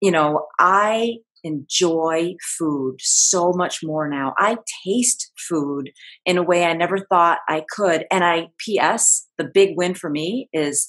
you 0.00 0.10
know, 0.10 0.46
I 0.58 1.16
enjoy 1.42 2.34
food 2.58 2.96
so 3.00 3.52
much 3.52 3.80
more 3.82 4.08
now. 4.08 4.34
I 4.38 4.58
taste 4.84 5.30
food 5.38 5.90
in 6.26 6.38
a 6.38 6.42
way 6.42 6.64
I 6.64 6.74
never 6.74 6.98
thought 6.98 7.38
I 7.48 7.64
could. 7.70 8.04
And 8.10 8.24
I, 8.24 8.48
P.S., 8.58 9.26
the 9.38 9.44
big 9.44 9.70
win 9.76 9.94
for 9.94 10.10
me 10.10 10.48
is 10.52 10.86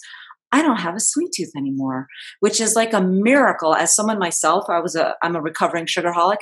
I 0.52 0.62
don't 0.62 0.80
have 0.82 0.96
a 0.96 1.00
sweet 1.00 1.32
tooth 1.36 1.52
anymore, 1.56 2.08
which 2.42 2.60
is 2.60 2.76
like 2.76 2.94
a 2.94 3.02
miracle. 3.02 3.74
As 3.74 3.96
someone 3.96 4.20
myself, 4.20 4.66
I 4.70 4.80
was 4.80 4.96
a, 4.96 5.16
I'm 5.24 5.36
a 5.36 5.42
recovering 5.42 5.86
sugarholic. 5.86 6.40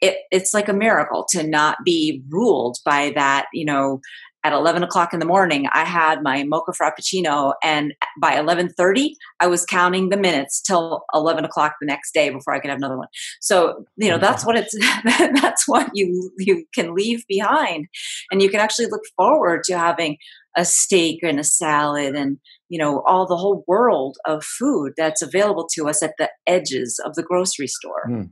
It, 0.00 0.18
it's 0.30 0.54
like 0.54 0.68
a 0.68 0.74
miracle 0.74 1.26
to 1.30 1.42
not 1.42 1.78
be 1.84 2.22
ruled 2.28 2.78
by 2.84 3.12
that, 3.16 3.46
you 3.52 3.64
know, 3.64 4.00
at 4.44 4.52
11 4.52 4.82
o'clock 4.82 5.12
in 5.12 5.20
the 5.20 5.26
morning 5.26 5.66
i 5.72 5.84
had 5.84 6.22
my 6.22 6.44
mocha 6.44 6.72
frappuccino 6.72 7.54
and 7.62 7.94
by 8.20 8.32
11.30 8.34 9.10
i 9.40 9.46
was 9.46 9.64
counting 9.64 10.10
the 10.10 10.16
minutes 10.16 10.60
till 10.60 11.04
11 11.14 11.44
o'clock 11.44 11.74
the 11.80 11.86
next 11.86 12.14
day 12.14 12.30
before 12.30 12.54
i 12.54 12.60
could 12.60 12.70
have 12.70 12.78
another 12.84 12.98
one. 12.98 13.08
So 13.40 13.84
you 13.96 14.08
know 14.08 14.18
that's 14.18 14.44
what 14.44 14.56
it's 14.56 14.74
that's 15.40 15.66
what 15.66 15.90
you 15.94 16.30
you 16.38 16.64
can 16.74 16.94
leave 16.94 17.24
behind. 17.28 17.86
And 18.30 18.42
you 18.42 18.48
can 18.48 18.60
actually 18.60 18.86
look 18.86 19.02
forward 19.16 19.64
to 19.64 19.78
having 19.78 20.18
a 20.56 20.64
steak 20.64 21.20
and 21.22 21.40
a 21.40 21.44
salad 21.44 22.14
and 22.14 22.38
you 22.68 22.78
know 22.78 23.02
all 23.06 23.26
the 23.26 23.36
whole 23.36 23.64
world 23.66 24.16
of 24.26 24.44
food 24.44 24.92
that's 24.96 25.22
available 25.22 25.68
to 25.74 25.88
us 25.88 26.02
at 26.02 26.14
the 26.18 26.30
edges 26.46 27.00
of 27.04 27.14
the 27.14 27.22
grocery 27.22 27.66
store. 27.66 28.08
Mm. 28.08 28.30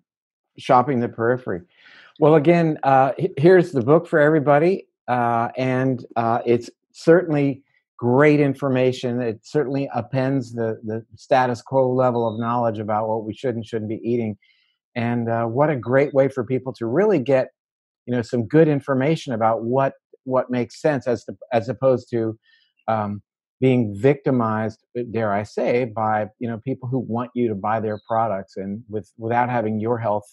shopping 0.59 1.01
the 1.01 1.09
periphery. 1.09 1.63
Well 2.21 2.35
again 2.35 2.79
uh, 2.83 3.13
here's 3.37 3.73
the 3.73 3.83
book 3.83 4.07
for 4.07 4.19
everybody 4.19 4.87
uh, 5.09 5.49
and 5.57 6.05
uh, 6.17 6.41
it's 6.47 6.71
certainly 6.93 7.63
great 7.99 8.41
information. 8.41 9.21
It 9.21 9.41
certainly 9.45 9.89
appends 9.95 10.53
the 10.53 10.81
the 10.85 11.05
status 11.17 11.63
quo 11.63 11.93
level 11.93 12.29
of 12.29 12.39
knowledge 12.39 12.79
about 12.79 13.09
what 13.09 13.25
we 13.25 13.35
should 13.35 13.55
and 13.55 13.65
shouldn't 13.65 13.89
be 13.89 14.01
eating. 14.03 14.37
And 14.95 15.29
uh, 15.29 15.47
what 15.47 15.71
a 15.71 15.77
great 15.77 16.13
way 16.13 16.29
for 16.29 16.45
people 16.45 16.73
to 16.75 16.87
really 16.87 17.19
get, 17.19 17.49
you 18.07 18.15
know, 18.15 18.23
some 18.23 18.47
good 18.47 18.69
information 18.69 19.33
about 19.33 19.65
what 19.65 19.95
what 20.25 20.51
makes 20.51 20.81
sense, 20.81 21.07
as 21.07 21.25
to, 21.25 21.37
as 21.53 21.69
opposed 21.69 22.09
to 22.11 22.39
um, 22.89 23.23
being 23.61 23.95
victimized, 23.97 24.85
uh, 24.99 25.03
dare 25.11 25.33
I 25.33 25.45
say, 25.45 25.85
by 25.85 26.27
you 26.41 26.49
know 26.49 26.59
people 26.59 26.89
who 26.89 26.99
want 26.99 27.31
you 27.35 27.49
to 27.49 27.55
buy 27.55 27.81
their 27.81 28.01
products 28.09 28.57
and 28.57 28.83
with 28.89 29.11
without 29.17 29.49
having 29.49 29.81
your 29.81 29.99
health 29.99 30.27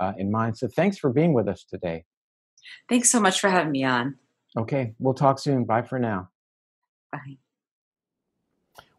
uh, 0.00 0.12
in 0.18 0.30
mind. 0.30 0.58
So 0.58 0.68
thanks 0.68 0.98
for 0.98 1.10
being 1.10 1.32
with 1.32 1.48
us 1.48 1.64
today. 1.68 2.04
Thanks 2.88 3.10
so 3.10 3.20
much 3.20 3.40
for 3.40 3.48
having 3.50 3.72
me 3.72 3.84
on. 3.84 4.16
Okay, 4.56 4.94
we'll 4.98 5.14
talk 5.14 5.38
soon. 5.38 5.64
Bye 5.64 5.82
for 5.82 5.98
now. 5.98 6.28
Bye. 7.10 7.38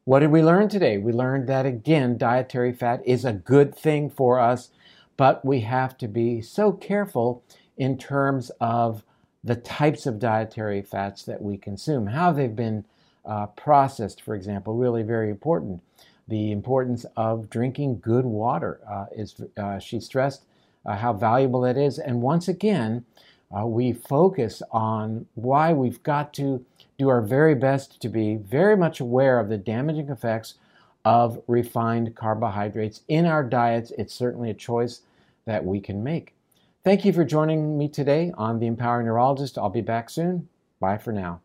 What 0.04 0.20
did 0.20 0.32
we 0.32 0.44
learn 0.44 0.70
today? 0.70 0.98
We 0.98 1.12
learned 1.12 1.48
that 1.48 1.66
again, 1.66 2.18
dietary 2.18 2.74
fat 2.74 3.02
is 3.06 3.26
a 3.26 3.34
good 3.34 3.76
thing 3.76 4.10
for 4.10 4.40
us, 4.40 4.70
but 5.18 5.44
we 5.44 5.62
have 5.62 5.98
to 5.98 6.08
be 6.08 6.42
so 6.42 6.72
careful 6.72 7.44
in 7.76 7.98
terms 7.98 8.52
of 8.62 9.04
the 9.44 9.56
types 9.56 10.06
of 10.06 10.20
dietary 10.20 10.82
fats 10.82 11.24
that 11.24 11.42
we 11.42 11.58
consume, 11.58 12.08
how 12.08 12.32
they've 12.32 12.56
been 12.56 12.86
uh, 13.26 13.48
processed, 13.48 14.22
for 14.22 14.36
example, 14.36 14.76
really 14.76 15.04
very 15.04 15.30
important. 15.30 15.82
The 16.28 16.52
importance 16.52 17.06
of 17.16 17.50
drinking 17.50 18.00
good 18.00 18.26
water 18.26 18.80
uh, 18.90 19.06
is, 19.16 19.36
uh, 19.58 19.80
she 19.80 20.00
stressed 20.00 20.44
uh, 20.86 20.96
how 20.98 21.14
valuable 21.14 21.66
it 21.66 21.78
is. 21.78 22.00
And 22.00 22.22
once 22.22 22.48
again, 22.48 23.06
uh, 23.56 23.66
we 23.66 23.94
focus 23.94 24.62
on 24.72 25.26
why 25.36 25.74
we've 25.74 26.02
got 26.04 26.34
to 26.36 26.66
do 26.98 27.10
our 27.10 27.22
very 27.22 27.56
best 27.56 28.02
to 28.02 28.10
be 28.10 28.36
very 28.36 28.78
much 28.78 29.00
aware 29.00 29.40
of 29.40 29.50
the 29.50 29.58
damaging 29.58 30.10
effects 30.10 30.56
of 31.04 31.42
refined 31.48 32.16
carbohydrates 32.16 33.02
in 33.08 33.26
our 33.26 33.44
diets. 33.44 33.92
It's 33.98 34.14
certainly 34.14 34.50
a 34.50 34.56
choice 34.56 35.02
that 35.46 35.64
we 35.64 35.80
can 35.80 36.04
make. 36.04 36.34
Thank 36.84 37.06
you 37.06 37.14
for 37.14 37.24
joining 37.24 37.78
me 37.78 37.88
today 37.88 38.32
on 38.38 38.60
The 38.60 38.68
Empowering 38.68 39.08
Neurologist. 39.08 39.58
I'll 39.58 39.70
be 39.70 39.82
back 39.82 40.10
soon. 40.10 40.50
Bye 40.80 40.98
for 40.98 41.12
now. 41.12 41.42